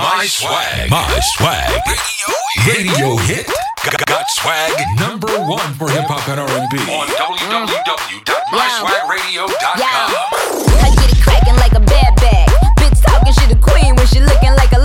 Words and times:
My 0.00 0.24
swag. 0.24 0.88
My 0.88 1.04
swag. 1.36 1.76
Radio 1.84 2.32
hit. 2.64 2.88
Radio 2.88 3.20
hit. 3.28 3.44
Got, 3.84 4.00
got 4.06 4.30
swag 4.30 4.72
number 4.96 5.28
one 5.44 5.74
for 5.76 5.90
hip 5.92 6.04
hop 6.08 6.24
and 6.28 6.40
R&B 6.40 6.76
on 6.88 7.06
www.myswagradio.com. 7.20 9.76
Yeah. 9.76 10.08
I 10.80 10.88
get 10.96 11.12
it 11.12 11.20
cracking 11.20 11.56
like 11.60 11.76
a 11.76 11.84
bad 11.84 12.16
bag. 12.16 12.48
Bitch 12.80 12.96
talking, 13.04 13.34
she 13.36 13.44
the 13.52 13.60
queen 13.60 13.92
when 13.96 14.06
she 14.08 14.20
looking 14.20 14.54
like 14.56 14.72
a 14.72 14.79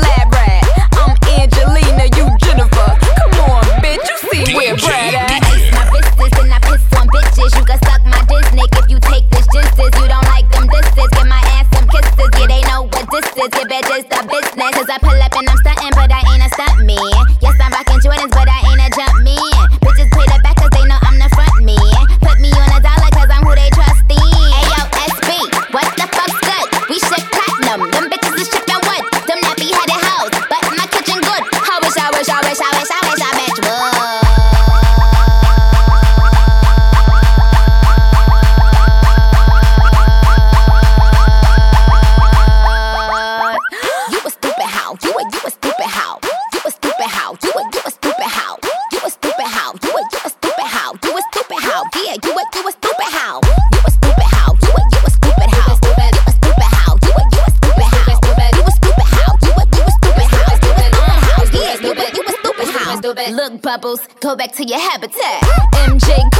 bubbles, 63.76 64.08
go 64.22 64.36
back 64.36 64.54
to 64.54 64.64
your 64.64 64.80
habitat. 64.80 65.42
MJ 65.90 66.35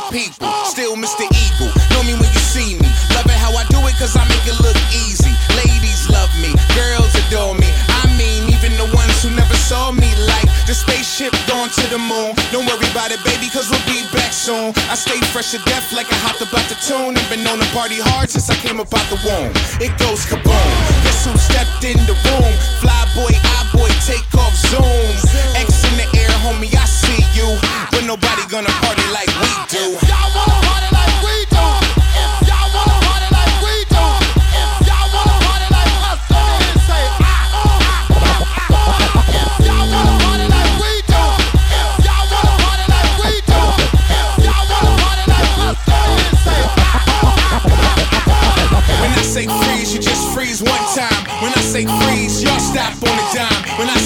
my 0.00 0.10
people. 0.10 0.48
Still 0.64 0.96
Mr. 0.96 1.28
Eagle. 1.28 1.72
Know 1.92 2.02
me 2.04 2.14
when 2.16 2.30
you 2.32 2.42
see 2.42 2.78
me. 2.80 2.88
Loving 3.12 3.36
how 3.36 3.52
I 3.52 3.64
do 3.68 3.80
it 3.84 3.96
cause 4.00 4.16
I 4.16 4.24
make 4.28 4.44
it 4.48 4.56
look 4.60 4.76
easy. 4.92 5.32
Ladies 5.60 6.08
love 6.08 6.32
me, 6.40 6.52
girls 6.72 7.12
adore 7.26 7.54
me. 7.54 7.68
I 8.00 8.08
mean, 8.16 8.48
even 8.48 8.72
the 8.80 8.88
ones 8.96 9.16
who 9.22 9.30
never 9.36 9.56
saw 9.56 9.92
me 9.92 10.08
like 10.24 10.48
the 10.66 10.74
spaceship 10.74 11.32
going 11.48 11.70
to 11.70 11.84
the 11.92 12.00
moon. 12.00 12.32
Don't 12.52 12.64
worry 12.64 12.88
about 12.90 13.12
it, 13.12 13.20
baby, 13.24 13.50
cause 13.52 13.68
we'll 13.68 13.84
be 13.84 14.00
back 14.14 14.32
soon. 14.32 14.72
I 14.88 14.96
stay 14.96 15.20
fresh 15.32 15.52
to 15.52 15.60
death 15.68 15.92
like 15.92 16.08
I 16.08 16.18
hopped 16.24 16.40
about 16.40 16.64
the 16.70 16.78
tune. 16.80 17.16
And 17.16 17.26
been 17.28 17.44
on 17.46 17.58
the 17.58 17.68
party 17.76 18.00
hard 18.00 18.30
since 18.30 18.48
I 18.48 18.56
came 18.56 18.80
about 18.80 19.04
the 19.12 19.18
womb. 19.26 19.52
It 19.82 19.92
goes 20.00 20.24
kaboom. 20.24 20.70
Guess 21.04 21.26
who 21.26 21.34
stepped 21.36 21.84
in 21.84 21.98
the 22.06 22.16
room? 22.30 22.54
Fly 22.80 23.00
boy, 23.12 23.32
I 23.34 23.60
boy, 23.74 23.90
take 24.06 24.26
off 24.38 24.54
zooms. 24.70 25.22
X 25.58 25.84
in 25.84 25.94
the 25.98 26.06
air, 26.16 26.32
homie, 26.46 26.72
I 26.72 26.86
see 26.86 27.20
you. 27.36 27.48
But 27.90 28.06
nobody 28.06 28.46
gonna 28.48 28.72
party 28.80 29.04
like 29.12 29.29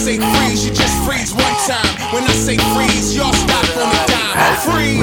say 0.04 0.18
freeze, 0.18 0.66
you 0.66 0.70
just 0.74 1.02
freeze 1.04 1.32
one 1.32 1.56
time. 1.66 2.12
When 2.12 2.24
I 2.24 2.34
say 2.34 2.58
freeze, 2.76 3.16
y'all 3.16 3.32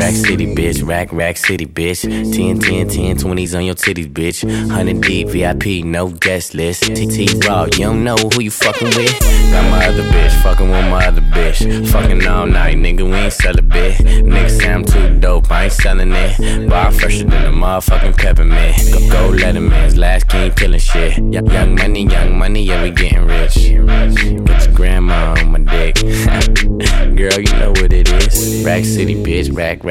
Rack 0.01 0.15
City, 0.15 0.55
bitch. 0.55 0.83
Rack, 0.83 1.13
Rack 1.13 1.37
City, 1.37 1.67
bitch. 1.67 2.01
10, 2.01 2.57
10, 2.57 2.87
10, 2.89 3.17
20s 3.17 3.55
on 3.55 3.65
your 3.65 3.75
titties, 3.75 4.11
bitch. 4.11 4.43
100 4.43 4.99
deep, 4.99 5.27
VIP, 5.27 5.85
no 5.85 6.07
guest 6.07 6.55
list. 6.55 6.81
TT 6.85 7.45
Raw, 7.45 7.65
you 7.65 7.85
don't 7.85 8.03
know 8.03 8.15
who 8.15 8.41
you 8.41 8.49
fucking 8.49 8.87
with. 8.87 9.19
Got 9.51 9.69
my 9.69 9.85
other 9.85 10.01
bitch, 10.01 10.41
fucking 10.41 10.71
with 10.71 10.85
my 10.89 11.05
other 11.05 11.21
bitch. 11.21 11.87
Fucking 11.91 12.25
all 12.25 12.47
night, 12.47 12.77
nigga, 12.77 13.03
we 13.05 13.13
ain't 13.13 13.31
sell 13.31 13.55
a 13.55 13.61
bit. 13.61 13.97
Nigga 13.99 14.49
say 14.49 14.73
I'm 14.73 14.83
too 14.83 15.19
dope, 15.19 15.51
I 15.51 15.65
ain't 15.65 15.73
selling 15.73 16.11
it. 16.11 16.67
Bar 16.67 16.91
fresher 16.91 17.25
than 17.25 17.43
the 17.43 17.51
motherfucking 17.51 18.17
peppermint. 18.17 18.77
Go, 18.91 18.99
go 19.11 19.37
Letterman's 19.37 19.97
last 19.97 20.29
king 20.29 20.51
killing 20.53 20.79
shit. 20.79 21.17
Young 21.31 21.75
money, 21.75 22.07
young 22.07 22.39
money, 22.39 22.63
yeah, 22.63 22.81
we 22.81 22.89
getting 22.89 23.27
rich. 23.27 23.53
Get 23.55 24.65
your 24.65 24.73
grandma 24.73 25.35
on 25.37 25.51
my 25.51 25.59
dick. 25.59 25.95
Girl, 27.15 27.39
you 27.39 27.53
know 27.59 27.69
what 27.69 27.93
it 27.93 28.09
is. 28.09 28.63
Rack 28.65 28.83
City, 28.83 29.15
bitch. 29.15 29.55
Rack, 29.55 29.83
Rack 29.83 29.90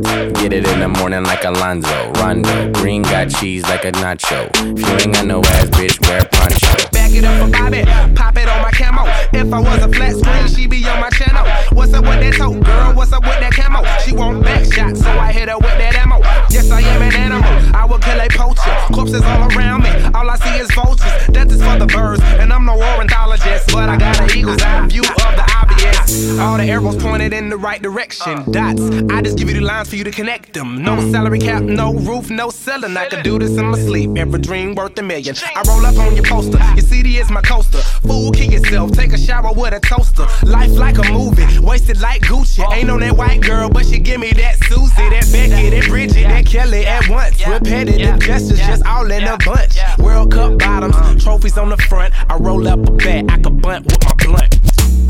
Get 0.01 0.53
it 0.53 0.67
in 0.67 0.79
the 0.79 0.87
morning 0.87 1.23
like 1.23 1.43
Alonzo. 1.43 2.11
Rondo. 2.13 2.71
Green 2.71 3.03
got 3.03 3.29
cheese 3.29 3.63
like 3.63 3.85
a 3.85 3.91
nacho. 3.91 4.49
If 4.55 4.79
you 4.79 4.93
ain't 4.97 5.13
got 5.13 5.25
no 5.25 5.41
ass, 5.41 5.69
bitch, 5.69 5.99
wear 6.07 6.25
poncho. 6.25 6.89
Back 6.91 7.11
it 7.11 7.23
up 7.23 7.37
for 7.41 7.51
Bobby, 7.51 7.83
pop 8.15 8.37
it 8.37 8.47
on 8.47 8.61
my 8.61 8.71
camo. 8.71 9.03
If 9.33 9.53
I 9.53 9.59
was 9.59 9.83
a 9.83 9.89
flat 9.89 10.15
screen, 10.15 10.47
she 10.47 10.67
be 10.67 10.87
on 10.87 10.99
my 10.99 11.09
channel. 11.09 11.45
What's 11.75 11.93
up 11.93 12.05
with 12.05 12.19
that 12.19 12.33
toe, 12.37 12.59
girl? 12.59 12.93
What's 12.95 13.13
up 13.13 13.23
with 13.23 13.39
that 13.39 13.53
camo? 13.53 13.83
She 14.03 14.15
want 14.15 14.43
back 14.43 14.65
shots, 14.71 15.01
so 15.01 15.09
I 15.11 15.31
hit 15.31 15.49
her 15.49 15.57
with 15.57 15.77
that 15.77 15.95
ammo. 15.95 16.19
Yes, 16.49 16.71
I 16.71 16.81
am 16.81 17.01
an 17.01 17.13
animal. 17.13 17.75
I 17.75 17.85
will 17.85 17.99
kill 17.99 18.19
a 18.19 18.27
poacher. 18.29 18.93
Corpses 18.93 19.21
all 19.23 19.51
around 19.51 19.83
me. 19.83 19.91
All 20.15 20.29
I 20.29 20.35
see 20.37 20.55
is 20.57 20.71
vultures. 20.73 21.27
Death 21.27 21.51
is 21.51 21.61
for 21.61 21.77
the 21.77 21.85
birds, 21.85 22.21
and 22.39 22.51
I'm 22.51 22.65
no 22.65 22.73
ornithologist, 22.73 23.71
but 23.71 23.89
I 23.89 23.97
got 23.97 24.19
an 24.19 24.37
eagle's 24.37 24.61
eye 24.61 24.87
view 24.87 25.03
of 25.03 25.31
the 25.37 25.45
obvious. 25.61 26.39
All 26.39 26.57
the 26.57 26.65
arrows 26.65 27.01
pointed 27.01 27.33
in 27.33 27.49
the 27.49 27.57
right 27.57 27.81
direction. 27.81 28.33
Uh. 28.33 28.43
Dots. 28.43 28.81
I 29.09 29.21
just 29.21 29.37
give 29.37 29.49
you 29.49 29.55
the 29.55 29.61
lines 29.61 29.89
for 29.89 29.95
you 29.95 30.03
to 30.03 30.11
connect 30.11 30.53
them. 30.53 30.83
No 30.83 30.95
mm. 30.97 31.11
salary 31.11 31.39
cap, 31.39 31.63
no 31.63 31.93
roof, 31.93 32.29
no 32.29 32.49
ceiling. 32.49 32.97
I 32.97 33.07
could 33.07 33.23
do 33.23 33.39
this 33.39 33.57
in 33.57 33.65
my 33.65 33.77
sleep. 33.77 34.11
Every 34.17 34.39
dream 34.39 34.75
worth 34.75 34.97
a 34.97 35.03
million. 35.03 35.35
I 35.55 35.63
roll 35.67 35.85
up 35.85 35.97
on 35.97 36.15
your 36.15 36.25
poster. 36.25 36.57
Your 36.75 36.85
CD 36.85 37.17
is 37.17 37.29
my 37.29 37.41
coaster. 37.41 37.81
Fool, 38.07 38.31
kill 38.31 38.51
yourself. 38.51 38.91
Take 38.91 39.13
a 39.13 39.17
shower 39.17 39.53
with 39.53 39.73
a 39.73 39.79
toaster. 39.79 40.27
Life 40.45 40.71
like 40.71 40.97
a 40.97 41.11
movie. 41.11 41.59
Wasted 41.59 41.99
like 42.01 42.21
Gucci. 42.21 42.65
Ain't 42.73 42.89
on 42.89 42.99
that 43.01 43.15
white 43.15 43.41
girl, 43.41 43.69
but 43.69 43.85
she 43.85 43.99
give 43.99 44.19
me 44.19 44.31
that 44.33 44.57
Susie, 44.65 45.09
that 45.09 45.27
Becky, 45.31 45.69
that 45.69 45.85
Bridget, 45.87 46.23
that 46.23 46.45
Kelly 46.45 46.85
at 46.85 47.07
once. 47.09 47.45
Repetitive 47.45 48.19
gestures, 48.19 48.59
just 48.59 48.85
all 48.85 49.09
in 49.11 49.23
a 49.23 49.37
bunch. 49.37 49.77
World 49.99 50.31
Cup 50.31 50.59
bottoms, 50.59 50.95
uh. 50.95 51.15
trophies 51.19 51.57
on 51.57 51.69
the 51.69 51.77
front. 51.77 52.13
I 52.29 52.37
roll 52.37 52.67
up 52.67 52.79
a 52.79 52.91
bat, 52.91 53.25
I 53.29 53.39
could 53.39 53.61
bunt 53.61 53.85
with 53.85 54.03
my 54.03 54.13
blunt. 54.25 54.60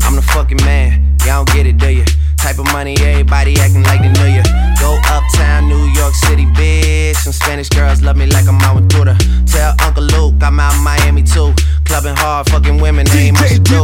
I'm 0.04 0.16
the 0.16 0.22
fucking 0.22 0.58
man, 0.64 1.16
y'all 1.24 1.44
don't 1.44 1.54
get 1.54 1.66
it, 1.66 1.78
do 1.78 1.88
ya? 1.88 2.04
Type 2.36 2.58
of 2.58 2.66
money, 2.72 2.96
everybody 3.00 3.54
acting 3.60 3.84
like 3.84 4.02
they 4.02 4.10
knew 4.10 4.34
ya. 4.34 4.42
Go 4.80 4.98
uptown, 5.06 5.68
New 5.68 5.86
York 5.94 6.14
City, 6.14 6.44
bitch. 6.46 7.14
Some 7.16 7.32
Spanish 7.32 7.68
girls 7.68 8.02
love 8.02 8.16
me 8.16 8.26
like 8.26 8.48
I'm 8.48 8.60
out 8.62 8.74
with 8.74 8.88
Duda. 8.88 9.14
Tell 9.46 9.74
Uncle 9.86 10.02
Luke 10.02 10.42
I'm 10.42 10.58
out 10.58 10.74
in 10.74 10.82
Miami 10.82 11.22
too. 11.22 11.54
Clubbing 11.84 12.16
hard, 12.16 12.50
fucking 12.50 12.80
women, 12.80 13.06
ain't 13.10 13.38
much 13.38 13.52
to 13.52 13.60
do. 13.60 13.82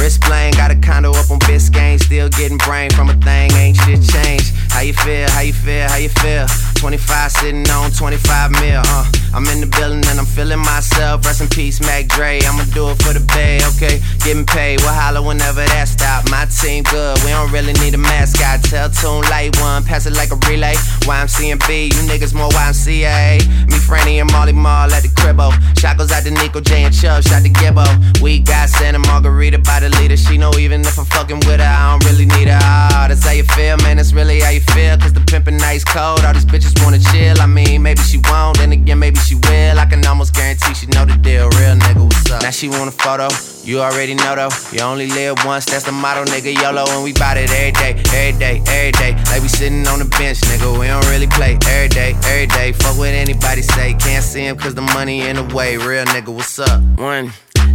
Wrist 0.00 0.22
playing, 0.22 0.54
got 0.54 0.70
a 0.72 0.76
condo 0.76 1.12
up 1.12 1.30
on 1.30 1.38
Biscayne. 1.40 2.02
Still 2.02 2.28
getting 2.30 2.58
brain 2.58 2.90
from 2.90 3.10
a 3.10 3.14
thing, 3.14 3.52
ain't 3.52 3.76
shit 3.76 4.02
changed. 4.02 4.50
How 4.70 4.80
you 4.80 4.94
feel, 4.94 5.28
how 5.30 5.40
you 5.40 5.52
feel, 5.52 5.88
how 5.88 5.96
you 5.96 6.08
feel? 6.08 6.46
25 6.76 7.32
sitting 7.32 7.68
on 7.70 7.90
25 7.90 8.50
mil, 8.52 8.82
uh. 8.86 9.04
I'm 9.32 9.46
in 9.46 9.60
the 9.60 9.70
building 9.70 10.02
and 10.10 10.18
I'm 10.18 10.26
feeling 10.26 10.58
myself. 10.58 11.24
Rest 11.24 11.40
in 11.40 11.48
peace, 11.48 11.80
Mac 11.80 12.08
Dre. 12.08 12.40
I'ma 12.42 12.64
do 12.74 12.90
it 12.90 12.98
for 13.02 13.14
the 13.14 13.22
bay, 13.30 13.62
okay? 13.74 14.02
Getting 14.26 14.44
paid, 14.44 14.80
we'll 14.80 14.90
holler 14.90 15.22
whenever 15.22 15.62
that 15.62 15.86
stop. 15.86 16.26
My 16.30 16.46
team 16.50 16.82
good, 16.90 17.14
we 17.22 17.30
don't 17.30 17.52
really 17.52 17.72
need 17.78 17.94
a 17.94 17.98
mascot. 17.98 18.64
Tell 18.66 18.90
Tune 18.90 19.22
Light 19.30 19.54
One, 19.60 19.84
pass 19.84 20.06
it 20.06 20.14
like 20.14 20.32
a 20.34 20.38
relay. 20.50 20.74
YMCMB, 21.06 21.94
you 21.94 22.00
niggas 22.10 22.34
more 22.34 22.50
YMCA. 22.50 23.38
Me, 23.70 23.78
Franny, 23.78 24.18
and 24.18 24.30
Mally 24.32 24.52
Mall 24.52 24.90
at 24.90 25.02
the 25.02 25.12
cribbo. 25.14 25.54
Shot 25.78 25.96
goes 25.96 26.10
out 26.10 26.24
to 26.24 26.30
Nico 26.32 26.60
J 26.60 26.84
and 26.84 26.94
Chubb, 26.94 27.22
shot 27.22 27.42
to 27.42 27.50
Gibbo. 27.50 27.86
We 28.20 28.40
got 28.40 28.68
Santa 28.68 28.98
Margarita 28.98 29.58
by 29.58 29.78
the 29.78 29.90
leader. 30.00 30.16
She 30.16 30.38
know 30.38 30.50
even 30.58 30.80
if 30.80 30.98
I'm 30.98 31.06
fucking 31.06 31.46
with 31.46 31.60
her, 31.60 31.70
I 31.70 31.92
don't 31.94 32.04
really 32.10 32.26
need 32.26 32.48
her. 32.48 32.58
Ah, 32.60 33.06
that's 33.08 33.24
how 33.24 33.32
you 33.32 33.44
feel, 33.44 33.76
man. 33.78 33.98
That's 33.98 34.12
really 34.12 34.40
how 34.40 34.50
you 34.50 34.59
feel. 34.60 34.96
Cause 34.98 35.12
the 35.12 35.20
pimpin' 35.20 35.60
ice 35.60 35.84
cold. 35.84 36.24
All 36.24 36.32
these 36.32 36.44
bitches 36.44 36.74
wanna 36.82 36.98
chill. 36.98 37.40
I 37.40 37.46
mean, 37.46 37.82
maybe 37.82 38.00
she 38.02 38.18
won't, 38.30 38.58
then 38.58 38.72
again, 38.72 38.98
maybe 38.98 39.18
she 39.18 39.34
will. 39.34 39.78
I 39.78 39.86
can 39.86 40.04
almost 40.06 40.34
guarantee 40.34 40.74
she 40.74 40.86
know 40.86 41.04
the 41.04 41.16
deal. 41.16 41.48
Real 41.58 41.76
nigga, 41.76 42.04
what's 42.04 42.30
up? 42.30 42.42
Now 42.42 42.50
she 42.50 42.68
want 42.68 42.88
a 42.88 42.92
photo. 42.92 43.28
You 43.64 43.80
already 43.80 44.14
know 44.14 44.34
though. 44.36 44.50
You 44.72 44.80
only 44.82 45.06
live 45.06 45.44
once, 45.44 45.66
that's 45.66 45.84
the 45.84 45.92
motto, 45.92 46.24
nigga. 46.24 46.54
YOLO, 46.54 46.84
and 46.88 47.04
we 47.04 47.12
bout 47.12 47.36
it 47.36 47.50
every 47.50 47.72
day, 47.72 47.92
every 48.14 48.38
day, 48.38 48.62
every 48.66 48.92
day. 48.92 49.12
Like 49.30 49.42
we 49.42 49.48
sitting 49.48 49.86
on 49.86 49.98
the 49.98 50.06
bench, 50.06 50.40
nigga. 50.40 50.78
We 50.78 50.86
don't 50.86 51.06
really 51.08 51.26
play 51.26 51.58
every 51.68 51.88
day, 51.88 52.14
every 52.24 52.46
day. 52.46 52.72
Fuck 52.72 52.96
what 52.96 53.08
anybody 53.08 53.62
say. 53.62 53.94
Can't 53.94 54.24
see 54.24 54.46
him 54.46 54.56
cause 54.56 54.74
the 54.74 54.82
money 54.82 55.28
in 55.28 55.36
the 55.36 55.44
way. 55.54 55.76
Real 55.76 56.04
nigga, 56.06 56.34
what's 56.34 56.58
up? 56.58 56.80
One 56.98 57.32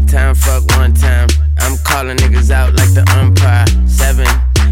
time, 0.07 0.35
fuck 0.35 0.63
one 0.77 0.93
time. 0.93 1.27
I'm 1.59 1.77
calling 1.83 2.17
niggas 2.17 2.51
out 2.51 2.73
like 2.75 2.93
the 2.93 3.05
umpire. 3.17 3.65
Seven 3.87 4.27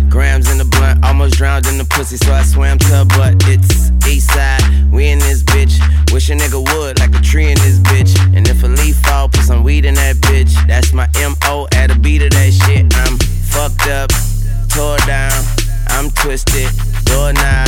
grams 0.09 0.51
in 0.51 0.57
the 0.57 0.65
blunt, 0.65 1.03
almost 1.03 1.35
drowned 1.35 1.67
in 1.67 1.77
the 1.77 1.85
pussy, 1.85 2.17
so 2.17 2.31
I 2.31 2.43
swam 2.43 2.77
to 2.79 2.87
her 2.87 3.05
butt. 3.05 3.35
It's 3.47 3.91
east 4.07 4.31
side, 4.31 4.61
we 4.91 5.09
in 5.09 5.19
this 5.19 5.43
bitch. 5.43 5.79
Wish 6.11 6.29
a 6.29 6.33
nigga 6.33 6.61
would, 6.73 6.99
like 6.99 7.15
a 7.15 7.21
tree 7.21 7.49
in 7.49 7.57
this 7.59 7.79
bitch. 7.79 8.13
And 8.35 8.47
if 8.47 8.63
a 8.63 8.67
leaf 8.67 8.95
fall, 8.97 9.29
put 9.29 9.41
some 9.41 9.63
weed 9.63 9.85
in 9.85 9.95
that 9.95 10.17
bitch. 10.17 10.53
That's 10.67 10.93
my 10.93 11.07
MO 11.15 11.67
at 11.73 11.91
a 11.91 11.97
beat 11.97 12.21
of 12.21 12.31
that 12.31 12.53
shit. 12.53 12.85
I'm 12.95 13.17
fucked 13.51 13.87
up, 13.87 14.09
tore 14.69 14.97
down, 15.05 15.33
I'm 15.87 16.09
twisted, 16.11 16.69
doorknob, 17.05 17.67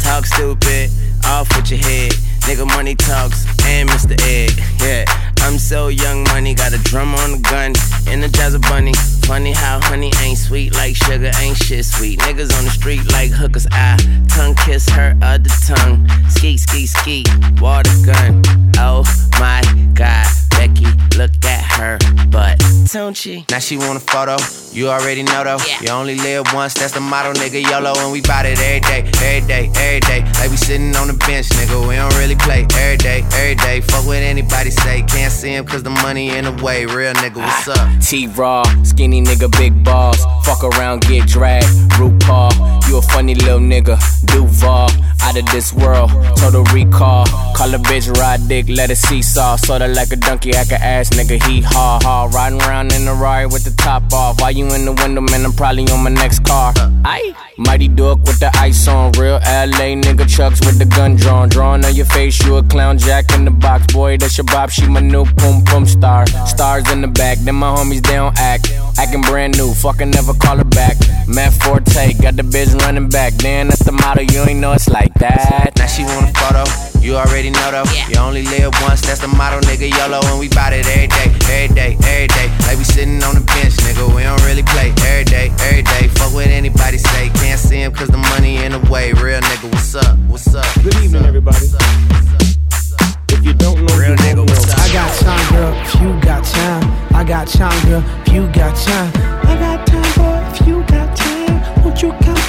talk 0.00 0.26
stupid, 0.26 0.90
off 1.24 1.48
with 1.56 1.70
your 1.70 1.80
head. 1.80 2.14
Nigga 2.46 2.66
money 2.66 2.94
talks 2.94 3.46
and 3.66 3.88
Mr. 3.88 4.20
Ed, 4.26 4.52
yeah. 4.82 5.04
I'm 5.42 5.58
so 5.58 5.88
young, 5.88 6.24
money 6.24 6.54
got 6.54 6.72
a 6.72 6.78
drum 6.78 7.14
on 7.14 7.32
the 7.32 7.38
gun, 7.38 7.72
energize 8.06 8.54
a 8.54 8.58
bunny. 8.58 8.92
Funny 9.26 9.52
how 9.52 9.80
honey 9.80 10.12
ain't 10.22 10.38
sweet 10.38 10.74
like 10.74 10.96
sugar, 10.96 11.30
ain't 11.40 11.56
shit 11.56 11.84
sweet. 11.84 12.18
Niggas 12.20 12.56
on 12.58 12.64
the 12.64 12.70
street 12.70 13.10
like 13.12 13.30
hookers, 13.30 13.66
I 13.72 13.96
tongue 14.28 14.54
kiss 14.54 14.88
her 14.90 15.16
other 15.22 15.50
tongue. 15.66 16.08
Ski, 16.28 16.56
ski, 16.56 16.86
ski, 16.86 17.24
water 17.60 17.90
gun. 18.04 18.42
Oh 18.78 19.02
my 19.38 19.62
god, 19.94 20.26
Becky, 20.60 20.84
look 21.16 21.30
at 21.46 21.64
her 21.80 21.96
butt, 22.28 22.62
don't 22.92 23.16
she? 23.16 23.46
Now 23.50 23.60
she 23.60 23.78
want 23.78 23.96
a 23.96 24.00
photo. 24.00 24.36
You 24.72 24.88
already 24.88 25.22
know 25.22 25.42
though. 25.42 25.56
Yeah. 25.66 25.80
You 25.80 25.88
only 25.88 26.16
live 26.16 26.52
once, 26.52 26.74
that's 26.74 26.92
the 26.92 27.00
motto, 27.00 27.32
nigga. 27.32 27.62
YOLO, 27.62 27.94
and 27.96 28.12
we 28.12 28.20
bout 28.20 28.44
it 28.44 28.60
every 28.60 28.80
day, 28.80 29.10
every 29.24 29.48
day, 29.48 29.70
every 29.74 30.00
day. 30.00 30.20
Like 30.38 30.50
we 30.50 30.58
sitting 30.58 30.94
on 30.96 31.08
the 31.08 31.14
bench, 31.14 31.48
nigga. 31.48 31.88
We 31.88 31.96
don't 31.96 32.14
really 32.18 32.36
play 32.36 32.66
every 32.76 32.98
day, 32.98 33.24
every 33.32 33.54
day. 33.54 33.80
Fuck 33.80 34.04
what 34.04 34.18
anybody 34.18 34.70
say. 34.70 35.02
Can't 35.08 35.32
see 35.32 35.54
him 35.54 35.64
cause 35.66 35.82
the 35.82 35.90
money 35.90 36.36
in 36.36 36.44
the 36.44 36.52
way. 36.62 36.84
Real 36.84 37.14
nigga, 37.14 37.36
what's 37.36 37.68
ah, 37.68 37.96
up? 37.96 38.02
T 38.02 38.26
Raw, 38.26 38.62
skinny 38.84 39.22
nigga, 39.22 39.50
big 39.58 39.82
balls. 39.82 40.22
Fuck 40.44 40.62
around, 40.62 41.00
get 41.08 41.26
dragged. 41.26 41.66
RuPaul, 41.96 42.52
you 42.86 42.98
a 42.98 43.02
funny 43.02 43.34
little 43.34 43.58
nigga. 43.58 43.98
Duval, 44.26 44.90
out 45.22 45.36
of 45.36 45.46
this 45.46 45.72
world. 45.72 46.10
Total 46.36 46.62
recall. 46.64 47.26
Call 47.56 47.74
a 47.74 47.78
bitch, 47.78 48.08
ride 48.18 48.46
dick, 48.46 48.66
let 48.68 48.90
it 48.90 48.96
seesaw. 48.96 49.56
Sorta 49.56 49.88
like 49.88 50.12
a 50.12 50.16
donkey, 50.16 50.49
I 50.56 50.64
can 50.64 50.80
ass 50.80 51.10
nigga, 51.10 51.42
he 51.46 51.60
ha 51.60 51.98
ha. 52.02 52.30
Riding 52.34 52.60
around 52.62 52.92
in 52.92 53.04
the 53.04 53.12
Rari 53.12 53.46
with 53.46 53.64
the 53.64 53.70
top 53.82 54.12
off. 54.12 54.40
While 54.40 54.52
you 54.52 54.66
in 54.74 54.84
the 54.84 54.92
window, 54.92 55.20
man, 55.20 55.44
I'm 55.44 55.52
probably 55.52 55.84
on 55.90 56.02
my 56.02 56.10
next 56.10 56.44
car. 56.44 56.72
Aye. 57.04 57.34
Mighty 57.58 57.88
Duck 57.88 58.18
with 58.24 58.40
the 58.40 58.50
ice 58.56 58.88
on. 58.88 59.12
Real 59.12 59.36
LA 59.36 59.92
nigga, 60.00 60.28
Chucks 60.28 60.60
with 60.60 60.78
the 60.78 60.86
gun 60.86 61.16
drawn. 61.16 61.48
Drawing 61.48 61.84
on 61.84 61.94
your 61.94 62.06
face, 62.06 62.42
you 62.44 62.56
a 62.56 62.62
clown, 62.62 62.96
Jack 62.96 63.32
in 63.34 63.44
the 63.44 63.50
box. 63.50 63.92
Boy, 63.92 64.16
that's 64.16 64.38
your 64.38 64.46
bop, 64.46 64.70
she 64.70 64.86
my 64.86 65.00
new 65.00 65.24
pum 65.24 65.62
pum 65.64 65.84
star. 65.84 66.26
Stars 66.46 66.90
in 66.90 67.02
the 67.02 67.08
back, 67.08 67.38
then 67.38 67.56
my 67.56 67.74
homies, 67.76 68.02
don't 68.02 68.38
act. 68.38 68.72
Acting 68.98 69.22
brand 69.22 69.58
new, 69.58 69.74
fucking 69.74 70.10
never 70.10 70.32
call 70.34 70.56
her 70.56 70.64
back. 70.64 70.96
Matt 71.28 71.52
Forte, 71.52 72.14
got 72.14 72.36
the 72.36 72.42
bitch 72.42 72.74
running 72.80 73.08
back. 73.08 73.34
Damn, 73.36 73.68
that's 73.68 73.84
the 73.84 73.92
motto, 73.92 74.22
you 74.22 74.40
ain't 74.48 74.60
know 74.60 74.72
it's 74.72 74.88
like 74.88 75.12
that. 75.14 75.72
Now 75.76 75.86
she 75.86 76.04
want 76.04 76.30
a 76.30 76.40
photo. 76.40 76.89
You 77.00 77.16
already 77.16 77.50
know 77.50 77.70
though. 77.72 77.84
Yeah. 77.92 78.08
You 78.08 78.16
only 78.20 78.42
live 78.44 78.72
once, 78.82 79.00
that's 79.00 79.20
the 79.20 79.28
motto, 79.28 79.60
nigga. 79.66 79.88
YOLO, 79.88 80.20
and 80.30 80.38
we 80.38 80.48
bout 80.48 80.72
it 80.72 80.86
every 80.86 81.08
day, 81.08 81.28
every 81.48 81.74
day, 81.74 81.96
every 82.04 82.28
day. 82.28 82.48
Like 82.68 82.76
we 82.76 82.84
sitting 82.84 83.22
on 83.24 83.34
the 83.34 83.40
bench, 83.40 83.74
nigga. 83.84 84.04
We 84.14 84.22
don't 84.22 84.40
really 84.44 84.62
play 84.62 84.92
every 85.08 85.24
day, 85.24 85.50
every 85.64 85.82
day. 85.82 86.08
Fuck 86.08 86.32
what 86.34 86.46
anybody 86.46 86.98
say. 86.98 87.28
Can't 87.40 87.50
can't 87.50 87.60
see 87.60 87.80
him 87.82 87.92
cause 87.92 88.08
the 88.08 88.18
money 88.18 88.62
in 88.62 88.72
the 88.72 88.78
way. 88.90 89.12
Real 89.12 89.40
nigga, 89.40 89.72
what's 89.72 89.94
up? 89.94 90.16
What's 90.28 90.54
up? 90.54 90.64
Good 90.84 90.94
evening, 91.02 91.24
everybody. 91.24 91.66
what's 91.66 92.92
up 92.92 93.16
If 93.32 93.44
you 93.44 93.54
don't 93.54 93.80
know, 93.84 93.96
Real 93.96 94.10
you 94.10 94.16
nigga, 94.16 94.36
don't 94.36 94.46
know. 94.46 94.52
what's 94.52 94.70
up? 94.70 94.78
I 94.78 94.92
got 94.92 95.10
time, 95.24 95.44
girl, 95.56 95.72
if 95.82 95.94
you 96.00 96.20
got 96.20 96.44
time. 96.44 96.84
I 97.16 97.24
got 97.24 97.48
time, 97.48 97.88
girl, 97.88 98.04
if 98.26 98.32
you 98.32 98.46
got 98.52 98.76
time. 98.76 99.10
I 99.48 99.56
got 99.58 99.86
time, 99.86 100.12
boy, 100.14 100.38
if 100.54 100.66
you 100.68 100.82
got 100.84 101.16
time. 101.16 101.82
Won't 101.82 102.02
you 102.02 102.12
come 102.22 102.39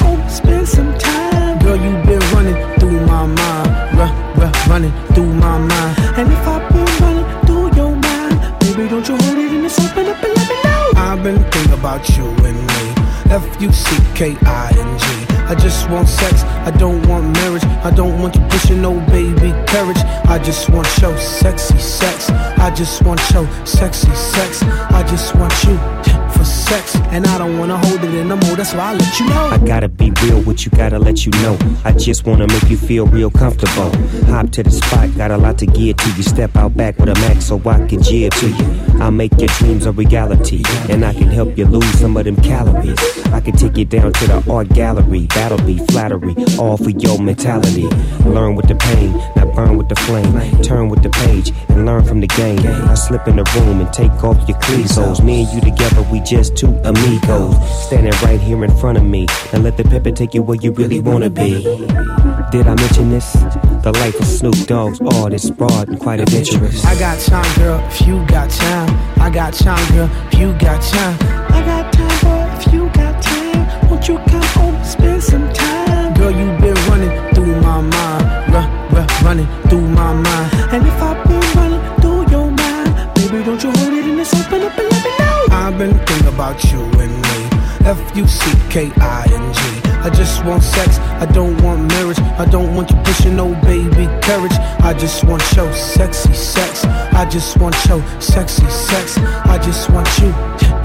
running 4.72 4.94
through 5.14 5.34
my 5.34 5.58
mind. 5.58 5.96
And 6.18 6.32
if 6.32 6.48
I've 6.48 6.66
been 6.72 6.86
running 7.04 7.28
through 7.46 7.76
your 7.76 7.94
mind, 7.94 8.38
baby, 8.62 8.88
don't 8.88 9.06
you 9.06 9.18
hold 9.18 9.38
it 9.38 9.52
and 9.52 9.64
just 9.64 9.82
open 9.82 10.08
up 10.08 10.24
and 10.24 10.34
let 10.38 10.48
me 10.50 10.58
know. 10.64 10.92
I've 10.96 11.22
been 11.22 11.40
thinking 11.52 11.74
about 11.74 12.08
you 12.16 12.26
and 12.48 12.58
me. 12.72 12.84
F 13.30 13.44
U 13.62 13.70
C 13.74 13.88
K 14.16 14.38
I 14.46 14.72
N 14.88 14.92
G. 15.02 15.06
I 15.52 15.56
just 15.56 15.90
want 15.90 16.08
sex, 16.08 16.44
I 16.70 16.72
don't 16.72 17.06
want 17.10 17.34
marriage. 17.40 17.66
I 17.84 17.92
don't 17.92 18.18
want 18.22 18.36
you 18.36 18.42
pushing 18.48 18.82
no 18.82 18.94
baby 19.12 19.52
carriage. 19.68 20.02
I 20.34 20.40
just 20.40 20.70
want 20.70 20.88
your 21.02 21.18
sexy 21.18 21.78
sex. 21.78 22.30
I 22.30 22.74
just 22.74 23.04
want 23.04 23.20
your 23.32 23.48
sexy 23.66 24.14
sex. 24.16 24.64
I 25.00 25.04
just 25.04 25.36
want 25.36 25.54
you 25.66 25.76
for 26.42 26.46
sex. 26.46 26.96
And 27.12 27.26
I 27.28 27.38
don't 27.38 27.58
wanna 27.58 27.78
hold 27.78 28.04
it 28.04 28.14
in 28.14 28.28
no 28.28 28.38
more, 28.38 28.56
that's 28.56 28.74
why 28.74 28.92
I 28.92 28.94
let 28.94 29.20
you 29.20 29.28
know. 29.28 29.46
I 29.48 29.58
gotta 29.58 29.90
be 29.90 30.12
real 30.24 30.42
with 30.42 30.66
you, 30.66 30.72
gotta 30.72 30.98
let 30.98 31.26
you 31.26 31.32
know. 31.44 31.58
I 31.86 31.92
just 31.92 32.26
wanna 32.26 32.48
make 32.48 32.70
you 32.70 32.78
feel 32.78 33.06
real 33.06 33.30
comfortable. 33.30 33.92
Hop 34.32 34.50
to 34.52 34.64
the 34.64 34.72
spot, 34.72 35.16
got 35.18 35.32
a 35.32 35.38
lot 35.38 35.58
to 35.60 35.66
give 35.66 35.98
to 35.98 36.10
you. 36.18 36.24
Step 36.24 36.56
out 36.56 36.76
back 36.76 36.98
with 36.98 37.10
a 37.10 37.16
max 37.16 37.46
so 37.46 37.62
I 37.66 37.86
can 37.88 38.02
jib 38.02 38.34
to 38.36 38.48
you. 38.50 38.66
I'll 39.00 39.12
make 39.12 39.34
your 39.40 39.50
dreams 39.60 39.86
a 39.86 39.92
reality, 39.92 40.64
and 40.90 41.04
I 41.04 41.14
can 41.14 41.28
help 41.28 41.58
you 41.58 41.66
lose 41.66 42.00
some 42.00 42.16
of 42.18 42.26
them 42.26 42.36
calories. 42.38 43.00
I 43.28 43.42
can 43.42 43.56
take 43.56 43.78
you 43.78 43.86
down 43.86 44.14
to 44.14 44.28
the 44.28 44.52
art 44.52 44.70
gallery. 44.70 45.28
That'll 45.36 45.66
be 45.66 45.78
flattery, 45.92 46.36
all 46.60 46.78
for 46.78 46.92
your 46.92 47.18
mentality. 47.20 47.88
Learn 48.26 48.56
with 48.56 48.68
the 48.68 48.76
pain, 48.76 49.12
not 49.36 49.54
burn 49.56 49.78
with 49.78 49.90
the 49.90 49.96
flame. 49.96 50.32
Turn 50.62 50.90
with 50.90 51.04
the 51.04 51.10
page 51.10 51.52
and 51.70 51.86
learn 51.86 52.04
from 52.04 52.20
the 52.22 52.28
game. 52.28 52.60
I 52.90 52.94
slip 52.94 53.28
in 53.28 53.36
the 53.38 53.44
room 53.56 53.82
and 53.82 53.92
take 53.92 54.24
off 54.24 54.38
your 54.48 54.58
cleezos. 54.60 55.24
Me 55.24 55.44
and 55.44 55.54
you 55.54 55.62
together, 55.62 56.04
we 56.12 56.20
just 56.32 56.56
two 56.56 56.74
amigos. 56.86 57.54
Standing 57.88 58.14
right 58.24 58.40
here 58.40 58.64
in 58.64 58.72
front 58.78 58.98
of 58.98 59.04
me. 59.04 59.26
Now 59.52 59.60
let 59.60 59.76
the 59.76 59.84
pepper 59.84 60.12
take 60.12 60.34
you 60.34 60.42
where 60.42 60.56
you 60.56 60.72
really 60.72 61.02
wanna 61.02 61.30
be. 61.30 61.62
Did 62.52 62.68
I 62.68 62.76
mention 62.76 63.10
this? 63.10 63.34
The 63.84 63.92
life 64.00 64.18
of 64.18 64.26
Snoop 64.26 64.56
Dogg's 64.66 65.02
artist, 65.02 65.58
broad 65.58 65.90
and 65.90 66.00
quite 66.00 66.22
adventurous. 66.22 66.86
I 66.86 66.98
got 66.98 67.20
time, 67.20 67.56
girl, 67.58 67.86
if 67.88 68.08
you 68.08 68.26
got 68.28 68.50
time. 68.50 68.90
I 69.20 69.30
got 69.30 69.54
time, 69.54 69.86
girl, 69.94 70.10
if 70.32 70.40
you 70.40 70.54
got 70.54 70.82
time. 70.82 71.18
I 71.52 71.60
got 71.66 71.92
time, 71.92 72.20
boy, 72.24 72.66
if 72.66 72.74
you 72.74 72.90
got 72.92 73.22
time. 73.22 73.90
Won't 73.90 74.08
you 74.08 74.16
come 74.16 74.50
home 74.56 74.76
and 74.76 74.88
spend 74.88 75.22
some 75.22 75.52
time? 75.52 76.14
Girl, 76.14 76.32
you 76.32 76.46
been 76.62 76.76
running 76.88 77.36
through 77.36 77.60
my 77.60 77.82
mind. 77.82 78.54
Ruh, 78.54 78.70
ruh, 78.94 79.08
running 79.26 79.48
through 79.68 79.88
my 79.90 80.14
mind. 80.14 80.51
Been 85.82 85.98
thinking 86.06 86.28
about 86.28 86.64
you 86.72 86.80
and 87.02 87.16
me. 87.26 87.38
F 87.90 88.16
U 88.16 88.28
C 88.28 88.52
K 88.70 88.92
I 88.98 89.26
N 89.34 89.52
G. 89.52 89.90
I 90.06 90.12
just 90.12 90.46
want 90.46 90.62
sex, 90.62 91.00
I 91.00 91.26
don't 91.26 91.60
want 91.64 91.88
marriage. 91.94 92.20
I 92.38 92.46
don't 92.46 92.76
want 92.76 92.92
you 92.92 92.98
pushing 92.98 93.36
no 93.36 93.56
baby 93.62 94.06
carriage. 94.22 94.58
I 94.90 94.94
just 94.94 95.24
want 95.24 95.42
your 95.56 95.74
sexy 95.74 96.34
sex. 96.34 96.86
I 96.86 97.28
just 97.28 97.58
want 97.58 97.76
your 97.86 98.02
sexy 98.22 98.70
sex. 98.70 99.18
I 99.18 99.58
just 99.58 99.90
want 99.90 100.08
you 100.20 100.32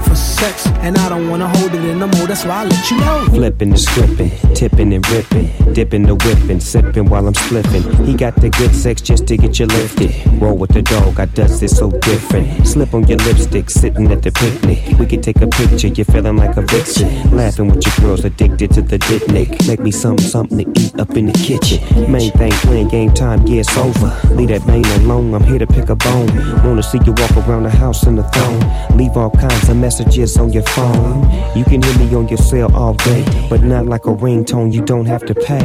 for 0.07 0.15
sex. 0.15 0.65
And 0.85 0.97
I 0.97 1.09
don't 1.09 1.29
wanna 1.29 1.47
hold 1.47 1.73
it 1.73 1.83
in 1.83 1.99
no 1.99 2.07
more, 2.07 2.27
that's 2.27 2.45
why 2.45 2.61
I 2.61 2.65
let 2.65 2.91
you 2.91 2.97
know. 2.97 3.25
Flipping 3.29 3.71
and 3.71 3.79
scripping, 3.79 4.31
tipping 4.53 4.93
and 4.93 5.07
ripping, 5.09 5.47
dipping 5.73 6.03
the 6.03 6.15
whipping, 6.15 6.59
sipping 6.59 7.05
while 7.09 7.27
I'm 7.27 7.33
spliffing. 7.33 8.05
He 8.05 8.13
got 8.13 8.35
the 8.35 8.49
good 8.49 8.73
sex 8.73 9.01
just 9.01 9.27
to 9.27 9.37
get 9.37 9.59
you 9.59 9.65
lifted. 9.65 10.11
Roll 10.41 10.57
with 10.57 10.73
the 10.73 10.81
dog, 10.81 11.19
I 11.19 11.25
does 11.25 11.59
this 11.59 11.77
so 11.77 11.91
different. 11.91 12.67
Slip 12.67 12.93
on 12.93 13.07
your 13.07 13.17
lipstick, 13.19 13.69
sitting 13.69 14.11
at 14.11 14.21
the 14.21 14.31
picnic. 14.31 14.97
We 14.99 15.05
can 15.05 15.21
take 15.21 15.41
a 15.41 15.47
picture, 15.47 15.87
you're 15.87 16.05
feeling 16.05 16.37
like 16.37 16.55
a 16.57 16.61
vixen. 16.61 17.07
Laughing 17.35 17.67
with 17.67 17.85
your 17.85 17.95
girls, 18.01 18.23
addicted 18.25 18.71
to 18.73 18.81
the 18.81 18.97
dick 18.97 19.27
nick. 19.29 19.49
Make 19.67 19.79
me 19.79 19.91
something, 19.91 20.25
something 20.25 20.73
to 20.73 20.81
eat 20.81 20.99
up 20.99 21.15
in 21.17 21.25
the 21.27 21.33
kitchen. 21.33 21.79
Main 22.11 22.31
thing, 22.31 22.51
playing 22.67 22.87
game 22.89 23.13
time, 23.13 23.45
yeah, 23.47 23.61
it's 23.61 23.77
over. 23.77 24.09
Leave 24.35 24.49
that 24.49 24.65
main 24.67 24.85
alone, 25.01 25.33
I'm 25.33 25.43
here 25.43 25.59
to 25.59 25.67
pick 25.67 25.89
a 25.89 25.95
bone. 25.95 26.27
Wanna 26.63 26.83
see 26.83 26.99
you 27.05 27.13
walk 27.13 27.35
around 27.37 27.63
the 27.63 27.69
house 27.69 28.05
in 28.05 28.15
the 28.15 28.23
throne. 28.23 28.97
Leave 28.97 29.15
all 29.17 29.31
kinds 29.31 29.69
of 29.69 29.77
messages 29.97 30.37
on 30.37 30.53
your 30.53 30.63
phone. 30.63 31.23
You 31.55 31.63
can 31.63 31.81
hear 31.81 31.97
me 31.97 32.13
on 32.13 32.27
your 32.27 32.37
cell 32.37 32.73
all 32.75 32.93
day, 32.93 33.25
but 33.49 33.63
not 33.63 33.87
like 33.87 34.05
a 34.05 34.09
ringtone, 34.09 34.71
you 34.71 34.83
don't 34.83 35.05
have 35.05 35.25
to 35.25 35.33
pay. 35.33 35.59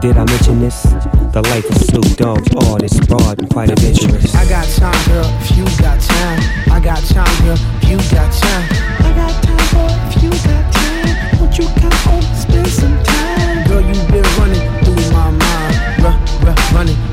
Did 0.00 0.16
I 0.16 0.24
mention 0.24 0.60
this? 0.60 0.82
The 1.32 1.42
life 1.50 1.68
of 1.68 1.76
Snoop 1.76 2.16
Dogg's 2.16 2.54
artist, 2.70 3.06
broad 3.06 3.38
and 3.38 3.50
quite 3.50 3.70
adventurous. 3.70 4.34
I 4.34 4.48
got 4.48 4.66
time, 4.68 5.08
girl, 5.08 5.28
if 5.42 5.56
you 5.56 5.64
got 5.82 6.00
time. 6.00 6.40
I 6.72 6.80
got 6.80 7.02
time, 7.04 7.44
girl, 7.44 7.58
if 7.82 7.88
you 7.90 7.98
got 8.16 8.32
time. 8.32 8.64
I 9.04 9.12
got 9.12 9.42
time, 9.44 9.66
boy, 9.74 9.92
if 10.08 10.22
you 10.22 10.30
got 10.30 10.72
time. 10.72 11.40
Won't 11.40 11.58
you 11.58 11.66
come 11.76 11.98
home 12.08 12.24
and 12.24 12.38
spend 12.38 12.68
some 12.68 13.02
time? 13.04 13.68
Girl, 13.68 13.82
you 13.82 13.94
been 14.08 14.24
running 14.38 14.84
through 14.84 15.12
my 15.12 15.30
mind. 15.30 15.76
Ruh, 16.02 16.46
ruh, 16.46 16.72
running 16.72 17.05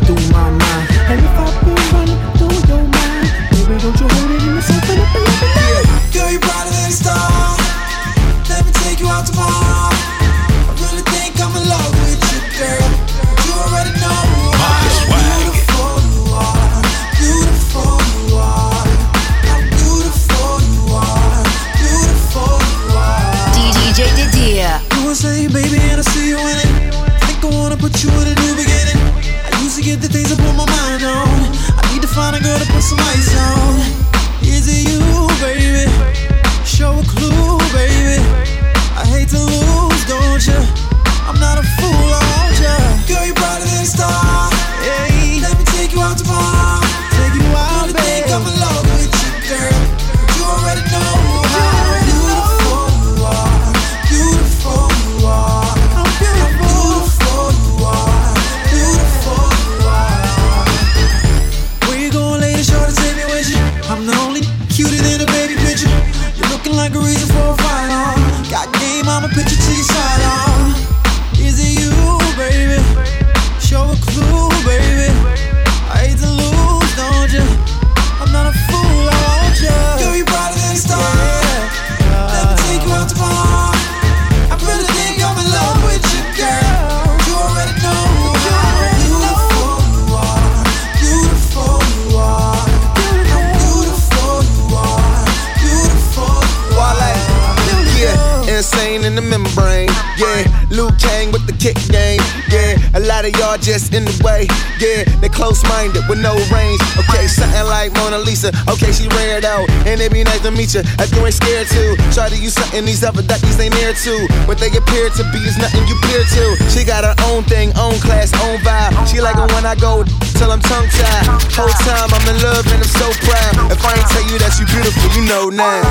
meet 110.73 110.85
you. 110.85 111.03
If 111.03 111.13
you 111.13 111.25
ain't 111.25 111.33
scared 111.33 111.67
to, 111.67 111.95
try 112.13 112.29
to 112.29 112.37
use 112.37 112.53
something 112.53 112.85
these 112.85 113.03
other 113.03 113.21
duckies 113.21 113.59
ain't 113.59 113.73
near 113.75 113.93
to. 113.93 114.13
What 114.45 114.57
they 114.57 114.69
appear 114.69 115.09
to 115.09 115.23
be 115.31 115.39
is 115.45 115.57
nothing 115.57 115.85
you 115.87 115.95
peer 116.01 116.23
to. 116.23 116.45
She 116.69 116.83
got 116.83 117.03
her 117.03 117.15
own 117.29 117.43
thing, 117.43 117.69
own 117.77 117.95
class, 117.99 118.33
own 118.43 118.57
vibe. 118.59 118.93
She 119.07 119.21
like 119.21 119.37
it 119.37 119.51
when 119.53 119.65
I 119.65 119.75
go 119.75 120.03
till 120.37 120.51
I'm 120.51 120.61
tongue 120.61 120.89
tied. 120.89 121.25
Whole 121.53 121.69
time 121.85 122.09
I'm 122.09 122.25
in 122.29 122.41
love 122.41 122.65
and 122.67 122.81
I'm 122.81 122.93
so 122.97 123.09
proud. 123.25 123.71
If 123.71 123.83
I 123.85 123.93
ain't 123.93 124.09
tell 124.09 124.25
you 124.29 124.37
that 124.39 124.53
you 124.59 124.65
beautiful, 124.65 125.09
you 125.13 125.27
know 125.27 125.49
now. 125.49 125.83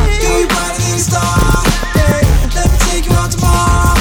Hey, 1.95 2.23
let 2.55 2.71
me 2.71 2.79
take 2.91 3.07
you 3.07 3.13
out 3.15 3.31
tomorrow. 3.31 3.92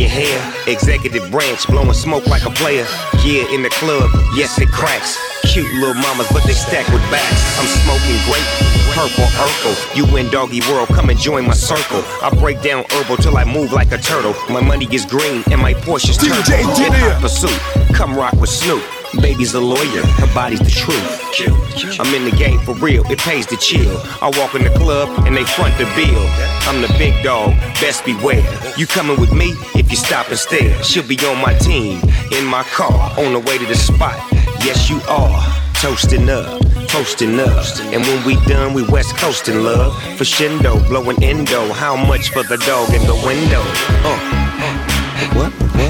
Your 0.00 0.08
hair. 0.08 0.40
Executive 0.66 1.30
branch, 1.30 1.66
blowing 1.68 1.92
smoke 1.92 2.26
like 2.26 2.44
a 2.46 2.50
player. 2.50 2.86
Yeah, 3.22 3.44
in 3.52 3.62
the 3.62 3.68
club, 3.70 4.08
yes, 4.34 4.58
it 4.58 4.68
cracks. 4.72 5.18
Cute 5.52 5.70
little 5.74 5.94
mamas, 5.94 6.26
but 6.32 6.42
they 6.44 6.54
stack 6.54 6.88
with 6.88 7.02
backs. 7.12 7.40
I'm 7.60 7.68
smoking 7.84 8.16
grape, 8.24 8.48
purple 8.96 9.28
Urkel. 9.36 9.96
You 9.96 10.10
win 10.12 10.30
doggy 10.30 10.60
world, 10.70 10.88
come 10.88 11.10
and 11.10 11.18
join 11.18 11.46
my 11.46 11.54
circle. 11.54 12.02
I 12.22 12.30
break 12.40 12.62
down 12.62 12.84
herbal 12.90 13.18
till 13.18 13.36
I 13.36 13.44
move 13.44 13.72
like 13.72 13.92
a 13.92 13.98
turtle. 13.98 14.34
My 14.48 14.60
money 14.60 14.88
is 14.90 15.04
green 15.04 15.44
and 15.50 15.60
my 15.60 15.74
Porsche's 15.74 16.16
turbo. 16.16 16.40
Hop 16.42 17.22
pursuit, 17.22 17.94
come 17.94 18.16
rock 18.16 18.34
with 18.34 18.50
Snoop. 18.50 18.99
Baby's 19.18 19.54
a 19.54 19.60
lawyer, 19.60 20.02
her 20.20 20.34
body's 20.34 20.60
the 20.60 20.70
truth. 20.70 21.98
I'm 21.98 22.14
in 22.14 22.24
the 22.24 22.36
game 22.36 22.60
for 22.60 22.74
real, 22.74 23.04
it 23.10 23.18
pays 23.18 23.46
to 23.46 23.56
chill. 23.56 23.98
I 24.22 24.30
walk 24.38 24.54
in 24.54 24.62
the 24.62 24.70
club 24.70 25.08
and 25.26 25.36
they 25.36 25.44
front 25.44 25.76
the 25.78 25.84
bill. 25.96 26.24
I'm 26.68 26.80
the 26.80 26.92
big 26.96 27.22
dog, 27.24 27.50
best 27.80 28.04
beware. 28.04 28.46
You 28.76 28.86
coming 28.86 29.18
with 29.20 29.32
me 29.32 29.54
if 29.74 29.90
you 29.90 29.96
stop 29.96 30.28
and 30.28 30.38
stare. 30.38 30.80
She'll 30.84 31.06
be 31.06 31.18
on 31.26 31.40
my 31.40 31.54
team, 31.54 32.00
in 32.32 32.44
my 32.44 32.62
car, 32.64 33.10
on 33.18 33.32
the 33.32 33.40
way 33.40 33.58
to 33.58 33.66
the 33.66 33.74
spot. 33.74 34.16
Yes, 34.64 34.88
you 34.88 35.00
are. 35.08 35.42
Toasting 35.80 36.28
up, 36.28 36.60
toasting 36.88 37.40
up. 37.40 37.64
And 37.92 38.02
when 38.02 38.24
we 38.26 38.34
done, 38.44 38.74
we 38.74 38.86
west 38.88 39.16
coasting 39.16 39.62
love. 39.64 39.94
For 40.18 40.24
Shindo, 40.24 40.86
blowing 40.88 41.24
endo. 41.24 41.72
How 41.72 41.96
much 41.96 42.30
for 42.30 42.42
the 42.42 42.58
dog 42.58 42.92
in 42.92 43.00
the 43.06 43.14
window? 43.26 43.62
Uh, 44.04 44.18
uh. 44.60 45.00
What? 45.34 45.52
What? 45.52 45.89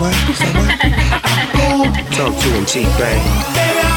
What? 0.00 0.14
Say 0.36 0.52
what? 0.52 0.80
Talk 2.12 2.34
to 2.34 2.48
him, 2.48 2.64
T 2.66 3.95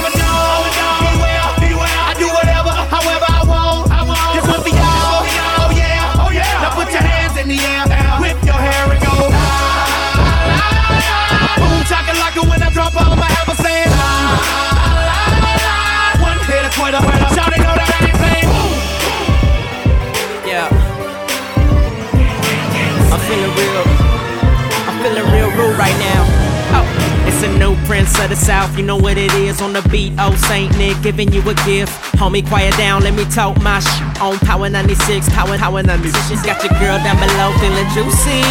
prince 27.90 28.20
of 28.20 28.30
the 28.30 28.36
south, 28.36 28.78
you 28.78 28.84
know 28.86 28.96
what 28.96 29.18
it 29.18 29.34
is 29.34 29.64
on 29.64 29.74
the 29.74 29.82
beat. 29.90 30.14
Oh, 30.20 30.36
Saint 30.48 30.78
Nick 30.78 31.02
giving 31.02 31.34
you 31.34 31.42
a 31.50 31.56
gift. 31.66 31.92
Homie, 32.22 32.48
quiet 32.48 32.78
down, 32.78 33.02
let 33.02 33.16
me 33.16 33.26
talk 33.34 33.60
my 33.64 33.80
shit. 33.80 34.22
On 34.22 34.38
Power 34.46 34.70
96, 34.70 35.28
Power, 35.30 35.58
Power 35.58 35.82
96. 35.82 36.46
Got 36.46 36.62
your 36.64 36.78
girl 36.78 37.02
down 37.02 37.18
below 37.18 37.50
feeling 37.58 37.90
juicy. 37.90 38.46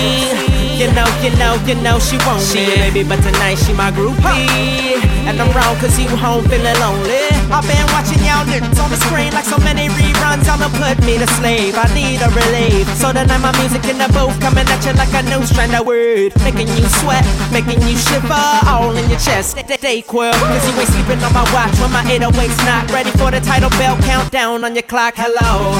You 0.75 0.90
know, 0.90 1.07
you 1.23 1.30
know, 1.38 1.54
you 1.71 1.76
know 1.87 2.00
she 2.00 2.18
won't 2.26 2.42
she 2.42 2.66
it, 2.66 2.90
baby, 2.90 3.09
but 3.09 3.23
tonight 3.23 3.62
she 3.62 3.73
my 3.75 3.92
groupie. 3.92 4.99
And 5.30 5.40
I'm 5.40 5.54
wrong 5.54 5.76
cause 5.78 5.97
you 6.00 6.09
home 6.18 6.42
feeling 6.49 6.75
lonely. 6.83 7.28
I've 7.49 7.64
been 7.64 7.88
watching 7.97 8.21
y'all 8.28 8.45
niggas 8.45 8.76
on 8.76 8.90
the 8.93 9.00
screen 9.09 9.33
like 9.33 9.49
so 9.49 9.57
many 9.64 9.88
reruns. 9.88 10.45
I'ma 10.45 10.69
put 10.76 11.00
me 11.00 11.17
to 11.17 11.26
sleep. 11.40 11.73
I 11.81 11.88
need 11.97 12.21
a 12.21 12.28
relief. 12.28 12.85
So 13.00 13.09
tonight 13.09 13.40
my 13.40 13.57
music 13.57 13.88
in 13.88 13.97
the 13.97 14.09
booth 14.12 14.37
coming 14.40 14.69
at 14.69 14.85
you 14.85 14.93
like 15.00 15.12
a 15.17 15.25
new 15.33 15.40
strand 15.49 15.73
of 15.73 15.87
word. 15.87 16.37
Making 16.45 16.69
you 16.76 16.85
sweat, 17.00 17.25
making 17.51 17.81
you 17.88 17.96
shiver 17.96 18.44
all 18.68 18.92
in 18.92 19.09
your 19.09 19.18
chest. 19.18 19.57
Stay 19.57 20.03
quill, 20.03 20.33
cause 20.33 20.64
you 20.68 20.77
ain't 20.77 20.92
sleeping 20.92 21.25
on 21.25 21.33
my 21.33 21.44
watch 21.57 21.73
when 21.81 21.90
my 21.90 22.05
808's 22.05 22.61
not 22.68 22.85
ready 22.92 23.11
for 23.16 23.31
the 23.33 23.40
title 23.40 23.70
bell 23.81 23.96
countdown 24.05 24.64
on 24.64 24.75
your 24.75 24.85
clock. 24.85 25.14
Hello, 25.16 25.73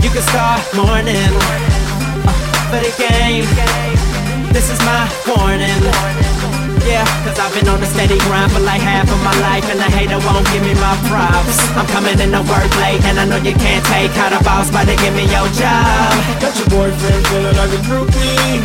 you 0.00 0.08
can 0.08 0.24
start 0.32 0.64
morning 0.72 1.28
uh, 2.24 2.32
for 2.72 2.80
the 2.80 2.92
game. 2.96 3.44
This 4.52 4.72
is 4.72 4.80
my 4.80 5.04
warning. 5.28 6.23
Yeah, 6.84 7.08
cause 7.24 7.40
I've 7.40 7.48
been 7.56 7.64
on 7.72 7.80
a 7.80 7.88
steady 7.88 8.20
grind 8.28 8.52
for 8.52 8.60
like 8.60 8.84
half 8.84 9.08
of 9.08 9.16
my 9.24 9.32
life 9.40 9.64
And 9.72 9.80
the 9.80 9.88
hater 9.88 10.20
won't 10.20 10.44
give 10.52 10.60
me 10.60 10.76
my 10.76 10.92
props. 11.08 11.56
I'm 11.72 11.88
coming 11.88 12.20
in 12.20 12.28
to 12.36 12.44
work 12.44 12.68
late 12.84 13.00
and 13.08 13.16
I 13.16 13.24
know 13.24 13.40
you 13.40 13.56
can't 13.56 13.84
take 13.88 14.12
How 14.12 14.28
the 14.28 14.40
boss 14.44 14.68
by 14.68 14.84
to 14.84 14.92
give 14.92 15.16
me 15.16 15.24
your 15.32 15.48
job. 15.56 16.12
Got 16.44 16.52
your 16.60 16.68
boyfriend 16.68 17.24
feeling 17.32 17.56
like 17.56 17.72
a 17.72 17.80
groupie. 17.88 18.60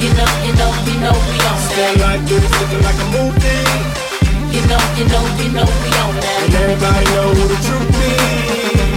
You 0.00 0.08
know, 0.16 0.30
you 0.40 0.52
know, 0.56 0.72
you 0.88 0.96
know 1.04 1.12
we 1.12 1.36
on 1.44 1.52
that. 1.52 1.68
Stay 1.68 1.92
like 2.00 2.24
this, 2.24 2.48
looking 2.48 2.80
like 2.80 2.96
a 2.96 3.06
movie. 3.12 4.00
You 4.56 4.64
know, 4.64 4.80
you 4.96 5.04
know, 5.12 5.24
you 5.36 5.48
know 5.52 5.68
we 5.68 5.90
on 6.00 6.16
that. 6.16 6.40
And 6.48 6.54
everybody 6.64 7.04
know 7.12 7.28
who 7.28 7.44
the 7.44 7.60
truth 7.60 7.88
be 7.92 8.08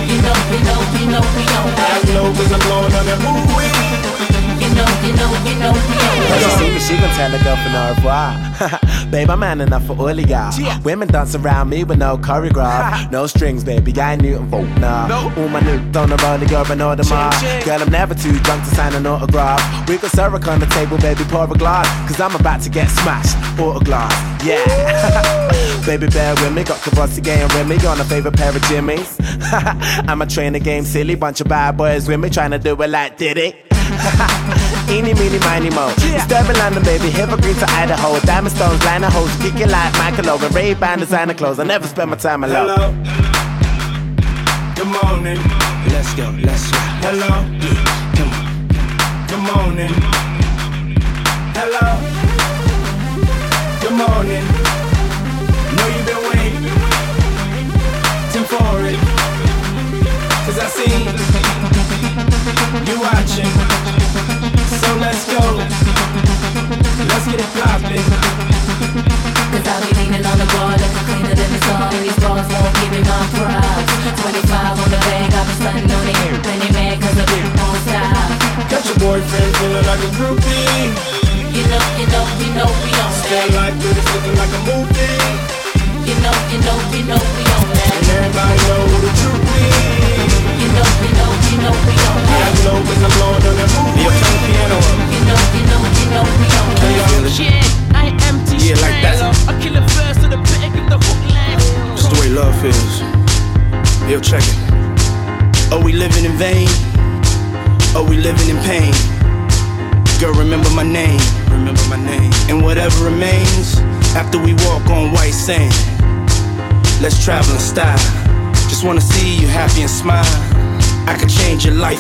You 0.08 0.20
know, 0.24 0.38
you 0.56 0.60
know, 0.64 0.80
you 1.04 1.08
know 1.12 1.24
we 1.36 1.44
on 1.52 1.68
that. 1.76 2.00
I 2.00 2.14
know 2.16 2.32
cause 2.32 2.52
I'm 2.56 2.64
blowing 2.64 2.96
on 2.96 3.06
that 3.12 3.20
movie 3.20 3.73
You 4.74 4.80
know, 4.80 4.90
you 5.06 5.14
know, 5.14 5.30
you 5.46 5.56
know 5.60 5.72
we 5.72 5.82
When 6.32 6.40
she 6.42 6.50
see 6.58 6.70
me, 6.74 6.80
she 6.80 6.98
gon' 6.98 7.14
tell 7.14 7.30
her 7.30 7.44
girlfriend 7.44 7.76
au 7.78 7.94
revoir. 7.94 8.34
babe, 9.12 9.30
I'm 9.30 9.40
man 9.40 9.62
enough 9.62 9.86
for 9.86 9.94
all 9.94 10.10
of 10.10 10.30
y'all. 10.30 10.82
Women 10.82 11.08
dance 11.10 11.36
around 11.36 11.70
me 11.70 11.84
with 11.84 12.00
no 12.00 12.18
choreograph. 12.18 13.12
no 13.12 13.28
strings, 13.28 13.64
baby, 13.64 13.94
I 14.00 14.14
ain't 14.14 14.24
Newton 14.24 14.50
folk, 14.50 14.68
nah. 14.80 15.04
All 15.38 15.48
my 15.50 15.60
niggas 15.60 15.96
on 15.96 16.10
the 16.10 16.18
road, 16.18 16.40
the 16.40 16.48
girl 16.48 16.66
and 16.72 16.82
all 16.82 16.96
the 16.96 17.04
mar. 17.04 17.32
Girl, 17.64 17.84
I'm 17.84 17.92
never 17.92 18.16
too 18.16 18.34
drunk 18.40 18.64
to 18.64 18.74
sign 18.74 18.96
an 18.96 19.06
autograph. 19.06 19.88
We 19.88 19.98
got 19.98 20.10
syrup 20.10 20.48
on 20.48 20.60
the 20.60 20.66
table, 20.66 20.98
baby, 20.98 21.24
pour 21.26 21.44
a 21.44 21.48
glass. 21.56 21.88
Cause 22.10 22.20
I'm 22.20 22.36
about 22.36 22.62
to 22.62 22.72
get 22.72 22.90
smashed, 22.90 23.38
autograph, 23.60 24.12
yeah. 24.44 25.84
baby, 25.86 26.08
bear 26.08 26.34
with 26.34 26.52
me, 26.52 26.64
got 26.64 26.80
Courvoisier 26.82 27.44
and 27.44 27.54
Remy 27.54 27.86
on 27.86 28.02
a 28.02 28.06
favorite 28.06 28.36
pair 28.36 28.50
of 28.50 28.62
Jimmys. 28.64 29.20
I'm 30.10 30.20
a 30.24 30.26
trainer 30.26 30.58
game 30.58 30.84
silly, 30.84 31.14
bunch 31.14 31.42
of 31.42 31.48
bad 31.48 31.78
boys 31.78 32.08
with 32.08 32.20
me, 32.20 32.32
trying 32.32 32.52
to 32.52 32.58
do 32.58 32.82
it 32.82 32.90
like 32.90 33.18
Diddy. 33.20 33.54
Eeny, 34.90 35.14
meeny, 35.16 35.40
miny, 35.40 35.70
mo. 35.72 35.92
Disturbing 35.98 36.58
London, 36.58 36.84
baby. 36.84 37.10
Evergreen 37.20 37.56
to 37.56 37.66
Idaho. 37.72 38.20
Diamond 38.22 38.56
stones, 38.56 38.84
liner 38.86 39.10
hoes. 39.10 39.34
Kicking 39.38 39.70
like 39.70 39.94
Michael 39.98 40.30
Owen. 40.32 40.52
Ray 40.54 40.74
Ban 40.74 41.00
designer 41.00 41.34
clothes. 41.34 41.60
I 41.60 41.64
never 41.64 41.88
spend 41.88 42.12
my 42.12 42.18
time 42.18 42.44
alone. 42.44 42.68
Hello 42.68 42.94
Good 44.76 44.88
morning 44.88 45.40
Let's 45.94 46.14
go, 46.16 46.30
let's 46.42 46.70
go. 46.72 46.78
Hello 47.06 47.30
Come 48.18 48.32
on. 48.34 48.44
Good 49.30 49.44
morning 49.54 49.94
Hello 51.56 51.88
Good 53.82 53.96
morning 54.04 54.46
Know 55.76 55.88
you've 55.94 56.08
been 56.10 56.24
waiting 56.30 56.64
Tim 58.32 58.44
for 58.44 58.76
it 58.84 59.00
Cause 60.46 60.58
I 60.60 60.68
see 60.68 60.92
You 62.92 62.96
watching 63.00 63.73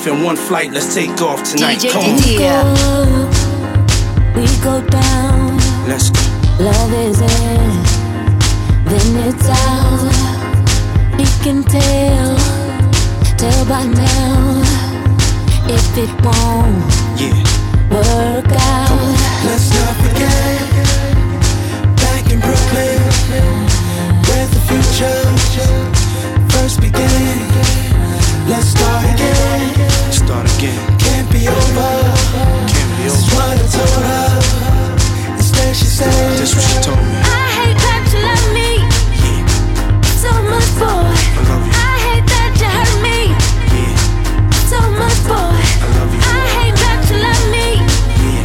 change 0.04 0.06
your 0.06 0.16
life 0.16 0.20
in 0.20 0.24
one 0.26 0.36
flight. 0.36 0.72
Let's 0.72 0.94
take 0.94 1.22
off 1.22 1.44
tonight. 1.44 1.80
DJ 1.80 1.92
Come 1.92 2.04
on. 2.04 2.18
Didier. 2.18 2.63
We 4.36 4.46
go 4.63 4.82
down 4.89 5.58
Let's 5.88 6.10
go. 6.10 6.20
Love 6.60 6.94
is 6.94 7.20
in, 7.22 7.84
then 8.86 9.28
it's 9.28 9.50
out. 9.50 10.12
He 11.20 11.26
can 11.44 11.63
tell, 11.63 12.38
tell 13.38 13.66
by 13.66 13.86
now 13.86 14.62
if 15.68 15.98
it 15.98 16.10
won't 16.24 16.84
Yeah. 17.20 17.34
work 17.89 18.52
out. 18.52 19.16
Let's 19.46 19.70
not 19.74 19.96
forget, 20.04 20.70
back 21.98 22.32
in 22.32 22.39
Brooklyn, 22.39 23.02
where 24.28 24.48
the 24.48 24.62
future 24.70 25.22
first 26.50 26.80
began. 26.82 27.83
Let's 28.46 28.68
start 28.68 29.04
again. 29.06 30.12
Start 30.12 30.46
again. 30.58 30.76
Can't 31.00 31.32
be 31.32 31.48
over. 31.48 31.94
Can't 32.68 32.92
be 33.00 33.08
over. 33.08 33.16
That's 33.16 33.24
what 33.32 33.56
I 33.56 33.66
told 33.72 34.04
her. 34.04 34.28
It's 35.40 35.80
she 35.80 35.86
said. 35.86 36.12
That's 36.38 36.54
what 36.54 36.64
she 36.64 36.78
told 36.84 37.00
me. 37.00 37.24
I 37.24 37.48
hate 37.58 37.80
that 37.80 38.04
you 38.12 38.20
love 38.20 38.48
me. 38.52 38.84
Yeah. 39.24 39.48
So 40.20 40.32
much 40.52 40.70
boy. 40.76 41.08
I 41.08 41.42
love 41.48 41.64
you. 41.64 41.72
I 41.72 41.96
hate 42.04 42.28
that 42.28 42.52
you 42.60 42.68
hurt 42.68 42.96
me. 43.00 43.32
Yeah. 43.72 43.96
So 44.68 44.80
much 45.00 45.20
boy. 45.24 45.56
I 45.80 45.88
love 45.96 46.12
you. 46.12 46.20
I 46.20 46.44
hate 46.60 46.78
that 46.84 47.00
you 47.08 47.18
love 47.24 47.46
me. 47.48 47.80
Yeah. 48.28 48.44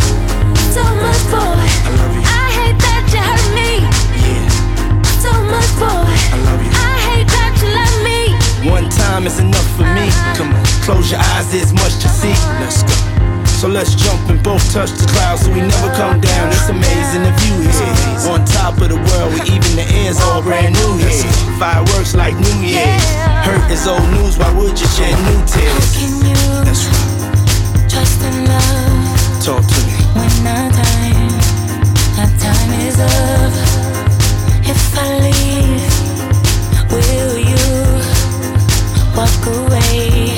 So 0.75 0.83
much 1.03 1.23
for. 1.27 1.43
I 1.43 1.91
love 1.99 2.15
you. 2.15 2.23
I 2.23 2.47
hate 2.55 2.79
that 2.87 3.03
you 3.11 3.19
hurt 3.19 3.47
me. 3.59 3.83
Yeah. 4.23 4.47
So 5.19 5.33
much. 5.51 5.71
I 5.83 6.39
love 6.47 6.63
you. 6.63 6.71
I 6.71 6.95
hate 7.09 7.29
that 7.35 7.53
you 7.59 7.69
love 7.75 7.97
me. 8.07 8.71
One 8.71 8.89
time 8.91 9.27
is 9.27 9.39
enough 9.41 9.88
Let's 12.61 12.83
go. 12.83 12.95
So 13.61 13.69
let's 13.69 13.95
jump 13.95 14.31
and 14.31 14.43
both 14.43 14.63
touch 14.73 14.91
the 14.93 15.07
clouds 15.13 15.43
so 15.45 15.53
we 15.53 15.61
never 15.61 15.93
come 15.95 16.21
down. 16.21 16.49
It's 16.49 16.69
amazing 16.69 17.25
the 17.25 17.33
view 17.45 17.61
here. 17.61 18.33
On 18.33 18.45
top 18.45 18.81
of 18.81 18.89
the 18.89 18.97
world, 18.97 19.35
we 19.35 19.41
even 19.53 19.77
the 19.77 19.85
air's 20.01 20.21
all 20.21 20.43
brand 20.43 20.75
new 20.75 20.97
here. 20.97 21.29
Fireworks 21.59 22.15
like 22.15 22.35
New 22.37 22.61
Year's. 22.65 23.05
Hurt 23.45 23.71
is 23.71 23.87
old 23.87 24.09
news, 24.17 24.39
why 24.39 24.53
would 24.57 24.79
you 24.81 24.87
shed 24.87 25.13
new 25.29 25.41
tears? 25.45 25.93
That's 26.65 26.87
right. 26.87 27.91
Trust 27.91 28.23
in 28.23 28.47
love 28.47 29.45
Talk 29.45 29.65
to 29.65 29.81
me. 29.85 29.93
when 30.17 30.47
our 30.47 30.71
time, 30.73 31.35
our 32.17 32.33
time 32.41 32.73
is 32.87 32.97
up. 32.97 33.53
If 34.65 34.81
I 34.97 35.21
leave, 35.21 35.85
will 36.93 37.37
you 37.39 37.67
walk 39.17 39.43
away 39.47 40.38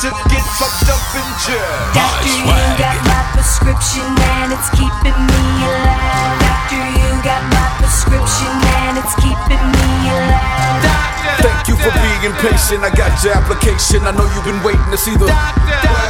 to 0.00 0.10
get 0.30 0.44
fucked 0.54 0.86
up 0.90 1.02
and 1.18 1.30
jerk. 1.42 1.94
Doctor, 1.94 2.30
you 2.30 2.46
got 2.78 3.02
my 3.02 3.22
prescription 3.34 4.06
and 4.06 4.52
it's 4.52 4.70
keeping 4.70 5.18
me 5.26 5.42
alive. 5.66 6.38
Doctor, 6.38 6.86
you 7.02 7.10
got 7.26 7.42
my 7.50 7.66
prescription 7.82 8.52
and 8.78 8.98
it's 8.98 9.14
keeping 9.16 9.64
me 9.74 10.10
alive. 10.10 10.97
Thank 11.44 11.68
you 11.68 11.76
for 11.76 11.92
being 11.92 12.34
patient. 12.40 12.80
I 12.82 12.90
got 12.90 13.12
your 13.22 13.34
application. 13.36 14.04
I 14.08 14.12
know 14.12 14.26
you've 14.34 14.48
been 14.48 14.62
waiting 14.64 14.90
to 14.90 14.98
see 14.98 15.14
the. 15.16 15.28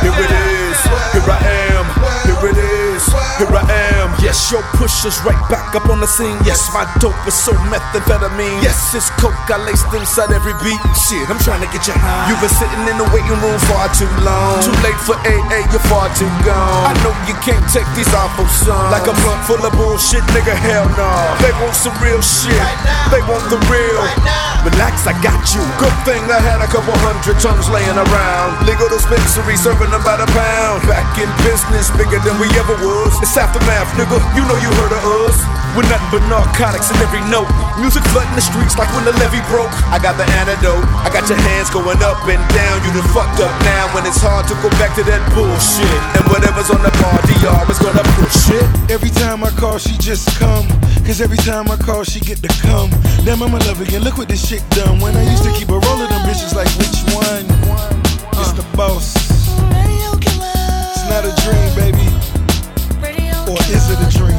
Here 0.02 0.14
it 0.14 0.33
is. 0.33 0.78
Here 1.14 1.26
I 1.26 1.38
am. 1.74 1.85
Here 2.28 2.54
it 2.54 2.59
is. 2.59 3.02
Here 3.38 3.50
I 3.50 3.62
am. 3.98 4.14
Yes, 4.22 4.50
your 4.50 4.62
push 4.74 5.07
is 5.07 5.18
right 5.22 5.38
back 5.50 5.74
up 5.74 5.87
on 5.90 6.02
the 6.02 6.07
scene. 6.07 6.38
Yes, 6.42 6.70
my 6.74 6.87
dope 6.98 7.18
is 7.26 7.35
so 7.35 7.54
methamphetamine. 7.70 8.62
Yes, 8.62 8.94
it's 8.94 9.11
coke 9.22 9.35
I 9.46 9.59
laced 9.62 9.87
inside 9.94 10.35
every 10.35 10.54
beat. 10.62 10.78
Shit, 11.07 11.26
I'm 11.31 11.38
trying 11.42 11.62
to 11.62 11.70
get 11.70 11.87
you 11.87 11.94
high. 11.94 12.26
You've 12.26 12.42
been 12.42 12.50
sitting 12.50 12.83
in 12.90 12.98
the 12.98 13.07
waiting 13.14 13.38
room 13.38 13.59
far 13.70 13.87
too 13.94 14.11
long. 14.26 14.59
Too 14.62 14.74
late 14.83 14.98
for 15.07 15.14
AA, 15.22 15.66
you're 15.70 15.87
far 15.87 16.11
too 16.18 16.31
gone. 16.42 16.90
I 16.90 16.94
know 17.07 17.14
you 17.31 17.35
can't 17.46 17.62
take 17.70 17.87
these 17.94 18.11
awful 18.11 18.46
songs. 18.50 18.90
Like 18.90 19.07
a 19.07 19.14
blunt 19.22 19.42
full 19.46 19.62
of 19.62 19.72
bullshit, 19.78 20.22
nigga, 20.35 20.54
hell 20.54 20.87
no. 20.98 21.11
They 21.42 21.54
want 21.62 21.78
some 21.78 21.94
real 22.02 22.22
shit. 22.22 22.59
They 23.14 23.22
want 23.31 23.46
the 23.50 23.59
real. 23.70 24.02
Relax, 24.66 25.07
I 25.09 25.16
got 25.25 25.40
you. 25.57 25.64
Good 25.81 25.97
thing 26.05 26.21
I 26.29 26.37
had 26.37 26.61
a 26.61 26.68
couple 26.68 26.92
hundred 27.01 27.40
tons 27.40 27.64
laying 27.73 27.97
around. 27.97 28.61
Legal 28.68 28.92
dispensary 28.92 29.57
serving 29.57 29.88
them 29.88 30.05
by 30.05 30.21
the 30.21 30.29
pound. 30.37 30.85
Back 30.85 31.09
in 31.16 31.25
business, 31.40 31.88
bigger 31.97 32.21
than 32.21 32.37
we 32.37 32.44
ever 32.61 32.77
was. 32.85 33.16
It's 33.25 33.33
aftermath, 33.33 33.88
nigga. 33.97 34.21
You 34.37 34.44
know 34.44 34.61
you 34.61 34.68
heard 34.77 34.92
of 34.92 35.01
us. 35.25 35.40
With 35.73 35.88
nothing 35.88 36.12
but 36.12 36.25
narcotics 36.29 36.92
in 36.92 37.01
every 37.01 37.25
note. 37.33 37.49
Music 37.81 38.05
flooding 38.12 38.37
the 38.37 38.44
streets 38.44 38.77
like 38.77 38.92
when 38.92 39.09
the 39.09 39.16
levee 39.16 39.40
broke. 39.49 39.73
I 39.88 39.97
got 39.97 40.21
the 40.21 40.29
antidote. 40.44 40.85
I 41.01 41.09
got 41.09 41.25
your 41.25 41.40
hands 41.40 41.73
going 41.73 42.05
up 42.05 42.21
and 42.29 42.44
down. 42.53 42.77
You 42.85 42.92
done 42.92 43.09
fucked 43.09 43.40
up 43.40 43.53
now 43.64 43.88
when 43.97 44.05
it's 44.05 44.21
hard 44.21 44.44
to 44.53 44.55
go 44.61 44.68
back 44.77 44.92
to 45.01 45.03
that 45.09 45.25
bullshit. 45.33 46.01
And 46.21 46.29
whatever's 46.29 46.68
on 46.68 46.85
the 46.85 46.92
bar, 47.01 47.16
DR 47.25 47.64
is 47.73 47.81
gonna 47.81 48.05
push 48.21 48.53
it. 48.53 48.92
Every 48.92 49.09
time 49.09 49.40
I 49.40 49.57
call, 49.57 49.81
she 49.81 49.97
just 49.97 50.37
come. 50.37 50.68
Cause 51.09 51.23
every 51.23 51.38
time 51.38 51.71
I 51.71 51.77
call, 51.77 52.05
she 52.05 52.21
get 52.21 52.42
to 52.42 52.49
come. 52.61 52.90
Damn, 53.25 53.42
I'm 53.42 53.49
in 53.55 53.64
love 53.64 53.81
again. 53.81 54.03
Look 54.05 54.18
what 54.18 54.29
this 54.29 54.47
shit 54.47 54.61
done. 54.77 55.01
When 55.01 55.16
I 55.16 55.25
used 55.25 55.42
to 55.42 55.51
keep 55.57 55.71
a 55.71 55.81
roll 55.81 56.03
of 56.05 56.09
them 56.11 56.21
bitches, 56.29 56.53
like 56.53 56.68
which 56.77 57.01
one? 57.16 57.49
It's 58.37 58.53
the 58.53 58.61
boss. 58.77 59.16
It's 59.16 61.09
not 61.09 61.25
a 61.25 61.33
dream, 61.40 61.73
baby. 61.81 62.05
Or 63.49 63.57
is 63.73 63.88
it 63.88 63.97
a 64.05 64.09
dream? 64.21 64.37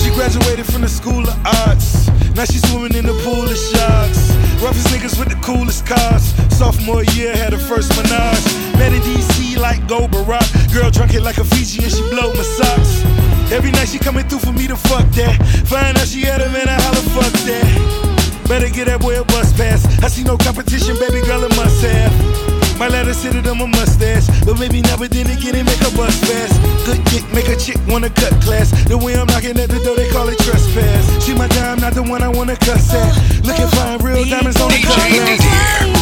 She 0.00 0.08
graduated 0.16 0.64
from 0.64 0.80
the 0.80 0.88
School 0.88 1.28
of 1.28 1.36
Arts. 1.68 2.08
Now 2.34 2.46
she's 2.46 2.66
swimming 2.70 2.94
in 2.96 3.04
the 3.04 3.16
pool 3.28 3.44
of 3.44 3.58
sharks. 3.60 4.32
Roughest 4.64 4.88
niggas 4.88 5.18
with 5.18 5.28
the 5.28 5.38
coolest 5.44 5.84
cars. 5.84 6.32
Sophomore 6.56 7.04
year 7.12 7.36
had 7.36 7.52
her 7.52 7.58
first 7.58 7.92
menage. 7.94 8.46
Met 8.80 8.94
in 8.94 9.02
DC 9.02 9.58
like 9.58 9.86
Go 9.86 10.08
Barack. 10.08 10.48
Girl 10.72 10.90
drunk 10.90 11.12
it 11.12 11.20
like 11.20 11.36
a 11.36 11.44
Fiji 11.44 11.84
and 11.84 11.92
she 11.92 12.00
blow 12.08 12.32
my 12.32 12.40
socks. 12.40 13.35
Every 13.52 13.70
night 13.70 13.88
she 13.88 13.98
coming 13.98 14.26
through 14.28 14.40
for 14.40 14.52
me 14.52 14.66
to 14.66 14.76
fuck 14.76 15.06
that. 15.14 15.36
Find 15.66 15.96
out 15.96 16.06
she 16.08 16.22
had 16.22 16.40
a 16.40 16.50
man, 16.50 16.68
I 16.68 16.80
holla 16.80 17.02
fuck 17.14 17.32
that. 17.46 18.48
Better 18.48 18.68
get 18.68 18.86
that 18.86 19.00
boy 19.00 19.20
a 19.20 19.24
bus 19.24 19.52
pass. 19.52 19.86
I 20.02 20.08
see 20.08 20.22
no 20.22 20.36
competition, 20.36 20.96
baby 20.98 21.20
girl, 21.26 21.42
it 21.42 21.54
must 21.56 21.82
have. 21.82 22.56
My 22.78 22.88
letter 22.88 23.14
sit 23.14 23.34
it 23.34 23.46
on 23.46 23.58
my 23.58 23.66
mustache. 23.66 24.28
But 24.44 24.58
maybe 24.60 24.82
but 24.82 25.10
then 25.10 25.26
again 25.30 25.56
it 25.56 25.64
make 25.64 25.80
a 25.80 25.90
bust 25.96 26.24
fast. 26.26 26.54
Good 26.84 27.02
dick 27.08 27.24
make 27.32 27.48
a 27.48 27.56
chick 27.56 27.78
wanna 27.88 28.10
cut 28.10 28.32
class. 28.42 28.70
The 28.84 28.98
way 28.98 29.16
I'm 29.16 29.26
knocking 29.26 29.58
at 29.58 29.70
the 29.70 29.80
door, 29.82 29.96
they 29.96 30.08
call 30.10 30.28
it 30.28 30.38
trespass. 30.38 31.24
She 31.24 31.34
my 31.34 31.48
dime, 31.48 31.80
not 31.80 31.94
the 31.94 32.02
one 32.02 32.22
I 32.22 32.28
wanna 32.28 32.56
cuss 32.56 32.92
at. 32.92 33.44
Looking 33.44 33.68
fine, 33.68 33.98
real 34.04 34.24
diamonds 34.24 34.60
on 34.60 34.68
the 34.70 34.82
cut 34.82 35.08
glass. 35.08 35.95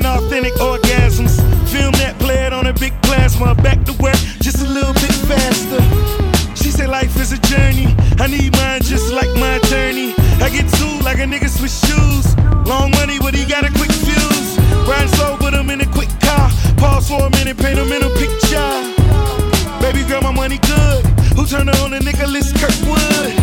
Talking 0.00 0.06
authentic 0.06 0.54
orgasms. 0.54 1.36
Film 1.68 1.92
that, 1.92 2.18
play 2.18 2.46
it 2.46 2.52
on 2.52 2.66
a 2.66 2.72
big 2.72 2.92
plasma. 3.02 3.54
Back 3.54 3.84
to 3.84 3.92
work, 4.00 4.16
just 4.40 4.62
a 4.64 4.68
little 4.68 4.94
bit 4.94 5.12
faster. 5.28 5.82
She 6.54 6.70
said 6.70 6.88
life 6.88 7.16
is 7.20 7.32
a 7.32 7.38
journey. 7.38 7.94
I 8.18 8.26
need 8.26 8.52
mine 8.52 8.80
just 8.82 9.12
like 9.12 9.28
my 9.36 9.56
attorney. 9.56 10.14
I 10.40 10.48
get 10.48 10.68
sued 10.70 11.04
like 11.04 11.18
a 11.18 11.26
nigga 11.28 11.48
switch 11.48 11.76
shoes. 11.84 12.36
Long 12.66 12.90
money, 12.92 13.18
but 13.18 13.34
he 13.34 13.44
got 13.44 13.64
a 13.64 13.72
quick 13.72 13.92
fuse. 13.92 14.58
Riding 14.88 15.12
slow, 15.16 15.36
put 15.36 15.52
him 15.52 15.68
in 15.70 15.80
a 15.80 15.88
quick 15.92 16.10
car. 16.20 16.48
Pause 16.76 17.08
for 17.08 17.26
a 17.26 17.30
minute, 17.30 17.58
paint 17.58 17.78
a 17.78 17.84
picture. 18.16 18.72
Baby 19.80 20.08
girl, 20.08 20.22
my 20.22 20.32
money 20.32 20.58
good. 20.58 21.04
Who 21.36 21.44
turned 21.44 21.68
her 21.68 21.76
on 21.84 21.90
to 21.90 22.00
Nicholas 22.00 22.52
Kirkwood? 22.52 23.34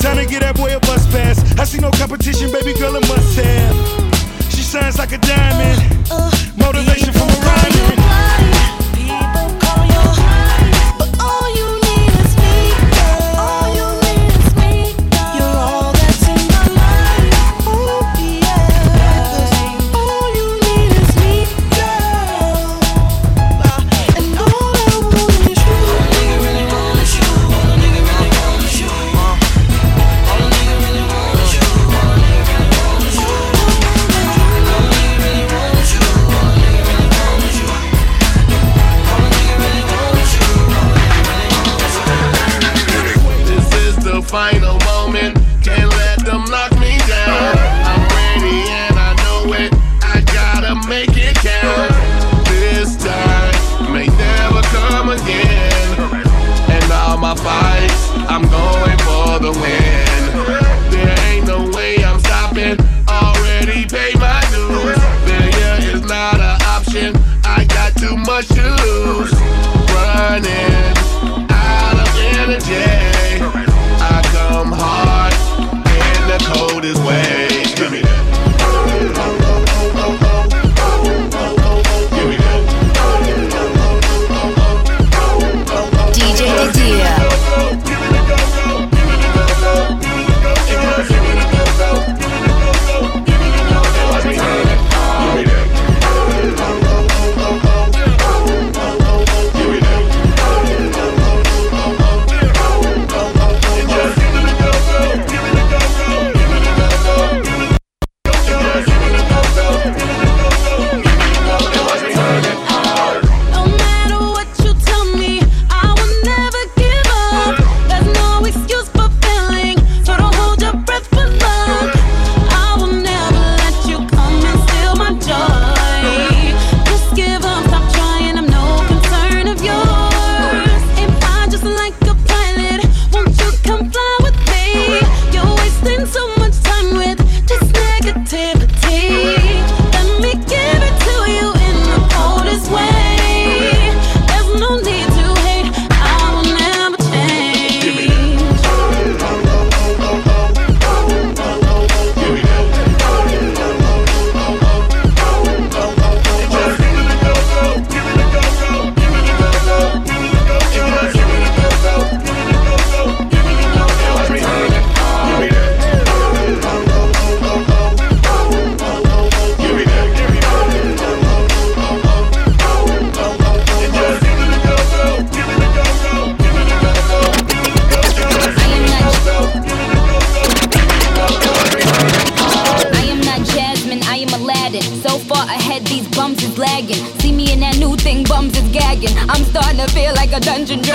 Time 0.00 0.16
to 0.18 0.26
get 0.26 0.42
that 0.42 0.56
boy 0.56 0.74
a 0.74 0.80
bus 0.80 1.06
pass. 1.12 1.38
I 1.58 1.64
see 1.64 1.78
no 1.78 1.90
competition, 1.92 2.50
baby 2.50 2.74
girl, 2.74 2.96
a 2.96 3.00
must 3.00 3.36
have. 3.38 3.51
Shines 4.72 4.96
like 4.96 5.12
a 5.12 5.18
diamond. 5.18 6.08
Uh, 6.10 6.14
uh. 6.16 6.31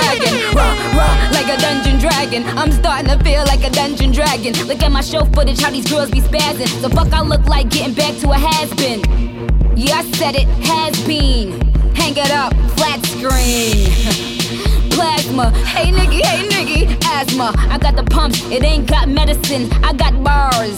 Rah, 0.07 0.73
rah, 0.95 1.29
like 1.33 1.49
a 1.49 1.57
dungeon 1.59 1.99
dragon. 1.99 2.43
I'm 2.57 2.71
starting 2.71 3.09
to 3.09 3.21
feel 3.23 3.43
like 3.45 3.63
a 3.65 3.69
dungeon 3.69 4.11
dragon. 4.13 4.53
Look 4.65 4.81
at 4.81 4.91
my 4.91 5.01
show 5.01 5.25
footage, 5.25 5.59
how 5.59 5.69
these 5.69 5.89
girls 5.89 6.09
be 6.09 6.21
spazzing. 6.21 6.81
The 6.81 6.89
fuck 6.89 7.11
I 7.11 7.21
look 7.21 7.45
like 7.45 7.69
getting 7.69 7.93
back 7.93 8.15
to 8.21 8.31
a 8.31 8.37
has 8.37 8.73
been. 8.75 9.01
Yeah, 9.75 9.97
I 9.97 10.03
said 10.11 10.35
it, 10.35 10.47
has 10.63 10.95
been. 11.05 11.59
Hang 11.93 12.15
it 12.15 12.31
up, 12.31 12.53
flat 12.77 13.05
screen. 13.05 13.91
Plasma, 14.91 15.51
hey 15.67 15.91
nigga, 15.91 16.25
hey 16.25 16.47
nigga, 16.47 16.97
asthma. 17.05 17.53
I 17.69 17.77
got 17.77 17.95
the 17.95 18.03
pumps, 18.03 18.41
it 18.49 18.63
ain't 18.63 18.87
got 18.87 19.09
medicine. 19.09 19.69
I 19.83 19.93
got 19.93 20.23
bars, 20.23 20.77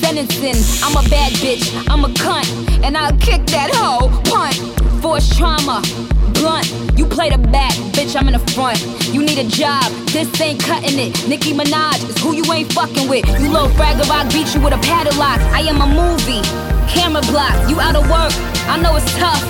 sentencing. 0.00 0.58
I'm 0.82 0.96
a 0.96 1.08
bad 1.08 1.32
bitch, 1.42 1.66
I'm 1.90 2.04
a 2.04 2.08
cunt, 2.08 2.48
and 2.84 2.96
I'll 2.96 3.16
kick 3.18 3.44
that 3.46 3.70
hoe. 3.74 4.08
Punt, 4.30 4.56
force 5.02 5.36
trauma, 5.36 5.82
blunt. 6.34 6.66
You 6.96 7.06
play 7.06 7.30
the 7.30 7.38
back, 7.38 7.72
bitch, 7.94 8.16
I'm 8.16 8.28
in 8.28 8.34
the 8.34 8.44
front. 8.52 8.78
You 9.12 9.22
need 9.22 9.38
a 9.38 9.48
job, 9.48 9.90
this 10.14 10.28
ain't 10.40 10.60
cutting 10.62 10.98
it. 10.98 11.28
Nicki 11.28 11.52
Minaj 11.52 12.08
is 12.08 12.18
who 12.18 12.34
you 12.34 12.44
ain't 12.52 12.72
fucking 12.72 13.08
with. 13.08 13.26
You 13.40 13.48
little 13.50 13.68
fragger, 13.78 14.08
I 14.10 14.24
beat 14.32 14.54
you 14.54 14.60
with 14.60 14.74
a 14.74 14.78
padlock. 14.78 15.40
I 15.52 15.60
am 15.62 15.80
a 15.80 15.86
movie, 15.86 16.42
camera 16.88 17.22
block. 17.22 17.54
You 17.68 17.80
out 17.80 17.96
of 17.96 18.04
work, 18.10 18.32
I 18.68 18.78
know 18.80 18.96
it's 18.96 19.10
tough, 19.18 19.42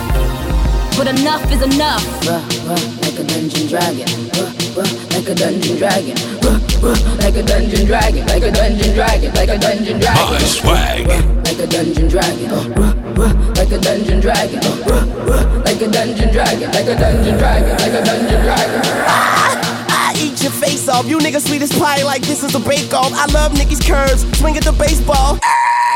but 0.96 1.06
enough 1.08 1.44
is 1.52 1.62
enough. 1.62 2.04
Ruh, 2.26 2.42
ruh, 2.68 2.82
like 3.02 3.18
a 3.18 3.24
dungeon 3.24 3.68
dragon. 3.68 4.08
Ruh, 4.36 4.52
ruh, 4.76 4.92
like 5.12 5.28
a 5.28 5.34
dungeon 5.34 5.76
dragon. 5.76 6.16
Ruh, 6.42 6.60
like 6.82 7.36
a 7.36 7.42
dungeon 7.42 7.86
dragon. 7.86 8.26
Like 8.26 8.42
a 8.42 8.50
dungeon 8.50 8.94
dragon. 8.94 9.34
Like 9.34 9.48
a 9.48 9.58
dungeon 9.58 10.00
dragon. 10.00 10.32
My 10.32 10.38
swag. 10.38 11.06
Like 11.08 11.58
a 11.58 11.66
dungeon 11.66 12.08
dragon. 12.08 12.48
Ruh, 12.74 12.94
ruh, 13.14 13.34
like 13.54 13.72
a 13.72 13.78
dungeon 13.78 14.20
dragon. 14.20 14.60
Ruh, 14.86 15.04
ruh, 15.26 15.62
like 15.64 15.80
a 15.80 15.88
dungeon 15.88 16.32
dragon. 16.32 16.70
Like 16.70 16.86
a 16.86 16.94
dungeon 16.94 17.38
dragon. 17.38 17.76
Like 17.78 17.92
a 17.92 18.04
dungeon 18.04 18.42
dragon. 18.42 18.80
Ah, 19.06 20.10
I 20.10 20.14
eat 20.16 20.42
your 20.42 20.52
face 20.52 20.88
off. 20.88 21.06
You 21.06 21.18
niggas 21.18 21.48
sweet 21.48 21.62
as 21.62 21.72
pie 21.72 22.02
like 22.04 22.22
this 22.22 22.42
is 22.42 22.54
a 22.54 22.60
bake 22.60 22.92
off. 22.92 23.12
I 23.12 23.26
love 23.32 23.52
Nicki's 23.54 23.80
curves. 23.80 24.22
Swing 24.38 24.56
at 24.56 24.64
the 24.64 24.72
baseball. 24.72 25.38
Ah! 25.42 25.87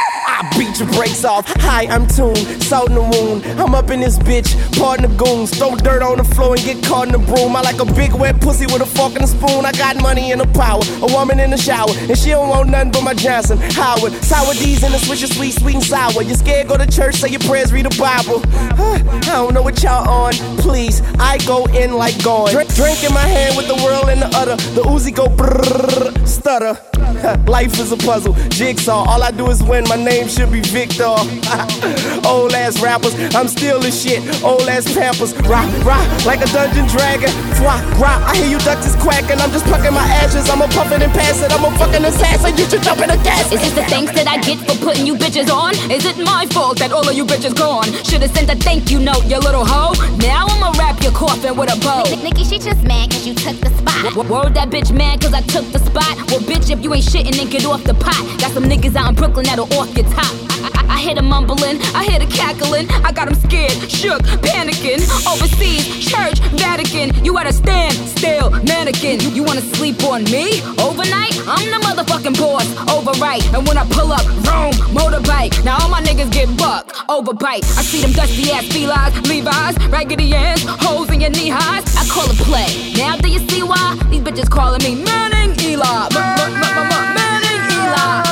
Beat 0.58 0.78
your 0.78 0.88
brakes 0.90 1.24
off. 1.24 1.46
Hi, 1.60 1.86
I'm 1.86 2.06
Tune, 2.06 2.34
salt 2.60 2.88
in 2.88 2.94
the 2.94 3.02
wound. 3.02 3.46
I'm 3.60 3.74
up 3.74 3.90
in 3.90 4.00
this 4.00 4.18
bitch, 4.18 4.50
pardon 4.78 5.10
the 5.10 5.16
goons. 5.16 5.56
Throw 5.56 5.76
dirt 5.76 6.02
on 6.02 6.18
the 6.18 6.24
floor 6.24 6.54
and 6.56 6.64
get 6.64 6.82
caught 6.84 7.06
in 7.06 7.12
the 7.12 7.18
broom. 7.18 7.54
I 7.54 7.60
like 7.60 7.80
a 7.80 7.84
big 7.84 8.12
wet 8.12 8.40
pussy 8.40 8.66
with 8.66 8.82
a 8.82 8.86
fork 8.86 9.14
and 9.14 9.24
a 9.24 9.26
spoon. 9.26 9.64
I 9.64 9.72
got 9.72 10.02
money 10.02 10.32
and 10.32 10.40
a 10.40 10.46
power. 10.48 10.82
A 11.00 11.06
woman 11.06 11.38
in 11.38 11.50
the 11.50 11.56
shower, 11.56 11.90
and 12.08 12.18
she 12.18 12.30
don't 12.30 12.48
want 12.48 12.70
nothing 12.70 12.90
but 12.90 13.02
my 13.02 13.14
Johnson. 13.14 13.58
Howard, 13.58 14.12
sour 14.24 14.52
D's 14.54 14.82
in 14.82 14.90
the 14.90 14.98
switch 14.98 15.22
of 15.22 15.32
sweet, 15.32 15.52
sweet 15.52 15.76
and 15.76 15.84
sour. 15.84 16.22
You 16.22 16.34
scared? 16.34 16.68
Go 16.68 16.76
to 16.76 16.86
church, 16.86 17.16
say 17.16 17.28
your 17.28 17.40
prayers, 17.40 17.72
read 17.72 17.86
the 17.86 17.96
Bible. 17.96 18.42
I 18.52 19.20
don't 19.26 19.54
know 19.54 19.62
what 19.62 19.82
y'all 19.82 20.08
on. 20.08 20.32
Please, 20.58 21.00
I 21.18 21.38
go 21.46 21.66
in 21.66 21.94
like 21.94 22.22
going. 22.24 22.52
Drink, 22.52 22.74
drink 22.74 23.04
in 23.04 23.14
my 23.14 23.26
hand 23.26 23.56
with 23.56 23.68
the 23.68 23.76
world 23.84 24.08
in 24.08 24.18
the 24.18 24.30
other. 24.34 24.56
The 24.74 24.82
Uzi 24.82 25.14
go 25.14 25.26
brrrr, 25.28 26.26
stutter. 26.26 26.78
Life 27.46 27.78
is 27.78 27.92
a 27.92 27.96
puzzle, 27.96 28.34
jigsaw. 28.50 29.04
All 29.04 29.22
I 29.22 29.30
do 29.30 29.48
is 29.48 29.62
win. 29.62 29.84
My 29.88 29.96
name 29.96 30.28
should 30.32 30.50
be 30.50 30.60
Victor. 30.72 31.04
Old 32.24 32.52
ass 32.56 32.80
rappers, 32.80 33.12
I'm 33.36 33.48
still 33.48 33.80
the 33.80 33.90
shit. 33.90 34.22
Old 34.42 34.64
ass 34.68 34.88
pampers, 34.94 35.36
rock, 35.44 35.68
rock 35.84 36.06
like 36.24 36.40
a 36.40 36.48
dungeon 36.48 36.86
dragon. 36.88 37.28
Fwah, 37.60 37.76
rock. 38.00 38.22
I 38.24 38.36
hear 38.36 38.48
you 38.48 38.58
ducks 38.60 38.86
is 38.86 38.96
quacking. 38.96 39.38
I'm 39.40 39.50
just 39.52 39.66
plucking 39.66 39.92
my 39.92 40.04
ashes. 40.24 40.48
I'm 40.48 40.62
a 40.62 40.68
puffin' 40.68 41.02
and 41.02 41.12
pass 41.12 41.42
it. 41.42 41.52
I'm 41.52 41.64
a 41.64 41.70
fucking 41.78 42.04
assassin. 42.04 42.56
You 42.56 42.64
should 42.64 42.82
jump 42.82 43.00
in 43.00 43.08
the 43.08 43.20
gas. 43.22 43.52
Is 43.52 43.60
this 43.60 43.74
the 43.74 43.84
thanks 43.92 44.12
that 44.12 44.26
I 44.26 44.38
get 44.40 44.58
for 44.64 44.76
putting 44.82 45.06
you 45.06 45.14
bitches 45.16 45.52
on? 45.52 45.74
Is 45.90 46.04
it 46.06 46.16
my 46.24 46.46
fault 46.46 46.78
that 46.78 46.92
all 46.92 47.06
of 47.06 47.14
you 47.14 47.26
bitches 47.26 47.54
gone? 47.56 47.84
Should've 48.04 48.30
sent 48.32 48.48
a 48.50 48.56
thank 48.56 48.90
you 48.90 48.98
note, 48.98 49.24
you 49.26 49.38
little 49.38 49.64
hoe. 49.66 49.92
Now 50.16 50.46
I'ma 50.48 50.72
wrap 50.78 51.02
your 51.02 51.12
coffin 51.12 51.56
with 51.56 51.68
a 51.72 51.78
bow. 51.84 52.04
Nicki, 52.22 52.44
she 52.44 52.58
just 52.58 52.82
mad 52.84 53.10
cause 53.10 53.26
you 53.26 53.34
took 53.34 53.58
the 53.60 53.70
spot. 53.76 54.14
W- 54.14 54.30
Word 54.32 54.54
that 54.54 54.70
bitch 54.70 54.92
mad 54.96 55.20
cause 55.20 55.34
I 55.34 55.42
took 55.42 55.66
the 55.72 55.78
spot. 55.78 56.16
Well, 56.30 56.40
bitch, 56.40 56.70
if 56.70 56.82
you 56.82 56.94
ain't 56.94 57.04
shitting, 57.04 57.36
then 57.36 57.50
get 57.50 57.66
off 57.66 57.84
the 57.84 57.94
pot. 57.94 58.16
Got 58.40 58.52
some 58.52 58.64
niggas 58.64 58.96
out 58.96 59.10
in 59.10 59.14
Brooklyn 59.14 59.44
that'll 59.46 59.68
off 59.74 59.94
your 59.96 60.06
I, 60.16 60.86
I, 60.88 60.98
hear 61.00 61.14
the 61.14 61.22
mumbling, 61.22 61.80
I 61.94 62.04
hear 62.04 62.18
the 62.18 62.26
cackling. 62.26 62.90
I 63.04 63.12
got 63.12 63.28
them 63.28 63.34
scared, 63.34 63.72
shook, 63.90 64.22
panicking. 64.42 65.02
Overseas, 65.26 66.04
church, 66.04 66.38
Vatican. 66.58 67.24
You 67.24 67.36
a 67.38 67.52
stand, 67.52 67.94
still, 67.94 68.50
mannequin. 68.64 69.20
You, 69.20 69.30
you 69.30 69.42
wanna 69.42 69.60
sleep 69.60 70.02
on 70.04 70.24
me? 70.24 70.62
Overnight? 70.78 71.34
I'm 71.46 71.66
the 71.70 71.80
motherfucking 71.82 72.38
boss, 72.38 72.66
overright. 72.88 73.44
And 73.52 73.66
when 73.66 73.76
I 73.76 73.84
pull 73.90 74.12
up, 74.12 74.24
Rome, 74.46 74.72
motorbike. 74.94 75.64
Now 75.64 75.78
all 75.80 75.88
my 75.88 76.00
niggas 76.00 76.30
get 76.30 76.48
bucked, 76.56 76.92
overbite. 77.08 77.64
I 77.76 77.82
see 77.82 78.00
them 78.00 78.12
dusty 78.12 78.50
ass 78.52 78.66
felines, 78.66 79.28
Levi's, 79.28 79.76
raggedy 79.88 80.34
ass, 80.34 80.62
holes 80.64 81.10
in 81.10 81.20
your 81.20 81.30
knee 81.30 81.48
highs. 81.48 81.84
I 81.96 82.06
call 82.08 82.30
it 82.30 82.36
play. 82.38 82.92
Now 82.96 83.16
do 83.16 83.28
you 83.28 83.40
see 83.48 83.62
why? 83.62 83.98
These 84.10 84.22
bitches 84.22 84.50
calling 84.50 84.82
me 84.82 85.02
Manning 85.02 85.58
Eli. 85.60 86.08
Manning 86.14 87.70
Eli. 87.70 88.31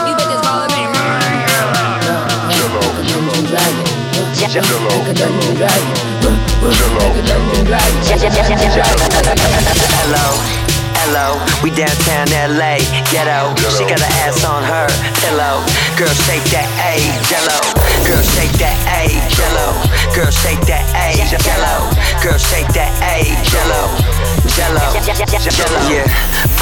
Hello, 4.53 4.67
hello, 10.03 10.60
we 11.11 11.71
downtown 11.75 12.31
LA, 12.31 12.79
ghetto. 13.11 13.51
She 13.75 13.83
got 13.83 13.99
her 13.99 14.15
ass 14.23 14.45
on 14.45 14.63
her 14.63 14.87
pillow. 15.19 15.59
Girl, 15.99 16.15
shake 16.23 16.47
that 16.55 16.71
A, 16.87 17.03
jello. 17.27 17.59
Girl, 18.07 18.23
shake 18.23 18.55
that 18.63 18.79
A, 18.95 19.11
jello. 19.35 19.75
Girl, 20.15 20.31
shake 20.31 20.63
that 20.71 20.87
A, 20.95 21.19
jello. 21.27 21.91
Girl, 22.23 22.39
shake 22.39 22.71
that 22.79 22.95
A, 23.03 23.27
jello. 23.51 23.91
Jello, 24.55 24.87
jello. 25.35 25.91
Yeah, 25.91 26.07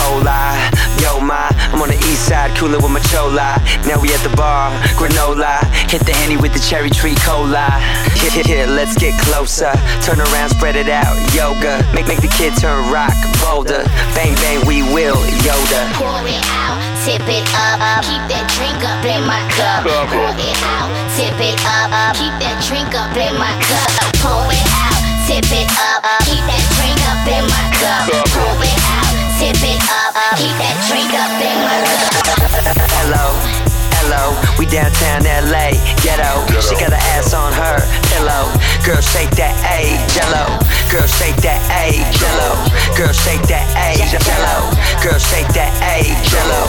hola, 0.00 0.56
yo 1.02 1.20
ma. 1.20 1.52
I'm 1.68 1.82
on 1.82 1.88
the 1.88 1.98
east 2.08 2.28
side, 2.28 2.56
cooling 2.56 2.80
with 2.80 2.92
my 2.92 3.00
chola. 3.12 3.60
Now 3.84 4.00
we 4.00 4.08
at 4.14 4.20
the 4.24 4.32
bar, 4.32 4.72
granola. 4.96 5.60
Hit 5.92 6.06
the 6.06 6.12
henny 6.12 6.36
with 6.36 6.52
the 6.52 6.60
cherry 6.60 6.90
tree 6.90 7.16
cola. 7.20 7.68
Here, 8.16 8.30
here, 8.30 8.44
here, 8.44 8.66
let's 8.66 8.96
get 8.96 9.18
closer. 9.20 9.72
Turn 10.00 10.20
around, 10.20 10.50
spread 10.50 10.76
it 10.76 10.88
out, 10.88 11.16
yoga. 11.34 11.84
Make 11.92 12.08
make 12.08 12.20
the 12.20 12.32
kid 12.32 12.56
turn 12.56 12.90
rock, 12.90 13.14
bolder. 13.44 13.84
Bang 14.14 14.37
bang, 14.42 14.60
we 14.66 14.82
will, 14.94 15.18
Yoda. 15.44 15.80
Pour 15.98 16.22
it 16.26 16.42
out, 16.50 16.78
tip 17.04 17.22
it 17.26 17.44
up, 17.54 17.80
up. 17.80 18.02
Keep 18.06 18.24
that 18.30 18.46
drink 18.54 18.80
up 18.84 19.02
in 19.04 19.22
my 19.26 19.42
cup. 19.54 19.84
Pour 19.84 20.34
it 20.34 20.58
out, 20.62 20.88
tip 21.14 21.38
it 21.38 21.58
up, 21.66 21.90
up. 21.90 22.14
Keep 22.16 22.34
that 22.42 22.56
drink 22.66 22.92
up 22.94 23.14
in 23.14 23.34
my 23.38 23.54
cup. 23.66 23.90
Pour 24.22 24.46
it 24.50 24.66
out, 24.82 24.98
tip 25.26 25.46
it 25.50 25.68
up, 25.78 26.02
up. 26.04 26.22
Keep 26.26 26.42
that 26.46 26.64
drink 26.78 27.00
up 27.10 27.22
in 27.26 27.44
my 27.46 27.64
cup. 27.78 28.04
Pour 28.34 28.58
it 28.62 28.80
out, 28.94 29.12
tip 29.38 29.58
it 29.62 29.80
up, 29.90 30.14
up. 30.14 30.36
Keep 30.38 30.54
that 30.58 30.76
drink 30.86 31.12
up 31.14 31.32
in 31.38 31.56
my 31.62 31.78
cup. 31.84 32.08
Hello, 33.02 33.34
hello, 34.02 34.36
we 34.58 34.66
downtown 34.66 35.24
LA, 35.24 35.74
ghetto. 36.04 36.44
She 36.60 36.74
got 36.76 36.92
her 36.92 37.04
ass 37.16 37.34
on 37.34 37.52
her 37.52 37.78
pillow. 38.12 38.52
Girl, 38.84 39.00
shake 39.00 39.30
that 39.36 39.56
A, 39.68 39.96
jello. 40.12 40.58
Girl, 40.88 41.06
shake 41.06 41.36
that 41.44 41.60
A, 41.68 41.92
jello. 42.16 42.56
Girl, 42.96 43.12
shake 43.12 43.44
that 43.52 43.68
A, 43.76 43.92
jello. 44.08 44.72
Girl, 45.04 45.20
shake 45.20 45.52
that 45.52 45.68
A, 45.84 46.00
jello. 46.24 46.64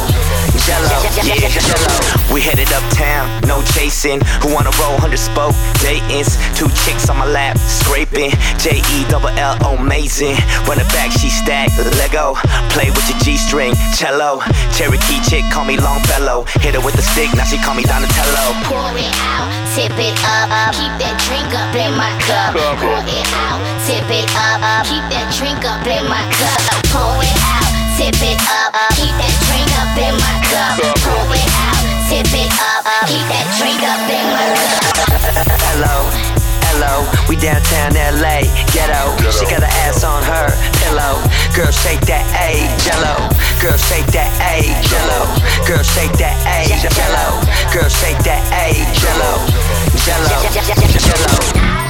Jello, 0.60 1.00
yeah, 1.24 1.48
jello. 1.48 1.88
We 2.28 2.44
headed 2.44 2.68
uptown, 2.76 3.32
no 3.48 3.64
chasing. 3.72 4.20
Who 4.44 4.52
wanna 4.52 4.76
roll 4.76 5.00
100 5.00 5.16
spoke? 5.16 5.56
Dayton's. 5.80 6.36
Two 6.52 6.68
chicks 6.84 7.08
on 7.08 7.16
my 7.16 7.26
lap, 7.32 7.58
scraping. 7.58 8.36
J 8.60 8.84
E 8.92 9.08
double 9.08 9.32
L, 9.40 9.56
amazing. 9.80 10.36
Run 10.68 10.84
it 10.84 10.90
back, 10.92 11.16
she 11.16 11.32
stacked. 11.32 11.80
Lego. 11.80 12.36
Play 12.76 12.92
with 12.92 13.08
your 13.08 13.20
G 13.24 13.40
string, 13.40 13.72
cello. 13.96 14.44
Cherokee 14.76 15.24
chick, 15.24 15.48
call 15.48 15.64
me 15.64 15.80
Longfellow. 15.80 16.44
Hit 16.60 16.76
her 16.76 16.84
with 16.84 17.00
the 17.00 17.06
stick, 17.08 17.32
now 17.40 17.48
she 17.48 17.58
call 17.58 17.74
me 17.74 17.88
Donatello. 17.88 18.52
Pour 18.68 18.92
it 19.00 19.16
out, 19.24 19.48
tip 19.76 19.94
it 19.98 20.16
up, 20.26 20.50
up. 20.50 20.74
Keep 20.74 20.94
that 21.02 21.16
drink 21.26 21.52
up 21.54 21.74
in 21.76 21.94
my 21.94 22.10
cup. 22.26 22.54
Pour 22.54 23.02
it 23.06 23.28
out, 23.34 23.60
tip 23.86 24.06
it 24.10 24.26
up, 24.34 24.62
up. 24.62 24.86
Keep 24.86 25.06
that 25.14 25.28
drink 25.36 25.62
up 25.66 25.86
in 25.86 26.06
my 26.10 26.24
cup. 26.34 26.62
Pour 26.90 27.22
it 27.22 27.38
out, 27.54 27.68
tip 27.98 28.18
it 28.24 28.40
up, 28.50 28.74
up. 28.74 28.92
Keep 28.98 29.14
that 29.20 29.36
drink 29.46 29.70
up 29.78 29.94
in 29.98 30.14
my 30.18 30.36
cup. 30.50 30.74
Pour 31.06 31.30
it 31.36 31.50
out, 31.70 31.82
tip 32.10 32.30
it 32.34 32.50
up, 32.58 32.86
up. 32.86 33.06
Keep 33.10 33.26
that 33.30 33.48
drink 33.58 33.82
up 33.86 34.02
in 34.10 34.26
my 34.34 34.46
cup. 34.58 34.90
Hello, 35.70 36.39
hello, 36.70 37.10
we 37.28 37.36
downtown 37.36 37.94
LA, 37.94 38.46
ghetto. 38.70 39.18
She 39.34 39.46
got 39.50 39.66
her 39.66 39.74
ass 39.86 40.04
on 40.04 40.22
her 40.24 40.54
pillow. 40.82 41.22
Girl, 41.56 41.72
shake 41.72 42.02
that 42.06 42.26
A, 42.38 42.70
jello. 42.86 43.30
Girl, 43.62 43.78
shake 43.78 44.08
that 44.14 44.30
A, 44.46 44.70
jello. 44.86 45.26
Girl, 45.66 45.84
shake 45.84 46.14
that 46.22 46.38
A, 46.46 46.70
jello. 46.94 47.42
Girl, 47.74 47.90
shake 47.90 48.22
that 48.26 48.44
A, 48.54 48.78
jello. 49.02 49.42
Jello, 50.06 50.38
jello. 51.02 51.70
Don't 51.70 51.89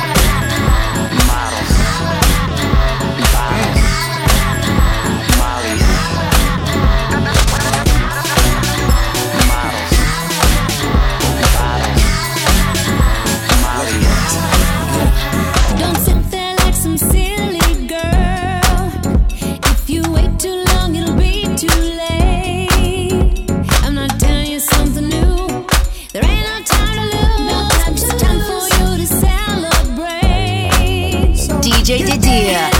yeah. 32.39 32.79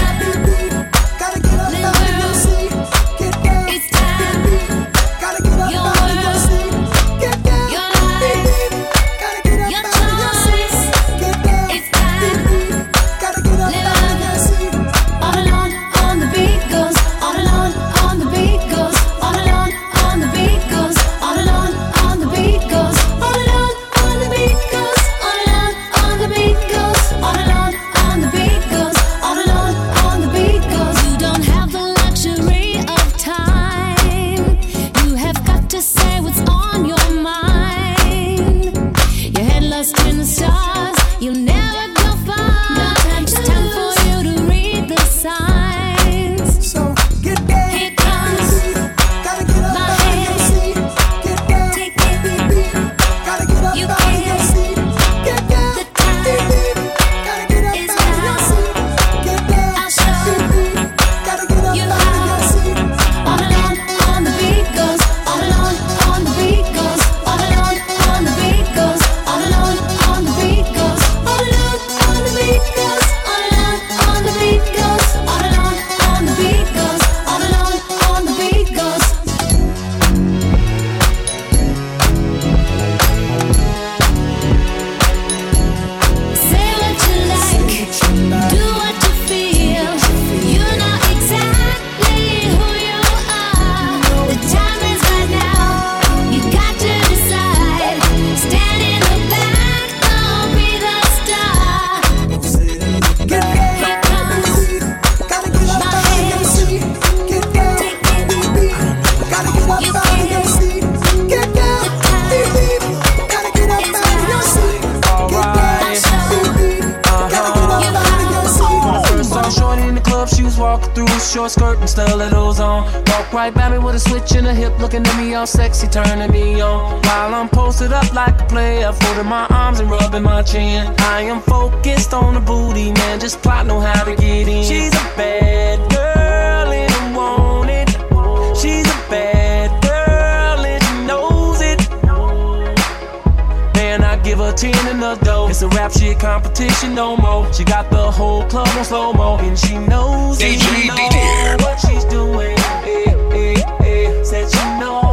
I 144.62 144.66
her 144.66 144.72
10 144.72 144.94
in 144.94 145.00
the 145.00 145.14
dough. 145.24 145.48
It's 145.48 145.62
a 145.62 145.68
rap 145.68 145.92
shit 145.92 146.18
competition, 146.18 146.94
no 146.94 147.16
more. 147.16 147.50
She 147.52 147.64
got 147.64 147.90
the 147.90 148.10
whole 148.10 148.44
club 148.44 148.68
on 148.76 148.84
slow 148.84 149.12
mo, 149.12 149.38
and 149.38 149.58
she 149.58 149.78
knows 149.78 150.38
She 150.40 150.56
know 150.86 151.56
what 151.60 151.80
she's 151.80 152.04
doing. 152.04 152.58
Eh, 152.84 153.14
eh, 153.32 153.84
eh. 153.84 154.22
Said 154.22 154.50
she 154.50 154.64
know 154.78 155.09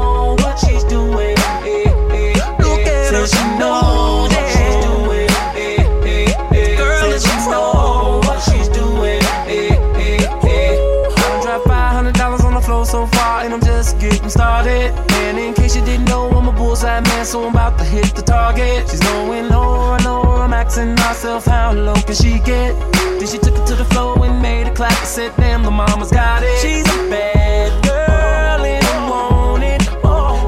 so 17.28 17.44
I'm 17.44 17.52
about 17.52 17.78
to 17.80 17.84
hit 17.84 18.16
the 18.16 18.22
target. 18.22 18.90
She's 18.90 19.02
going 19.02 19.50
lower, 19.50 20.00
lower, 20.00 20.44
I'm 20.44 20.54
asking 20.54 20.96
myself 20.96 21.44
how 21.46 21.74
low 21.74 21.96
can 21.96 22.16
she 22.16 22.40
get? 22.40 22.74
Then 23.20 23.28
she 23.28 23.38
took 23.38 23.54
it 23.54 23.68
to 23.68 23.76
the 23.76 23.84
floor 23.84 24.26
and 24.26 24.42
made 24.42 24.68
a 24.68 24.74
clap 24.74 24.98
and 24.98 25.08
said, 25.08 25.34
Damn, 25.36 25.64
the 25.64 25.72
mama's 25.72 26.10
got 26.10 26.42
it. 26.42 26.58
She's 26.62 26.88
a 26.88 27.10
bad 27.10 27.84
girl 27.84 28.66
and 28.66 28.86
I 28.86 29.10
want 29.10 29.64
it. 29.64 29.82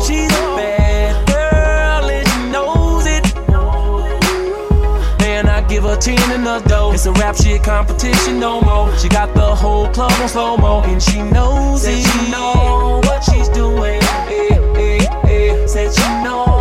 She's 0.05 0.31
a 0.31 0.45
bad 0.55 1.27
girl 1.27 2.09
and 2.09 2.27
she 2.29 2.39
knows 2.49 3.05
it. 3.05 3.25
Man, 5.19 5.49
I 5.49 5.59
give 5.67 5.83
her 5.83 5.97
10 5.97 6.31
in 6.31 6.45
the 6.45 6.59
dough. 6.59 6.93
It's 6.93 7.05
a 7.07 7.11
rap 7.13 7.35
shit 7.35 7.61
competition, 7.61 8.39
no 8.39 8.61
more. 8.61 8.95
She 8.97 9.09
got 9.09 9.35
the 9.35 9.53
whole 9.53 9.89
club 9.89 10.13
on 10.21 10.29
slow 10.29 10.55
mo, 10.55 10.81
and 10.83 11.03
she 11.03 11.21
knows 11.23 11.85
it. 11.85 12.05
She 12.07 12.31
know 12.31 13.01
what 13.03 13.21
she's 13.21 13.49
doing. 13.49 13.99
Eh, 14.31 14.55
eh, 14.77 15.27
eh. 15.27 15.67
Said 15.67 15.93
she 15.93 16.23
know 16.23 16.58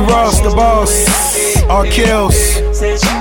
Ross, 0.00 0.40
the 0.40 0.50
boss. 0.50 1.62
R. 1.64 1.84
Kelly. 1.84 2.34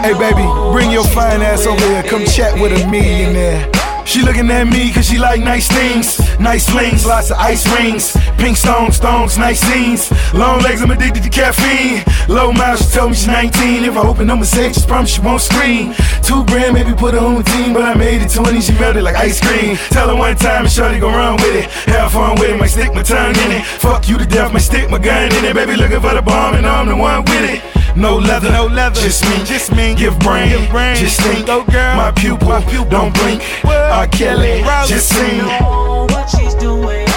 Hey, 0.03 0.13
baby, 0.13 0.43
bring 0.71 0.91
your 0.91 1.03
fine 1.03 1.41
ass 1.41 1.65
over 1.67 1.79
here. 1.79 2.03
Come 2.03 2.25
chat 2.25 2.59
with 2.59 2.71
a 2.71 2.89
millionaire. 2.89 3.78
She 4.09 4.23
looking 4.23 4.49
at 4.49 4.65
me 4.65 4.91
cause 4.91 5.05
she 5.05 5.19
like 5.19 5.39
nice 5.41 5.67
things. 5.67 6.17
Nice 6.39 6.67
flings, 6.67 7.05
lots 7.05 7.29
of 7.29 7.37
ice 7.37 7.63
rings. 7.77 8.17
Pink 8.39 8.57
stones, 8.57 8.95
stones, 8.95 9.37
nice 9.37 9.59
scenes. 9.61 10.09
Long 10.33 10.61
legs, 10.61 10.81
I'm 10.81 10.89
addicted 10.89 11.21
to 11.21 11.29
caffeine. 11.29 12.03
Low 12.27 12.51
miles, 12.51 12.81
she 12.81 12.97
told 12.97 13.11
me 13.11 13.15
she's 13.15 13.27
19. 13.27 13.85
If 13.85 13.95
I 13.95 14.01
open 14.01 14.31
up 14.31 14.39
just 14.39 14.87
promise 14.87 15.13
she 15.13 15.21
won't 15.21 15.41
scream. 15.41 15.93
Two 16.23 16.43
grand, 16.45 16.73
maybe 16.73 16.91
put 16.95 17.13
her 17.13 17.19
on 17.19 17.35
the 17.35 17.43
team, 17.43 17.71
but 17.71 17.83
I 17.83 17.93
made 17.93 18.23
it 18.23 18.31
20, 18.31 18.59
she 18.61 18.73
melted 18.79 19.03
like 19.03 19.15
ice 19.15 19.39
cream. 19.39 19.77
Tell 19.91 20.09
her 20.09 20.15
one 20.15 20.35
time 20.35 20.63
and 20.63 20.71
shorty 20.71 20.99
gon' 20.99 21.13
run 21.13 21.35
with 21.35 21.53
it. 21.53 21.65
Have 21.93 22.11
fun 22.11 22.33
with 22.39 22.49
it, 22.49 22.59
might 22.59 22.73
stick 22.73 22.91
my 22.95 23.03
tongue 23.03 23.37
in 23.45 23.61
it. 23.61 23.63
Fuck 23.63 24.09
you 24.09 24.17
to 24.17 24.25
death, 24.25 24.51
might 24.51 24.65
stick 24.65 24.89
my 24.89 24.97
gun 24.97 25.31
in 25.37 25.45
it. 25.45 25.53
Baby 25.53 25.75
looking 25.75 26.01
for 26.01 26.15
the 26.15 26.23
bomb 26.23 26.55
and 26.55 26.65
I'm 26.65 26.87
the 26.87 26.95
one 26.95 27.21
with 27.25 27.45
it. 27.47 27.78
No 27.95 28.17
leather, 28.17 28.51
no 28.51 28.67
leather, 28.67 29.01
just 29.01 29.23
me, 29.25 29.43
just 29.45 29.75
me. 29.75 29.95
Give 29.95 30.17
brain, 30.19 30.49
give 30.49 30.69
brain. 30.69 30.95
just 30.95 31.19
think. 31.21 31.47
Go 31.47 31.63
girl, 31.65 31.95
my 31.95 32.11
pupil, 32.11 32.47
my 32.47 32.61
pupil. 32.61 32.89
don't 32.89 33.13
blink. 33.13 33.41
R. 33.65 34.07
Kelly, 34.07 34.61
just 34.87 35.09
sing. 35.09 35.39
know 35.39 36.07
what 36.09 36.29
she's 36.29 36.53
doing. 36.55 37.08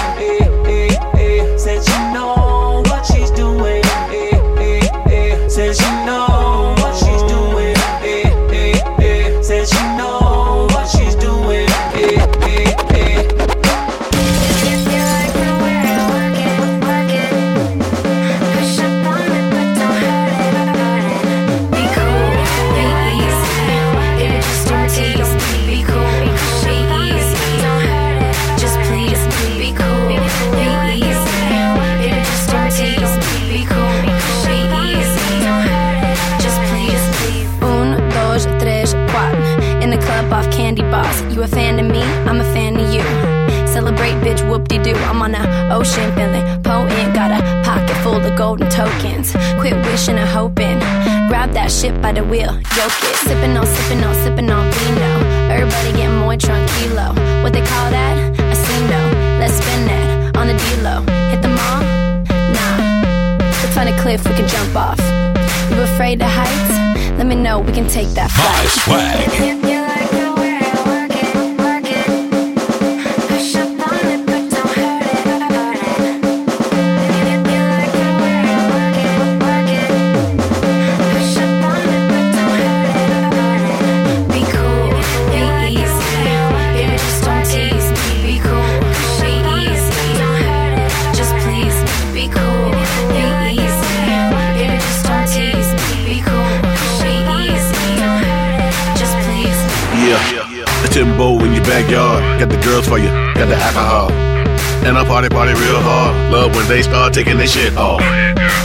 Shit 107.47 107.75
off. 107.77 108.01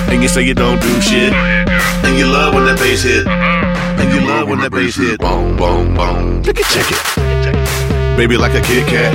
And 0.08 0.22
you 0.22 0.28
say 0.28 0.42
you 0.42 0.54
don't 0.54 0.80
do 0.80 1.00
shit. 1.00 1.32
And 1.32 2.18
you 2.18 2.26
love 2.26 2.54
when 2.54 2.64
that 2.66 2.78
bass 2.78 3.02
hit. 3.02 3.26
And 3.26 4.12
you 4.12 4.26
love 4.26 4.48
when 4.48 4.60
that 4.60 4.70
bass 4.70 4.96
hit. 4.96 5.20
Boom, 5.20 5.56
boom, 5.56 5.94
boom. 5.94 6.42
Take 6.42 6.60
it, 6.60 6.66
check 6.66 6.86
it. 6.90 8.16
Baby 8.16 8.36
like 8.36 8.54
a 8.54 8.60
Kit 8.60 8.86
Kat. 8.86 9.14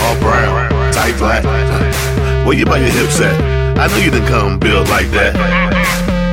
All 0.00 0.16
brown, 0.20 0.70
tight 0.92 1.14
flat. 1.14 1.44
Where 2.46 2.56
you 2.56 2.64
buy 2.64 2.78
your 2.78 2.90
hips 2.90 3.20
at? 3.20 3.34
I 3.78 3.88
know 3.88 3.96
you 3.96 4.10
didn't 4.10 4.28
come 4.28 4.58
built 4.58 4.88
like 4.88 5.10
that. 5.10 5.34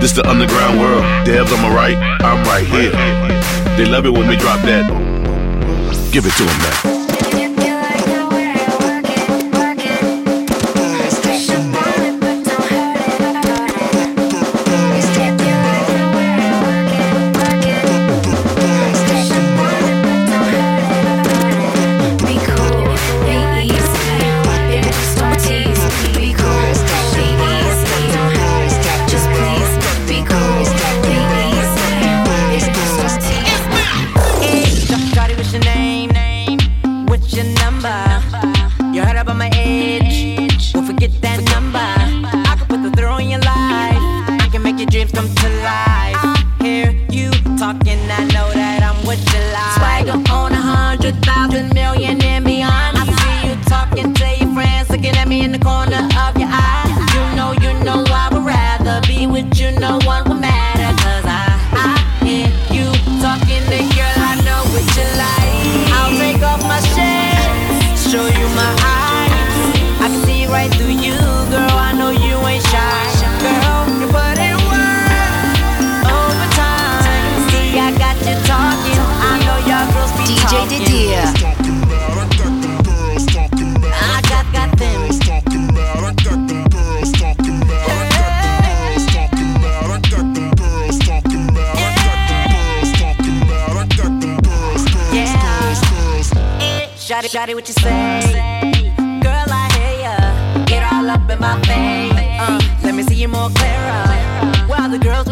This 0.01 0.11
the 0.11 0.27
underground 0.27 0.79
world. 0.79 1.03
Devs 1.25 1.51
on 1.51 1.61
my 1.61 1.73
right, 1.73 1.97
I'm 2.21 2.43
right 2.45 2.65
here. 2.65 2.91
They 3.77 3.85
love 3.85 4.05
it 4.05 4.11
when 4.11 4.27
we 4.27 4.35
drop 4.35 4.61
that. 4.61 4.85
Give 6.11 6.25
it 6.25 6.33
to 6.33 6.43
them, 6.43 6.57
man. 6.59 6.90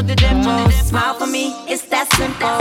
the 0.04 0.16
demo. 0.16 0.70
Smile 0.70 1.14
for 1.16 1.28
me, 1.28 1.54
it's 1.68 1.84
that 1.90 2.12
simple. 2.14 2.59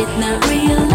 It's 0.00 0.16
not 0.16 0.46
real? 0.46 0.87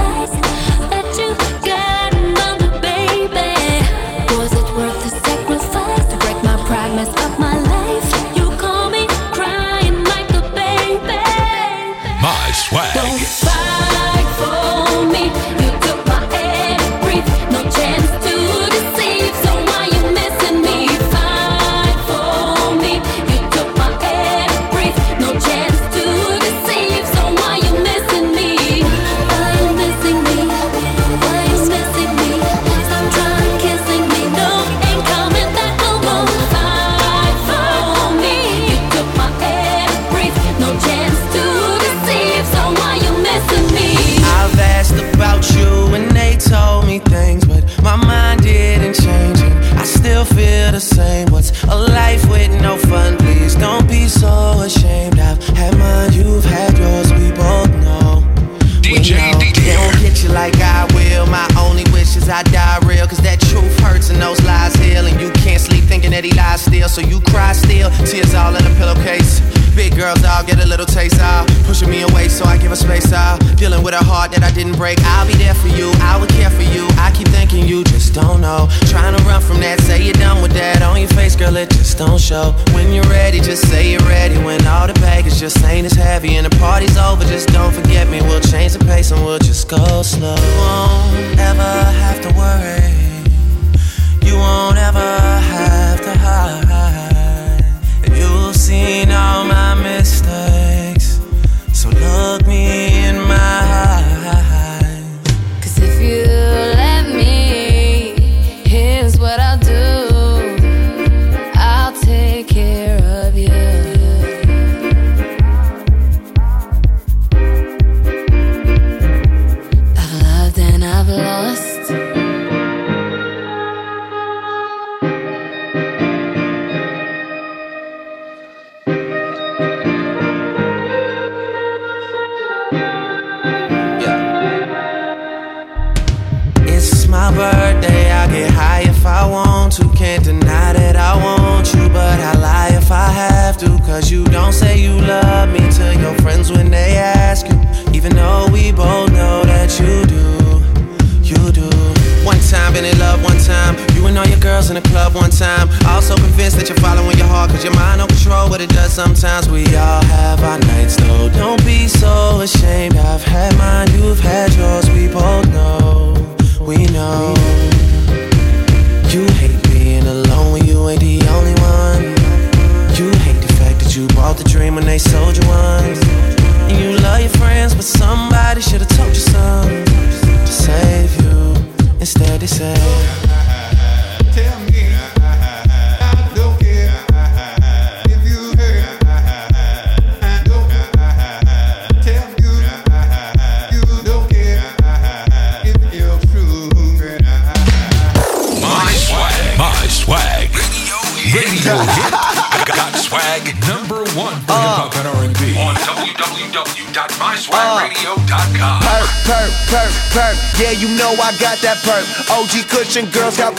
paper 72.73 72.93
space 72.93 73.13
out. 73.13 73.39
Dealing 73.57 73.83
with 73.83 73.93
a 73.93 74.03
heart 74.03 74.31
that 74.31 74.43
I 74.43 74.51
didn't 74.51 74.77
break. 74.77 74.97
I'll 75.01 75.27
be 75.27 75.33
there 75.33 75.53
for 75.53 75.67
you, 75.67 75.91
I 76.01 76.17
will 76.17 76.27
care 76.27 76.49
for 76.49 76.63
you. 76.63 76.87
I 76.97 77.11
keep 77.11 77.27
thinking 77.29 77.67
you 77.67 77.83
just 77.83 78.13
don't 78.13 78.41
know. 78.41 78.67
Trying 78.87 79.15
to 79.15 79.23
run 79.23 79.41
from 79.41 79.59
that, 79.61 79.79
say 79.81 80.03
you're 80.03 80.13
done 80.13 80.41
with 80.41 80.53
that. 80.53 80.81
On 80.81 80.99
your 80.99 81.09
face, 81.09 81.35
girl, 81.35 81.55
it 81.57 81.69
just 81.69 81.97
don't 81.97 82.19
show. 82.19 82.53
When 82.73 82.91
you're 82.93 83.09
ready, 83.09 83.39
just 83.39 83.67
say 83.69 83.91
you're 83.91 84.07
ready. 84.07 84.37
When 84.37 84.65
all 84.67 84.87
the 84.87 84.93
baggage 84.93 85.37
just 85.37 85.63
ain't 85.63 85.85
as 85.85 85.93
heavy 85.93 86.35
and 86.35 86.45
the 86.45 86.55
party's 86.57 86.97
over, 86.97 87.23
just 87.25 87.49
don't 87.49 87.73
forget 87.73 88.09
me. 88.09 88.21
We'll 88.21 88.41
change 88.41 88.73
the 88.73 88.83
pace 88.85 89.11
and 89.11 89.23
we'll 89.23 89.39
just 89.39 89.69
go 89.69 90.01
slow. 90.01 90.35
You 90.35 90.53
won't 90.63 91.39
ever 91.39 91.73
have 92.01 92.21
to 92.25 92.29
worry. 92.33 92.89
You 94.27 94.35
won't 94.37 94.77
ever 94.77 95.11
have 95.53 96.01
to 96.01 96.13
hide. 96.17 97.63
And 98.03 98.17
You 98.17 98.29
will 98.29 98.53
see 98.53 99.03
all 99.11 99.45
my 99.45 99.75
mistakes. 99.75 100.52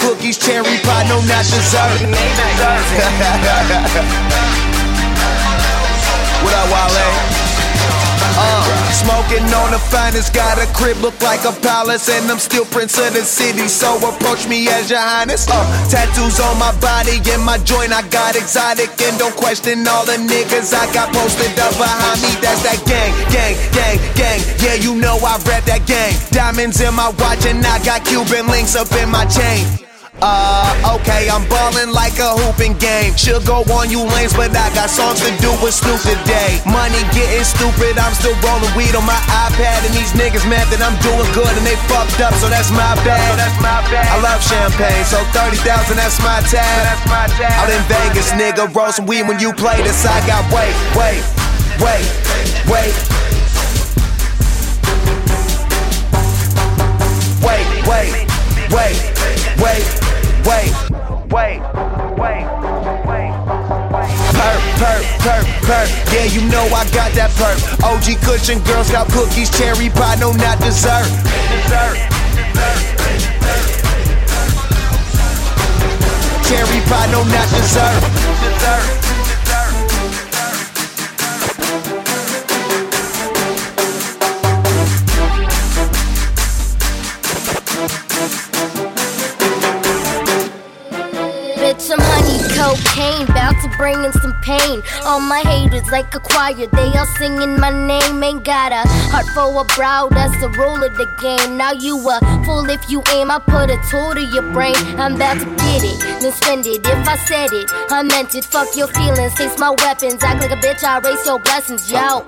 Cookies, 0.04 0.36
cherry 0.36 0.76
pie, 0.84 1.08
no, 1.08 1.16
not 1.24 1.48
dessert. 1.48 2.04
what 6.44 6.52
up, 6.52 6.68
Wale? 6.68 7.44
Uh, 8.36 8.66
smoking 8.90 9.46
on 9.54 9.70
the 9.70 9.78
finest, 9.78 10.34
got 10.34 10.58
a 10.58 10.66
crib 10.74 10.98
look 10.98 11.14
like 11.22 11.46
a 11.46 11.52
palace, 11.62 12.10
and 12.10 12.28
I'm 12.30 12.38
still 12.38 12.66
prince 12.66 12.98
of 12.98 13.14
the 13.14 13.22
city. 13.22 13.68
So 13.68 13.96
approach 13.96 14.48
me 14.48 14.68
as 14.68 14.90
your 14.90 14.98
highness. 14.98 15.46
Uh, 15.48 15.62
tattoos 15.88 16.40
on 16.40 16.58
my 16.58 16.74
body, 16.80 17.22
and 17.30 17.42
my 17.42 17.58
joint 17.58 17.92
I 17.92 18.02
got 18.08 18.34
exotic, 18.34 18.90
and 19.00 19.18
don't 19.18 19.36
question 19.36 19.86
all 19.86 20.04
the 20.04 20.18
niggas 20.18 20.74
I 20.74 20.92
got 20.92 21.14
posted 21.14 21.56
up 21.60 21.72
behind 21.78 22.20
me. 22.20 22.34
That's 22.42 22.62
that 22.66 22.82
gang, 22.84 23.14
gang, 23.30 23.54
gang, 23.70 23.98
gang. 24.18 24.40
Yeah, 24.58 24.74
you 24.74 25.00
know 25.00 25.16
I 25.22 25.38
rap 25.46 25.64
that 25.70 25.86
gang. 25.86 26.18
Diamonds 26.30 26.80
in 26.80 26.94
my 26.94 27.10
watch, 27.20 27.46
and 27.46 27.64
I 27.64 27.78
got 27.84 28.04
Cuban 28.04 28.48
links 28.48 28.74
up 28.74 28.90
in 28.98 29.08
my 29.08 29.24
chain. 29.26 29.83
Uh, 30.24 30.96
okay, 30.96 31.28
I'm 31.28 31.44
ballin' 31.52 31.92
like 31.92 32.16
a 32.16 32.32
hooping 32.32 32.80
game. 32.80 33.12
Should 33.12 33.44
go 33.44 33.60
on 33.76 33.92
you 33.92 34.00
lanes, 34.00 34.32
but 34.32 34.56
I 34.56 34.72
got 34.72 34.88
songs 34.88 35.20
to 35.20 35.28
do 35.36 35.52
with 35.60 35.76
Snoop 35.76 36.00
today. 36.00 36.64
Money 36.64 37.04
getting 37.12 37.44
stupid, 37.44 38.00
I'm 38.00 38.16
still 38.16 38.32
rolling 38.40 38.72
weed 38.72 38.96
on 38.96 39.04
my 39.04 39.20
iPad, 39.44 39.84
and 39.84 39.92
these 39.92 40.16
niggas 40.16 40.48
mad 40.48 40.64
that 40.72 40.80
I'm 40.80 40.96
doing 41.04 41.28
good 41.36 41.52
and 41.52 41.60
they 41.68 41.76
fucked 41.92 42.24
up, 42.24 42.32
so 42.40 42.48
that's 42.48 42.72
my 42.72 42.96
bad. 43.04 43.36
that's 43.36 43.52
my 43.60 43.84
bad. 43.92 44.08
I 44.08 44.16
love 44.24 44.40
champagne, 44.40 45.04
so 45.04 45.20
30,000, 45.36 45.92
that's 45.92 46.16
my 46.24 46.40
tab. 46.48 46.64
That's 46.64 47.04
my 47.04 47.28
tab. 47.36 47.60
Out 47.60 47.68
in 47.68 47.84
Vegas, 47.84 48.32
nigga, 48.32 48.64
roll 48.72 48.96
some 48.96 49.04
weed 49.04 49.28
when 49.28 49.36
you 49.36 49.52
play 49.52 49.76
this. 49.84 50.08
I 50.08 50.24
got 50.24 50.40
wait, 50.48 50.72
wait, 50.96 51.20
wait, 51.84 52.04
wait. 52.72 52.96
Wait, 57.44 57.68
wait, 57.84 58.24
wait, 58.72 58.96
wait, 59.60 60.13
wait, 60.44 60.72
wait, 61.32 61.60
wait, 62.20 62.44
wait. 63.08 63.32
Perk, 64.36 64.62
perk, 64.80 65.04
perk, 65.24 65.46
perk. 65.62 65.88
Yeah, 66.12 66.24
you 66.24 66.42
know 66.48 66.64
I 66.72 66.84
got 66.92 67.12
that 67.12 67.30
perp. 67.36 67.58
OG 67.82 68.20
Kush, 68.24 68.48
girls 68.66 68.90
got 68.90 69.08
cookies, 69.08 69.50
cherry 69.50 69.90
pie, 69.90 70.16
no, 70.16 70.32
not 70.32 70.58
dessert. 70.60 71.08
Dessert. 71.50 71.96
Cherry 76.48 76.80
pie, 76.86 77.08
no, 77.10 77.24
not 77.24 77.48
dessert. 77.50 78.00
Dessert. 78.40 79.13
Cocaine, 92.94 93.26
bout 93.26 93.54
to 93.62 93.68
bring 93.76 94.04
in 94.04 94.12
some 94.12 94.34
pain. 94.40 94.82
All 95.04 95.20
my 95.20 95.40
haters 95.40 95.90
like 95.90 96.14
a 96.14 96.20
choir, 96.20 96.54
they 96.54 96.98
all 96.98 97.06
singing 97.18 97.58
my 97.58 97.70
name. 97.70 98.22
Ain't 98.22 98.44
got 98.44 98.72
a 98.72 98.82
heart 99.10 99.26
for 99.34 99.60
a 99.60 99.64
brow, 99.76 100.08
that's 100.10 100.38
the 100.40 100.48
rule 100.50 100.82
of 100.82 100.94
the 100.96 101.06
game. 101.20 101.56
Now 101.56 101.72
you 101.72 101.96
a 102.08 102.20
fool 102.44 102.68
if 102.70 102.88
you 102.90 103.02
aim, 103.12 103.30
I 103.30 103.38
put 103.38 103.70
a 103.70 103.78
tool 103.90 104.14
to 104.14 104.22
your 104.22 104.50
brain. 104.52 104.76
I'm 104.98 105.16
about 105.16 105.38
to 105.40 105.46
get 105.46 105.82
it, 105.84 106.00
then 106.20 106.32
spend 106.32 106.66
it. 106.66 106.86
If 106.86 107.08
I 107.08 107.16
said 107.16 107.52
it, 107.52 107.70
I 107.90 108.02
meant 108.02 108.34
it. 108.34 108.44
Fuck 108.44 108.76
your 108.76 108.88
feelings, 108.88 109.34
taste 109.34 109.58
my 109.58 109.70
weapons. 109.70 110.22
Act 110.22 110.40
like 110.40 110.52
a 110.52 110.56
bitch, 110.56 110.82
I 110.84 110.98
raise 110.98 111.24
your 111.26 111.38
blessings, 111.38 111.90
yo. 111.90 112.24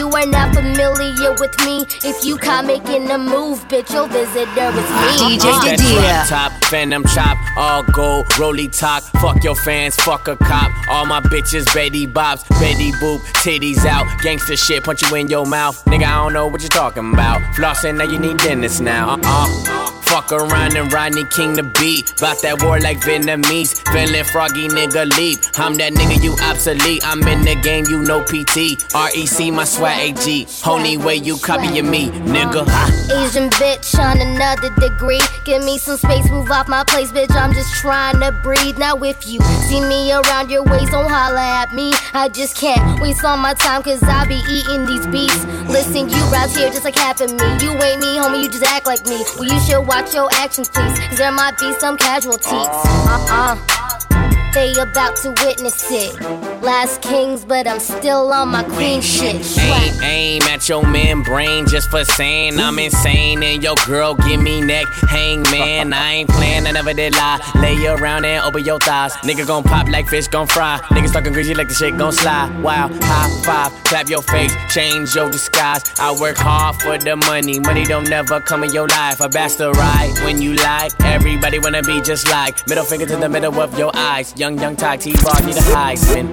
You 0.00 0.08
are 0.08 0.24
not 0.24 0.54
familiar 0.54 1.32
with 1.32 1.54
me. 1.66 1.84
If 2.02 2.24
you 2.24 2.38
can't 2.38 2.66
making 2.66 3.10
a 3.10 3.18
move, 3.18 3.68
bitch, 3.68 3.92
your 3.92 4.08
visitor 4.08 4.40
is 4.40 4.48
me. 4.48 5.36
Uh-huh. 5.36 5.60
That 5.66 6.26
drop 6.26 6.52
top, 6.52 6.64
Phantom 6.70 7.04
chop, 7.04 7.36
all 7.54 7.82
gold, 7.82 8.38
rolly 8.38 8.68
talk. 8.68 9.02
Fuck 9.20 9.44
your 9.44 9.54
fans, 9.54 9.94
fuck 9.96 10.26
a 10.26 10.36
cop. 10.36 10.72
All 10.88 11.04
my 11.04 11.20
bitches, 11.20 11.66
Betty 11.74 12.06
Bobs, 12.06 12.44
Betty 12.48 12.92
Boop, 12.92 13.20
titties 13.44 13.84
out. 13.84 14.06
Gangster 14.22 14.56
shit, 14.56 14.84
punch 14.84 15.02
you 15.02 15.14
in 15.16 15.28
your 15.28 15.44
mouth. 15.44 15.84
Nigga, 15.84 16.04
I 16.04 16.24
don't 16.24 16.32
know 16.32 16.46
what 16.46 16.62
you're 16.62 16.70
talking 16.70 17.12
about. 17.12 17.42
Flossing, 17.54 17.98
now 17.98 18.04
you 18.04 18.18
need 18.18 18.38
dentists 18.38 18.80
now. 18.80 19.20
Uh-uh. 19.22 19.79
Fuck 20.20 20.32
around 20.32 20.76
and 20.76 20.92
Rodney 20.92 21.24
King 21.24 21.54
the 21.54 21.62
beat. 21.62 22.12
Bout 22.20 22.42
that 22.42 22.62
war 22.62 22.78
like 22.78 22.98
Vietnamese. 23.00 23.80
Feeling 23.88 24.24
froggy, 24.24 24.68
nigga, 24.68 25.08
leap. 25.16 25.40
I'm 25.56 25.74
that 25.76 25.94
nigga, 25.94 26.22
you 26.22 26.36
obsolete. 26.42 27.00
I'm 27.06 27.22
in 27.26 27.40
the 27.40 27.54
game, 27.62 27.86
you 27.88 28.02
know 28.02 28.20
PT. 28.20 28.84
REC, 28.92 29.50
my 29.50 29.64
swag 29.64 30.18
AG. 30.18 30.46
Only 30.66 30.98
way 30.98 31.16
you 31.16 31.38
copying 31.38 31.88
me, 31.88 32.10
nigga. 32.28 32.68
Asian 33.08 33.48
bitch 33.56 33.98
on 33.98 34.20
another 34.20 34.68
degree. 34.76 35.20
Give 35.46 35.64
me 35.64 35.78
some 35.78 35.96
space, 35.96 36.28
move 36.28 36.50
off 36.50 36.68
my 36.68 36.84
place, 36.84 37.10
bitch. 37.10 37.34
I'm 37.34 37.54
just 37.54 37.72
trying 37.80 38.20
to 38.20 38.30
breathe. 38.42 38.76
Now, 38.76 38.96
if 38.96 39.26
you 39.26 39.40
see 39.40 39.80
me 39.80 40.12
around 40.12 40.50
your 40.50 40.64
waist, 40.64 40.92
don't 40.92 41.08
holler 41.08 41.38
at 41.38 41.72
me. 41.72 41.94
I 42.12 42.28
just 42.28 42.56
can't 42.56 43.00
waste 43.00 43.24
all 43.24 43.38
my 43.38 43.54
time, 43.54 43.82
cause 43.82 44.02
I 44.02 44.26
be 44.26 44.42
eating 44.50 44.84
these 44.84 45.06
beats. 45.06 45.44
Listen, 45.64 46.10
you 46.10 46.20
routes 46.28 46.56
here 46.56 46.68
just 46.68 46.84
like 46.84 46.96
half 46.96 47.22
of 47.22 47.32
me. 47.32 47.48
You 47.64 47.72
ain't 47.80 48.00
me, 48.00 48.20
homie, 48.20 48.42
you 48.42 48.50
just 48.50 48.64
act 48.64 48.84
like 48.84 49.06
me. 49.06 49.24
Well, 49.38 49.48
you 49.48 49.58
should 49.60 49.86
watch 49.86 50.09
your 50.12 50.28
actions, 50.32 50.68
please, 50.68 50.98
cause 50.98 51.18
there 51.18 51.32
might 51.32 51.56
be 51.58 51.72
some 51.74 51.96
casualties. 51.96 52.46
Uh 52.52 53.26
uh. 53.30 54.09
They 54.52 54.72
about 54.72 55.14
to 55.22 55.30
witness 55.44 55.90
it. 55.92 56.20
Last 56.60 57.02
kings, 57.02 57.44
but 57.44 57.68
I'm 57.68 57.78
still 57.78 58.32
on 58.32 58.48
my 58.48 58.64
queen 58.64 59.00
shit. 59.00 59.36
Aim, 59.58 60.02
aim 60.02 60.42
at 60.42 60.68
your 60.68 60.84
membrane 60.84 61.68
just 61.68 61.88
for 61.88 62.04
saying 62.04 62.58
I'm 62.58 62.78
insane. 62.80 63.42
And 63.44 63.62
your 63.62 63.76
girl 63.86 64.14
give 64.16 64.42
me 64.42 64.60
neck 64.60 64.86
hang, 65.08 65.42
man. 65.50 65.92
I 66.00 66.12
ain't 66.14 66.30
playing, 66.30 66.66
I 66.66 66.72
never 66.72 66.92
did 66.92 67.14
lie. 67.14 67.38
Lay 67.56 67.86
around 67.86 68.24
and 68.24 68.44
open 68.44 68.64
your 68.64 68.80
thighs. 68.80 69.12
Nigga 69.22 69.46
gon' 69.46 69.62
pop 69.62 69.88
like 69.88 70.08
fish 70.08 70.26
gon' 70.26 70.48
fry. 70.48 70.78
Niggas 70.90 71.12
talking 71.12 71.32
greasy 71.32 71.54
like 71.54 71.68
the 71.68 71.74
shit 71.74 71.96
gon' 71.96 72.12
slide. 72.12 72.50
Wow, 72.62 72.88
high 73.02 73.30
five, 73.44 73.84
clap 73.84 74.08
your 74.08 74.22
face, 74.22 74.54
change 74.68 75.14
your 75.14 75.30
disguise. 75.30 75.82
I 75.98 76.16
work 76.20 76.36
hard 76.36 76.76
for 76.82 76.98
the 76.98 77.16
money. 77.16 77.60
Money 77.60 77.84
don't 77.84 78.08
never 78.08 78.40
come 78.40 78.64
in 78.64 78.72
your 78.72 78.88
life. 78.88 79.20
A 79.20 79.28
bastard 79.28 79.76
ride 79.76 80.12
when 80.24 80.40
you 80.42 80.54
like. 80.54 80.92
Everybody 81.04 81.58
wanna 81.58 81.82
be 81.82 82.00
just 82.02 82.28
like. 82.28 82.66
Middle 82.68 82.84
finger 82.84 83.06
to 83.06 83.16
the 83.16 83.28
middle 83.28 83.60
of 83.60 83.78
your 83.78 83.92
eyes. 83.94 84.34
Young, 84.40 84.56
young 84.58 84.74
Ty 84.74 84.96
T 84.96 85.12
Bar 85.20 85.36
need 85.44 85.52
a 85.52 85.60
Heisman. 85.76 86.32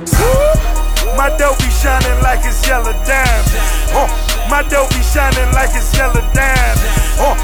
My 1.20 1.28
dope 1.36 1.60
be 1.60 1.68
shining 1.68 2.24
like 2.24 2.40
it's 2.48 2.64
yellow 2.64 2.96
diamonds. 3.04 3.52
Uh, 3.92 4.08
my 4.48 4.64
dope 4.72 4.88
be 4.96 5.04
shining 5.04 5.52
like 5.52 5.76
it's 5.76 5.92
yellow 5.92 6.24
diamonds. 6.32 6.88
Uh, 7.20 7.36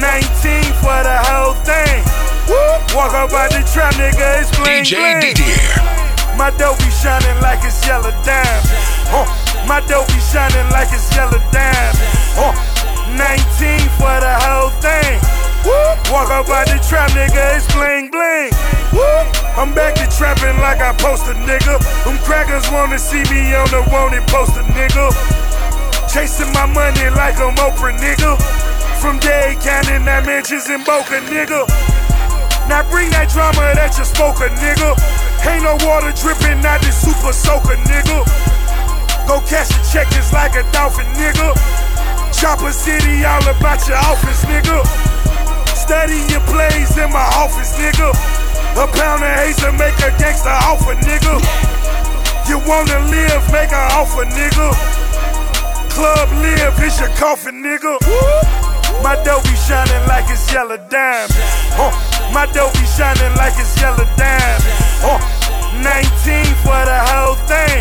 19 0.00 0.64
for 0.80 0.96
the 1.04 1.12
whole 1.28 1.52
thing. 1.60 2.00
Walk 2.96 3.12
up 3.12 3.28
by 3.28 3.52
the 3.52 3.60
trap, 3.68 3.92
nigga, 4.00 4.40
it's 4.40 4.48
bling 4.56 4.80
DJ 4.80 4.96
bling. 4.96 5.36
Didier. 5.36 5.76
My 6.40 6.56
dope 6.56 6.80
be 6.80 6.88
shining 6.88 7.36
like 7.44 7.60
it's 7.68 7.84
yellow 7.84 8.08
diamonds. 8.24 8.64
Uh, 9.12 9.28
my 9.68 9.84
dope 9.92 10.08
be 10.08 10.16
shining 10.24 10.72
like 10.72 10.88
it's 10.88 11.12
yellow 11.12 11.36
diamonds. 11.52 12.00
Uh, 12.32 12.56
19 13.12 13.76
for 14.00 14.16
the 14.24 14.34
whole 14.40 14.72
thing. 14.80 15.47
Walk 15.64 16.30
up 16.30 16.46
by 16.46 16.64
the 16.64 16.78
trap, 16.86 17.10
nigga, 17.10 17.56
it's 17.56 17.66
bling 17.74 18.10
bling. 18.10 18.50
I'm 19.58 19.74
back 19.74 19.94
to 19.98 20.06
trapping 20.06 20.56
like 20.62 20.78
I 20.78 20.94
post 20.94 21.26
a 21.26 21.34
nigga. 21.34 21.82
Them 22.04 22.18
crackers 22.22 22.70
wanna 22.70 22.98
see 22.98 23.22
me 23.26 23.54
on 23.54 23.66
the 23.74 23.82
wanted 23.90 24.22
poster, 24.28 24.62
nigga. 24.70 25.10
Chasing 26.06 26.52
my 26.52 26.66
money 26.66 27.10
like 27.10 27.36
I'm 27.42 27.54
Oprah, 27.58 27.92
nigga. 27.98 28.38
From 29.02 29.18
Dade 29.18 29.58
County, 29.60 29.98
that 30.06 30.24
mansions 30.26 30.70
in 30.70 30.82
Boca, 30.84 31.20
nigga. 31.26 31.66
Now 32.68 32.86
bring 32.90 33.10
that 33.10 33.28
drama 33.32 33.74
that 33.74 33.98
you 33.98 34.04
spoke, 34.04 34.40
a 34.40 34.48
nigga. 34.62 34.94
Ain't 35.46 35.64
no 35.64 35.74
water 35.86 36.12
dripping 36.14 36.64
out 36.64 36.80
this 36.80 37.00
super 37.00 37.32
soaker, 37.32 37.76
nigga. 37.88 38.22
Go 39.26 39.40
cash 39.44 39.68
the 39.68 39.80
check 39.90 40.08
just 40.10 40.32
like 40.32 40.54
a 40.54 40.64
dolphin, 40.72 41.06
nigga. 41.18 41.52
Chopper 42.32 42.72
City, 42.72 43.24
all 43.24 43.42
about 43.48 43.82
your 43.88 43.98
office, 43.98 44.44
nigga. 44.46 45.17
Study 45.88 46.20
your 46.28 46.44
plays 46.44 46.92
in 47.00 47.08
my 47.16 47.24
office, 47.40 47.72
nigga. 47.80 48.12
A 48.76 48.84
pound 48.92 49.24
of 49.24 49.32
haze 49.40 49.56
to 49.64 49.72
make 49.72 49.96
a 50.04 50.12
gangster 50.20 50.52
offer, 50.68 50.92
nigga. 51.00 51.40
You 52.44 52.60
wanna 52.68 53.08
live, 53.08 53.40
make 53.48 53.72
an 53.72 53.88
offer, 53.96 54.28
nigga. 54.28 54.68
Club 55.88 56.28
live, 56.44 56.76
it's 56.84 57.00
your 57.00 57.08
coffin, 57.16 57.64
nigga. 57.64 57.96
My 59.02 59.16
dough 59.24 59.40
be 59.48 59.56
shining 59.64 60.04
like 60.04 60.28
it's 60.28 60.52
yellow 60.52 60.76
diamonds. 60.92 61.32
Huh. 61.72 61.88
My 62.36 62.44
dough 62.52 62.68
be 62.76 62.84
shining 62.84 63.32
like 63.40 63.56
it's 63.56 63.72
yellow 63.80 64.04
diamonds. 64.20 64.68
Huh. 65.00 65.16
19 65.72 66.04
for 66.68 66.84
the 66.84 67.00
whole 67.08 67.40
thing. 67.48 67.80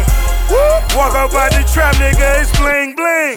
Walk 0.96 1.12
up 1.12 1.36
by 1.36 1.50
the 1.50 1.60
trap, 1.68 1.94
nigga, 2.00 2.40
it's 2.40 2.56
bling 2.56 2.96
bling. 2.96 3.36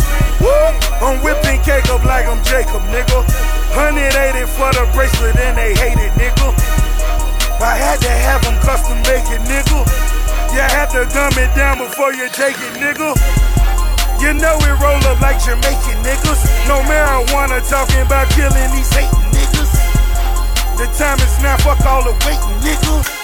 I'm 1.03 1.19
whipping 1.27 1.59
cake 1.67 1.91
up 1.91 2.05
like 2.05 2.27
I'm 2.31 2.39
Jacob, 2.45 2.87
nigga. 2.95 3.60
180 3.75 4.47
for 4.51 4.71
the 4.75 4.85
bracelet 4.93 5.39
and 5.39 5.57
they 5.57 5.75
hate 5.79 5.99
it, 5.99 6.13
nigga. 6.19 6.51
I 7.63 7.77
had 7.77 8.01
to 8.03 8.11
have 8.11 8.43
them 8.43 8.57
custom 8.65 8.99
make 9.07 9.29
it, 9.31 9.43
nigga. 9.47 9.85
You 10.51 10.65
had 10.65 10.91
to 10.97 11.07
gum 11.15 11.31
it 11.39 11.55
down 11.55 11.79
before 11.79 12.13
you 12.13 12.27
take 12.35 12.59
it, 12.59 12.75
nigga. 12.83 13.15
You 14.19 14.35
know 14.35 14.59
it 14.59 14.77
roll 14.83 15.01
up 15.07 15.21
like 15.23 15.39
Jamaican 15.39 16.03
niggas. 16.03 16.41
No 16.67 16.83
marijuana 16.85 17.63
talking 17.63 18.03
about 18.03 18.29
killing 18.35 18.71
these 18.75 18.91
hating 18.91 19.31
niggas. 19.31 19.73
The 20.77 20.91
time 20.99 21.21
is 21.23 21.37
now, 21.41 21.57
fuck 21.63 21.81
all 21.87 22.03
the 22.03 22.13
waiting, 22.27 22.59
nigga. 22.67 23.21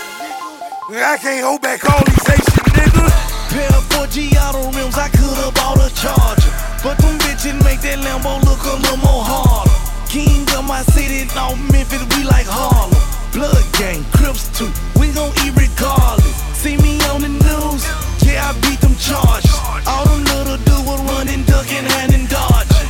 I 0.89 1.19
can't 1.19 1.45
hold 1.45 1.63
back 1.63 1.83
all 1.91 2.05
these 2.05 2.27
Haitian 2.27 2.71
niggas. 2.71 3.15
Pair 3.51 3.69
of 3.75 3.85
4G 3.91 4.37
auto 4.39 4.71
rims, 4.71 4.97
I 4.97 5.09
could've 5.09 5.53
bought 5.55 5.83
a 5.83 5.93
charger. 5.93 6.55
But 6.85 6.99
them 6.99 7.19
bitches 7.19 7.59
make 7.65 7.81
that 7.81 7.99
Lambo 7.99 8.39
look 8.45 8.63
a 8.63 8.77
little 8.77 8.97
more 8.99 9.25
harder. 9.25 9.66
King 10.09 10.47
of 10.57 10.65
my 10.65 10.83
city, 10.95 11.27
no 11.35 11.57
Memphis, 11.73 12.03
we 12.17 12.25
like 12.25 12.47
Harlem. 12.47 12.95
Blood 13.35 13.65
gang, 13.77 14.05
Crips 14.15 14.49
too, 14.57 14.71
we 14.99 15.13
gon' 15.13 15.35
eat 15.45 15.53
regardless. 15.59 16.37
See 16.55 16.77
me 16.79 17.01
on 17.11 17.21
the 17.21 17.29
news, 17.29 17.83
yeah, 18.23 18.49
I 18.49 18.53
beat 18.63 18.81
them 18.81 18.95
charges. 18.97 19.51
All 19.87 20.07
them 20.07 20.23
little 20.31 20.57
dudes 20.63 20.87
were 20.87 21.03
running, 21.11 21.43
ducking, 21.45 21.85
hand 21.85 22.15
hiding, 22.15 22.27
dodging. 22.31 22.89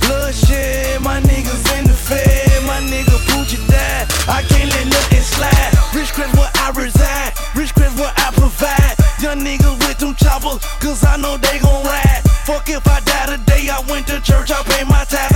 Bloodshed, 0.00 1.02
my 1.02 1.20
niggas 1.20 1.64
in 1.78 1.84
the 1.84 1.94
fed, 1.94 2.64
my 2.64 2.80
nigga 2.88 3.16
Poochie 3.28 3.60
died. 3.68 4.08
I 4.26 4.42
can't 4.48 4.72
let 4.72 4.86
nothing 4.88 5.22
slide. 5.22 5.72
Rich 5.94 6.12
Chris 6.16 6.32
where 6.34 6.50
I 6.56 6.72
reside, 6.74 7.32
Rich 7.54 7.74
Chris 7.74 7.92
where 8.00 8.12
I 8.16 8.32
provide. 8.32 8.96
Young 9.20 9.44
niggas 9.44 9.76
with 9.86 9.98
them 9.98 10.14
choppers, 10.16 10.64
cause 10.80 11.04
I 11.04 11.16
know 11.16 11.36
they 11.36 11.60
gon' 11.60 11.84
ride. 11.84 12.22
Fuck 12.48 12.68
if 12.70 12.86
I 12.88 13.00
die 13.00 13.36
today, 13.36 13.68
I 13.68 13.80
went 13.90 14.06
to 14.08 14.20
church, 14.20 14.50
I 14.50 14.62
paid 14.64 14.88
my 14.88 15.04
tithes. 15.04 15.35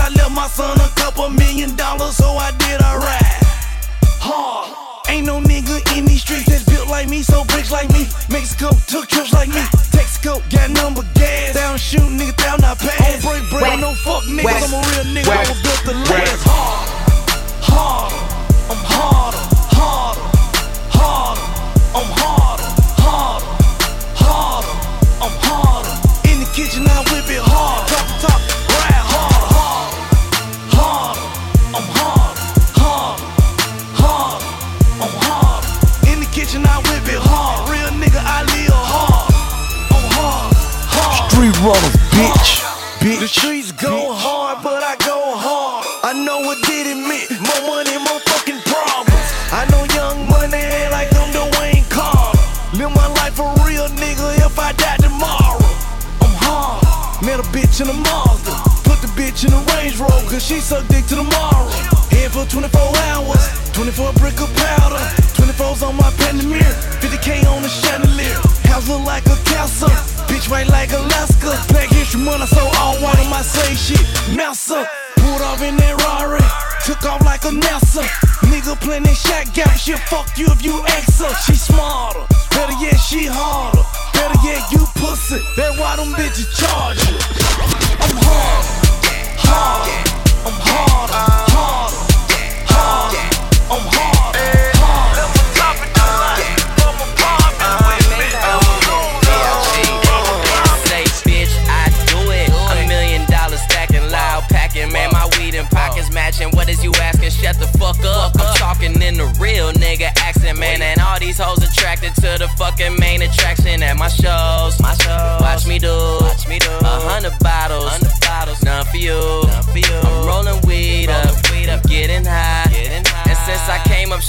Million 1.31 1.77
dollars, 1.77 2.17
so 2.17 2.27
I 2.37 2.51
did 2.53 2.81
alright. 2.83 3.39
Hard. 4.21 4.71
Ain't 5.09 5.27
no 5.27 5.41
nigga 5.41 5.79
in 5.97 6.05
these 6.05 6.23
streets 6.23 6.47
that's 6.47 6.65
built 6.65 6.89
like 6.89 7.09
me, 7.09 7.23
so 7.23 7.45
bricks 7.45 7.71
like 7.71 7.91
me. 7.91 8.07
Mexico 8.31 8.70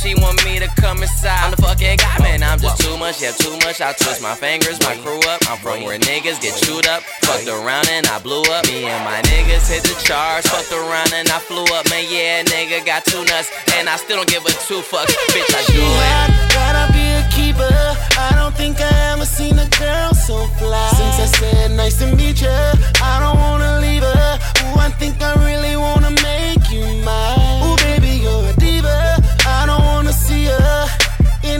she 0.01 0.15
want 0.15 0.43
me 0.43 0.57
to 0.57 0.67
come 0.81 0.97
inside. 0.97 1.45
I'm 1.45 1.51
the 1.51 1.61
fucking 1.61 1.97
guy, 1.97 2.17
man. 2.19 2.41
I'm 2.41 2.57
just 2.59 2.81
too 2.81 2.97
much. 2.97 3.21
Yeah, 3.21 3.31
too 3.31 3.53
much. 3.61 3.81
I 3.81 3.93
twist 3.93 4.21
my 4.21 4.33
fingers. 4.33 4.81
My 4.81 4.97
crew 4.97 5.21
up. 5.29 5.39
I'm 5.47 5.57
from 5.61 5.83
where 5.83 5.99
niggas 5.99 6.41
get 6.41 6.57
chewed 6.57 6.87
up. 6.87 7.03
Fucked 7.21 7.47
around 7.47 7.87
and 7.89 8.07
I 8.07 8.17
blew 8.19 8.41
up. 8.49 8.65
Me 8.65 8.85
and 8.85 9.03
my 9.05 9.21
niggas 9.29 9.69
hit 9.69 9.83
the 9.83 9.95
charts. 10.01 10.49
Fucked 10.49 10.73
around 10.73 11.13
and 11.13 11.29
I 11.29 11.37
flew 11.39 11.65
up. 11.77 11.85
Man, 11.89 12.05
yeah, 12.09 12.43
nigga 12.43 12.83
got 12.85 13.05
two 13.05 13.23
nuts. 13.25 13.53
And 13.77 13.87
I 13.87 13.95
still 13.97 14.17
don't 14.17 14.29
give 14.29 14.45
a 14.45 14.53
two 14.65 14.81
fucks. 14.81 15.13
Bitch, 15.33 15.53
I 15.53 15.61
do 15.69 15.85
it. 15.85 16.29
Gotta 16.57 16.91
be 16.93 17.05
a 17.21 17.23
keeper. 17.29 17.77
I 18.17 18.33
don't 18.33 18.55
think 18.55 18.81
I 18.81 19.13
ever 19.13 19.25
seen 19.25 19.59
a 19.59 19.69
girl 19.77 20.13
so 20.13 20.47
fly. 20.57 20.89
Since 20.97 21.17
I 21.19 21.27
said 21.37 21.71
nice 21.77 21.99
to 21.99 22.07
meet 22.15 22.41
you, 22.41 22.49
I 22.49 23.21
don't 23.21 23.37
wanna 23.37 23.79
leave 23.79 24.01
her. 24.01 24.39
Ooh, 24.65 24.79
I 24.79 24.89
think 24.97 25.21
I 25.21 25.33
really 25.45 25.75
wanna 25.77 26.11
make 26.25 26.69
you 26.71 26.85
mine. 27.05 27.40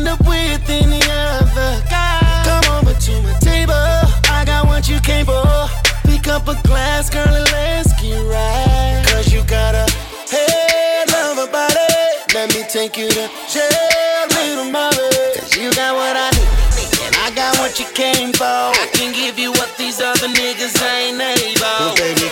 End 0.01 0.09
up 0.09 0.19
with 0.27 0.69
any 0.69 1.01
other 1.09 1.73
guy. 1.89 2.41
Come 2.45 2.65
over 2.77 2.93
to 2.93 3.13
my 3.21 3.33
table. 3.39 3.85
I 4.33 4.43
got 4.45 4.65
what 4.65 4.89
you 4.89 4.99
came 5.01 5.25
for. 5.25 5.45
Pick 6.09 6.27
up 6.27 6.47
a 6.47 6.55
glass, 6.67 7.09
girl, 7.09 7.27
and 7.27 7.45
let's 7.51 7.93
get 8.01 8.17
right. 8.25 9.03
Cause 9.07 9.31
you 9.31 9.43
got 9.45 9.75
a 9.75 9.85
head 10.33 11.09
of 11.25 11.37
a 11.37 11.47
body. 11.51 11.93
Let 12.33 12.49
me 12.53 12.63
take 12.67 12.97
you 12.97 13.09
to 13.09 13.29
jail, 13.53 14.25
little 14.37 14.71
mama. 14.71 15.09
Cause 15.37 15.55
you 15.55 15.69
got 15.73 15.93
what 15.93 16.15
I 16.17 16.29
need. 16.33 16.49
And 17.05 17.15
I 17.21 17.29
got 17.35 17.57
what 17.59 17.79
you 17.79 17.85
came 17.93 18.33
for. 18.33 18.45
I 18.45 18.89
can 18.93 19.13
give 19.13 19.37
you 19.37 19.51
what 19.51 19.69
these 19.77 20.01
other 20.01 20.27
niggas 20.27 20.81
ain't 20.81 21.21
able. 21.21 21.61
Well, 21.61 21.95
baby, 21.95 22.27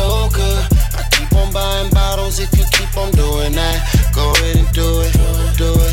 so. 0.00 0.30
I 0.98 1.02
keep 1.10 1.32
on 1.34 1.52
buying 1.52 1.90
bottles 1.90 2.38
if 2.38 2.50
you 2.56 2.64
keep 2.72 2.96
on 2.96 3.10
doing 3.12 3.52
that. 3.52 3.78
Go 4.14 4.30
ahead 4.32 4.56
and 4.56 4.72
do 4.72 5.00
it, 5.00 5.12
do 5.56 5.72
it, 5.76 5.89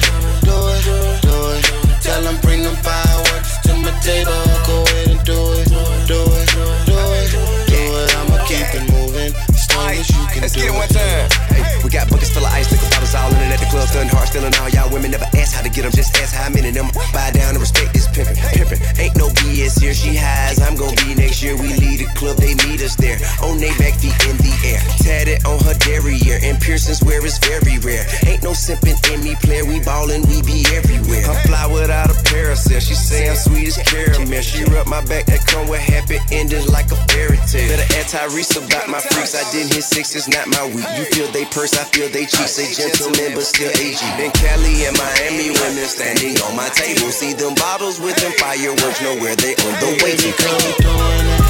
get 15.77 15.85
them, 15.85 15.93
just 15.93 16.17
ask 16.17 16.33
how 16.33 16.49
many 16.49 16.71
them 16.73 16.89
buy 17.13 17.29
down 17.29 17.53
and 17.53 17.61
respect 17.61 17.93
this 17.93 18.09
pimpin'. 18.09 18.33
Pimpin', 18.57 18.81
ain't 18.97 19.15
no 19.15 19.29
BS 19.37 19.77
here, 19.79 19.93
she 19.93 20.17
highs, 20.17 20.57
I'm 20.59 20.75
gon' 20.75 20.95
be 21.05 21.13
next 21.13 21.43
year. 21.43 21.53
We 21.53 21.69
lead 21.77 22.01
the 22.01 22.09
club, 22.17 22.37
they 22.37 22.57
meet 22.65 22.81
us 22.81 22.95
there. 22.95 23.21
On 23.45 23.61
they 23.61 23.69
back 23.77 23.93
feet 24.01 24.17
in 24.25 24.37
the 24.41 24.53
air, 24.65 24.81
tatted 25.05 25.45
on 25.45 25.61
her 25.69 25.77
derriere, 25.85 26.41
and 26.41 26.57
piercings 26.57 27.03
where 27.05 27.21
it's 27.21 27.37
very 27.37 27.77
rare. 27.85 28.09
Ain't 28.25 28.41
no 28.41 28.57
simpin' 28.57 28.97
in 29.13 29.21
me, 29.21 29.37
player, 29.45 29.65
we 29.69 29.77
ballin', 29.85 30.25
we 30.25 30.41
be 30.41 30.65
everywhere. 30.73 31.29
I 31.29 31.37
fly 31.45 31.65
without 31.69 32.09
a 32.09 32.17
parasail, 32.25 32.81
she 32.81 32.97
say 32.97 33.29
I'm 33.29 33.37
sweet 33.37 33.69
as 33.69 33.77
caramel. 33.85 34.41
She 34.41 34.65
rub 34.65 34.87
my 34.87 35.05
back, 35.05 35.29
that 35.29 35.45
come 35.45 35.69
with 35.69 35.81
happy 35.81 36.17
endings 36.33 36.69
like 36.73 36.89
a 36.89 36.97
fairy 37.13 37.37
tale. 37.45 37.69
Better 37.69 37.85
ask 38.01 38.17
Tyrese 38.17 38.57
about 38.57 38.89
my 38.89 38.99
freaks, 38.99 39.37
I 39.37 39.45
didn't 39.53 39.77
hit 39.77 39.85
six, 39.85 40.17
it's 40.17 40.27
not 40.27 40.49
my 40.49 40.65
week. 40.73 40.89
You 40.97 41.05
feel 41.13 41.29
they 41.29 41.45
purse, 41.53 41.77
I 41.77 41.85
feel 41.93 42.09
they 42.09 42.25
cheap, 42.25 42.49
say 42.49 42.65
gentlemen, 42.73 43.37
but 43.37 43.45
still 43.45 43.69
AG. 43.77 44.01
Been 44.27 44.43
Cali 44.43 44.83
and 44.83 44.97
Miami 44.97 45.55
women 45.55 45.87
standing 45.87 46.35
on 46.43 46.55
my 46.55 46.67
table. 46.75 47.11
See 47.15 47.31
them 47.31 47.55
bottles 47.55 47.99
with 47.99 48.15
them 48.19 48.33
fireworks, 48.35 48.99
know 48.99 49.15
where 49.23 49.35
they 49.39 49.55
on 49.55 49.73
the 49.79 49.91
way 50.03 50.19
to 50.19 50.31
Girl, 50.35 50.59
we 50.67 50.73
doing 50.83 51.27
it 51.31 51.43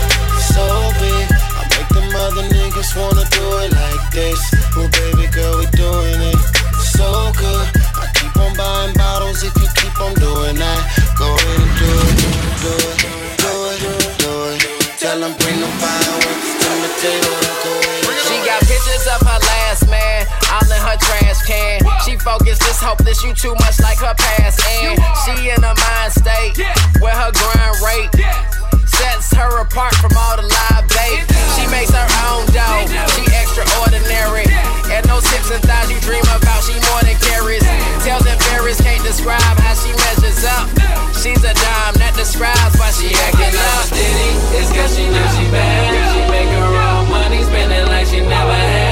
so 0.54 0.66
big. 1.02 1.26
I 1.58 1.64
make 1.74 1.90
them 1.90 2.10
other 2.14 2.46
niggas 2.54 2.94
wanna 2.94 3.26
do 3.34 3.46
it 3.66 3.74
like 3.74 4.06
this. 4.14 4.38
Oh, 4.78 4.86
baby 4.94 5.26
girl, 5.34 5.58
we 5.58 5.66
doing 5.74 6.22
it 6.22 6.38
so 6.94 7.34
good. 7.34 7.66
I 7.98 8.14
keep 8.14 8.38
on 8.38 8.54
buying 8.54 8.94
bottles 8.94 9.42
if 9.42 9.58
you 9.58 9.70
keep 9.74 9.98
on 9.98 10.14
doing 10.22 10.58
that. 10.62 10.82
Go 11.18 11.34
ahead 11.34 11.58
and 11.58 11.74
do 11.82 11.92
it, 11.98 12.18
do 12.62 12.74
it, 12.78 12.98
do 13.42 13.54
it, 13.74 14.14
do 14.22 14.34
it. 14.54 14.62
Tell 15.02 15.18
them 15.18 15.34
bring 15.42 15.58
the 15.58 15.72
fireworks 15.82 16.50
to 16.62 16.70
the 16.86 16.92
table. 17.02 17.38
Go. 17.42 17.74
She 18.28 18.38
got 18.46 18.62
pictures 18.70 19.08
of 19.08 19.26
her 19.26 19.40
last 19.40 19.90
man, 19.90 20.28
all 20.54 20.68
in 20.70 20.78
her 20.78 20.98
trash 21.02 21.27
can. 21.48 21.80
She 22.04 22.20
focused, 22.20 22.60
this 22.68 22.84
hopeless, 22.84 23.24
you 23.24 23.32
too 23.32 23.56
much 23.64 23.80
like 23.80 23.98
her 24.04 24.12
past. 24.12 24.60
And 24.84 25.00
she 25.24 25.48
in 25.48 25.64
a 25.64 25.72
mind 25.72 26.12
state 26.12 26.60
where 27.00 27.16
her 27.16 27.32
grind 27.32 27.78
rate 27.80 28.12
sets 28.84 29.32
her 29.32 29.64
apart 29.64 29.96
from 30.04 30.12
all 30.20 30.36
the 30.36 30.44
live 30.44 30.86
bait. 30.92 31.24
She 31.56 31.64
makes 31.72 31.96
her 31.96 32.08
own 32.28 32.44
dough, 32.52 32.84
she 33.16 33.24
extraordinary. 33.32 34.44
And 34.92 35.08
those 35.08 35.24
hips 35.32 35.48
and 35.48 35.64
thighs 35.64 35.88
you 35.88 36.04
dream 36.04 36.28
about, 36.28 36.68
she 36.68 36.76
more 36.92 37.02
than 37.08 37.16
carries. 37.24 37.64
Tails 38.04 38.28
and 38.28 38.40
berries 38.52 38.84
can't 38.84 39.02
describe 39.08 39.40
how 39.64 39.74
she 39.80 39.96
measures 39.96 40.44
up. 40.44 40.68
She's 41.16 41.40
a 41.48 41.56
dime 41.56 41.96
that 42.04 42.12
describes 42.20 42.76
why 42.76 42.92
she 42.92 43.16
acting 43.24 43.56
up. 43.56 43.88
It's 44.52 44.68
cause 44.76 44.92
she 44.92 45.08
knows 45.08 45.32
she 45.40 45.48
bad. 45.48 45.96
She 46.12 46.22
make 46.28 46.52
her 46.52 46.72
own 46.76 47.08
money, 47.08 47.40
spend 47.48 47.72
it 47.72 47.88
like 47.88 48.08
she 48.08 48.20
never 48.20 48.52
had. 48.52 48.87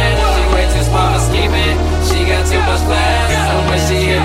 Class. 2.85 3.31
And 3.31 3.69
when 3.69 3.79
she 3.87 4.24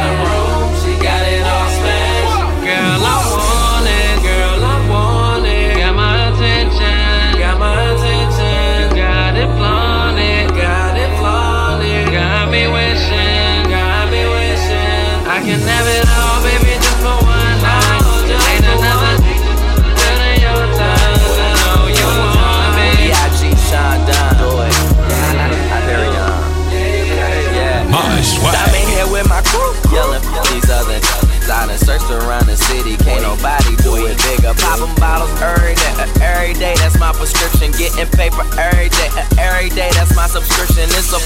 around 32.11 32.47
the 32.47 32.57
city, 32.57 32.97
can't 32.97 33.23
nobody 33.23 33.77
do 33.81 33.97
it 34.07 34.19
bigger. 34.27 34.55
Popping 34.59 34.95
bottles 34.99 35.31
every 35.41 35.75
day, 35.75 35.95
uh, 35.97 36.07
every 36.23 36.55
day, 36.55 36.75
that's 36.83 36.99
my 36.99 37.13
prescription. 37.13 37.71
Getting 37.79 38.11
paper 38.13 38.43
every 38.59 38.91
day, 38.91 39.11
uh, 39.15 39.25
every 39.39 39.71
day, 39.71 39.91
that's 39.95 40.15
my 40.15 40.27
subscription. 40.27 40.85
It's 40.99 41.13
a 41.15 41.21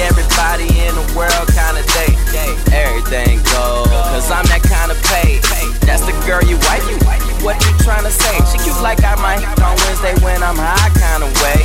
everybody 0.00 0.68
in 0.82 0.92
the 0.96 1.06
world 1.14 1.48
kind 1.52 1.76
of 1.76 1.84
day. 1.92 2.16
Everything 2.72 3.38
goes, 3.52 3.88
cause 4.10 4.30
I'm 4.30 4.44
that 4.48 4.64
kind 4.64 4.90
of 4.90 4.98
paid. 5.12 5.44
That's 5.84 6.02
the 6.02 6.12
girl 6.24 6.42
you 6.42 6.56
wife, 6.68 6.84
you 6.88 6.96
what 7.42 7.58
you 7.64 7.72
tryna 7.82 8.10
say? 8.10 8.36
She 8.50 8.58
cute 8.62 8.80
like 8.82 9.02
I 9.04 9.16
might 9.16 9.42
on 9.60 9.76
Wednesday 9.84 10.14
when 10.24 10.42
I'm 10.42 10.56
high 10.56 10.90
kind 10.94 11.22
of 11.24 11.30
way. 11.42 11.58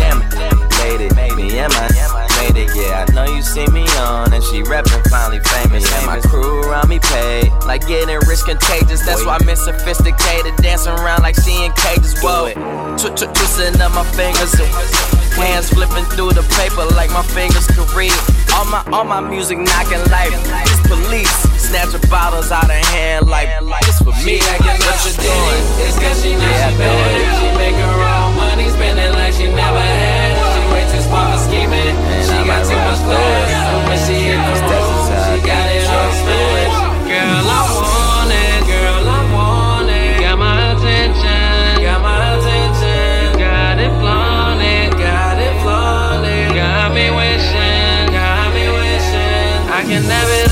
Damn 0.00 0.22
it, 0.22 1.14
made 1.14 1.32
it, 1.32 1.36
me 1.36 1.58
and 1.58 1.72
my 1.74 2.19
made 2.40 2.56
it, 2.56 2.70
yeah. 2.74 3.04
I 3.06 3.12
know 3.12 3.24
you 3.24 3.42
see 3.42 3.66
me 3.68 3.84
on, 4.00 4.32
and 4.32 4.42
she 4.44 4.62
reppin' 4.62 5.04
finally 5.10 5.40
famous. 5.40 5.84
And 5.96 6.06
my 6.06 6.20
crew 6.20 6.62
around 6.64 6.88
me 6.88 6.98
paid, 6.98 7.50
like 7.66 7.86
getting 7.86 8.16
rich 8.28 8.44
contagious. 8.44 9.04
That's 9.04 9.24
why 9.24 9.36
I'm 9.40 9.56
sophisticated, 9.56 10.56
dancing 10.56 10.92
around 10.92 11.22
like 11.22 11.36
she 11.42 11.64
in 11.64 11.72
cages. 11.72 12.16
Whoa, 12.22 12.52
Tw- 12.96 13.12
tw- 13.16 13.30
twisting 13.34 13.80
up 13.80 13.92
my 13.92 14.04
fingers, 14.16 14.54
hands 15.36 15.70
flipping 15.70 16.04
through 16.16 16.32
the 16.32 16.44
paper 16.56 16.84
like 16.96 17.10
my 17.10 17.22
fingers 17.22 17.66
could 17.68 17.90
read. 17.92 18.14
All 18.54 18.64
my 18.64 18.82
all 18.92 19.04
my 19.04 19.20
music 19.20 19.58
knocking 19.58 20.02
like 20.10 20.32
it's 20.32 20.80
police, 20.88 21.32
snatching 21.60 22.02
bottles 22.10 22.50
out 22.50 22.64
of 22.64 22.84
hand 22.92 23.28
like 23.28 23.48
it's 23.86 23.98
for 23.98 24.12
me. 24.24 24.40
What 24.40 24.98
you 25.06 25.12
doing? 25.16 25.64
It's 25.86 25.96
cause 25.98 26.22
she 26.22 26.32
knows 26.34 26.42
Yeah, 26.42 26.70
she 26.70 26.78
bad. 26.78 27.40
She 27.40 27.48
make 27.58 27.74
her 27.74 28.00
own 28.02 28.36
money, 28.36 28.68
spend 28.70 28.98
it 28.98 29.12
like 29.12 29.32
she 29.34 29.46
never 29.46 29.80
had. 29.80 30.29
She 31.10 31.16
way 31.16 31.18
too 31.18 31.18
smart 31.18 31.34
for 31.34 31.42
scheming. 31.42 31.96
She 32.22 32.38
got 32.46 32.62
too 32.62 32.78
much 32.78 33.02
class. 33.02 33.50
So 33.66 33.74
when 33.88 33.98
she 34.06 34.30
in 34.30 34.38
the 34.38 34.54
room, 34.62 35.10
she 35.10 35.36
got 35.42 35.66
it 35.74 35.90
all 35.90 36.12
smashed. 36.22 36.78
Girl, 37.10 37.46
I 37.50 37.62
want 37.74 38.30
it. 38.30 38.62
Girl, 38.70 39.08
I 39.08 39.22
want 39.34 39.90
it. 39.90 40.20
Got 40.20 40.38
my 40.38 40.70
attention. 40.70 41.82
Got 41.82 42.00
my 42.02 42.18
attention. 42.38 43.38
Got 43.42 43.78
it 43.80 43.92
flaunted. 43.98 44.92
Got 44.92 45.38
it 45.38 45.56
flaunted. 45.62 46.54
Got 46.54 46.94
me 46.94 47.10
wishing. 47.10 48.06
Got 48.14 48.54
me 48.54 48.70
wishing. 48.70 49.66
I 49.66 49.82
can 49.82 50.02
have 50.04 50.49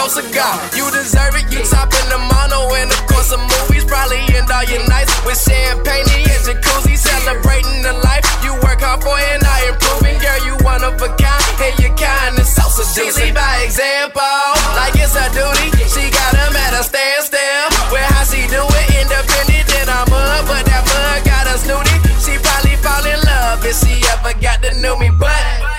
go 0.00 0.08
cigar. 0.08 0.56
You 0.72 0.88
deserve 0.88 1.36
it, 1.36 1.46
you 1.52 1.60
top 1.68 1.92
in 1.92 2.06
the 2.08 2.16
mono. 2.16 2.72
And 2.80 2.88
of 2.88 3.02
course, 3.04 3.28
the 3.28 3.36
movies 3.36 3.84
probably 3.84 4.24
end 4.32 4.48
all 4.48 4.64
your 4.64 4.80
nights 4.88 5.12
with 5.28 5.36
champagne 5.36 6.08
and 6.08 6.40
jacuzzi, 6.48 6.96
celebrating 6.96 7.84
the 7.84 7.92
life 8.00 8.24
you 8.40 8.56
work 8.64 8.80
hard 8.80 9.04
for. 9.04 9.12
And 9.12 9.44
I 9.44 9.68
improving, 9.68 10.16
girl, 10.24 10.40
you 10.48 10.54
one 10.64 10.82
of 10.84 10.96
a 10.96 11.10
kind. 11.20 11.44
And 11.60 11.76
your 11.76 11.92
kindness 11.92 12.56
so 12.56 12.64
seducing. 12.72 13.12
She 13.12 13.28
lead 13.28 13.34
by 13.36 13.60
example, 13.60 14.40
like 14.72 14.96
it's 14.96 15.12
her 15.12 15.28
duty. 15.36 15.68
She 15.92 16.08
got 16.08 16.32
him 16.32 16.56
at 16.56 16.72
a 16.72 16.82
standstill. 16.82 17.68
Where 17.92 18.08
how 18.16 18.24
she 18.24 18.48
do 18.48 18.64
it, 18.64 18.88
independent, 19.04 19.68
and 19.84 19.88
I'm 19.92 20.08
up, 20.08 20.48
but 20.48 20.64
that 20.64 20.82
bug 20.88 21.20
got 21.28 21.44
us 21.52 21.68
snooty. 21.68 21.96
She 22.24 22.40
probably 22.40 22.76
fall 22.80 23.04
in 23.04 23.20
love 23.28 23.60
if 23.68 23.76
she 23.76 24.00
ever 24.16 24.32
got 24.40 24.64
to 24.64 24.72
know 24.80 24.96
me, 24.96 25.12
but. 25.12 25.69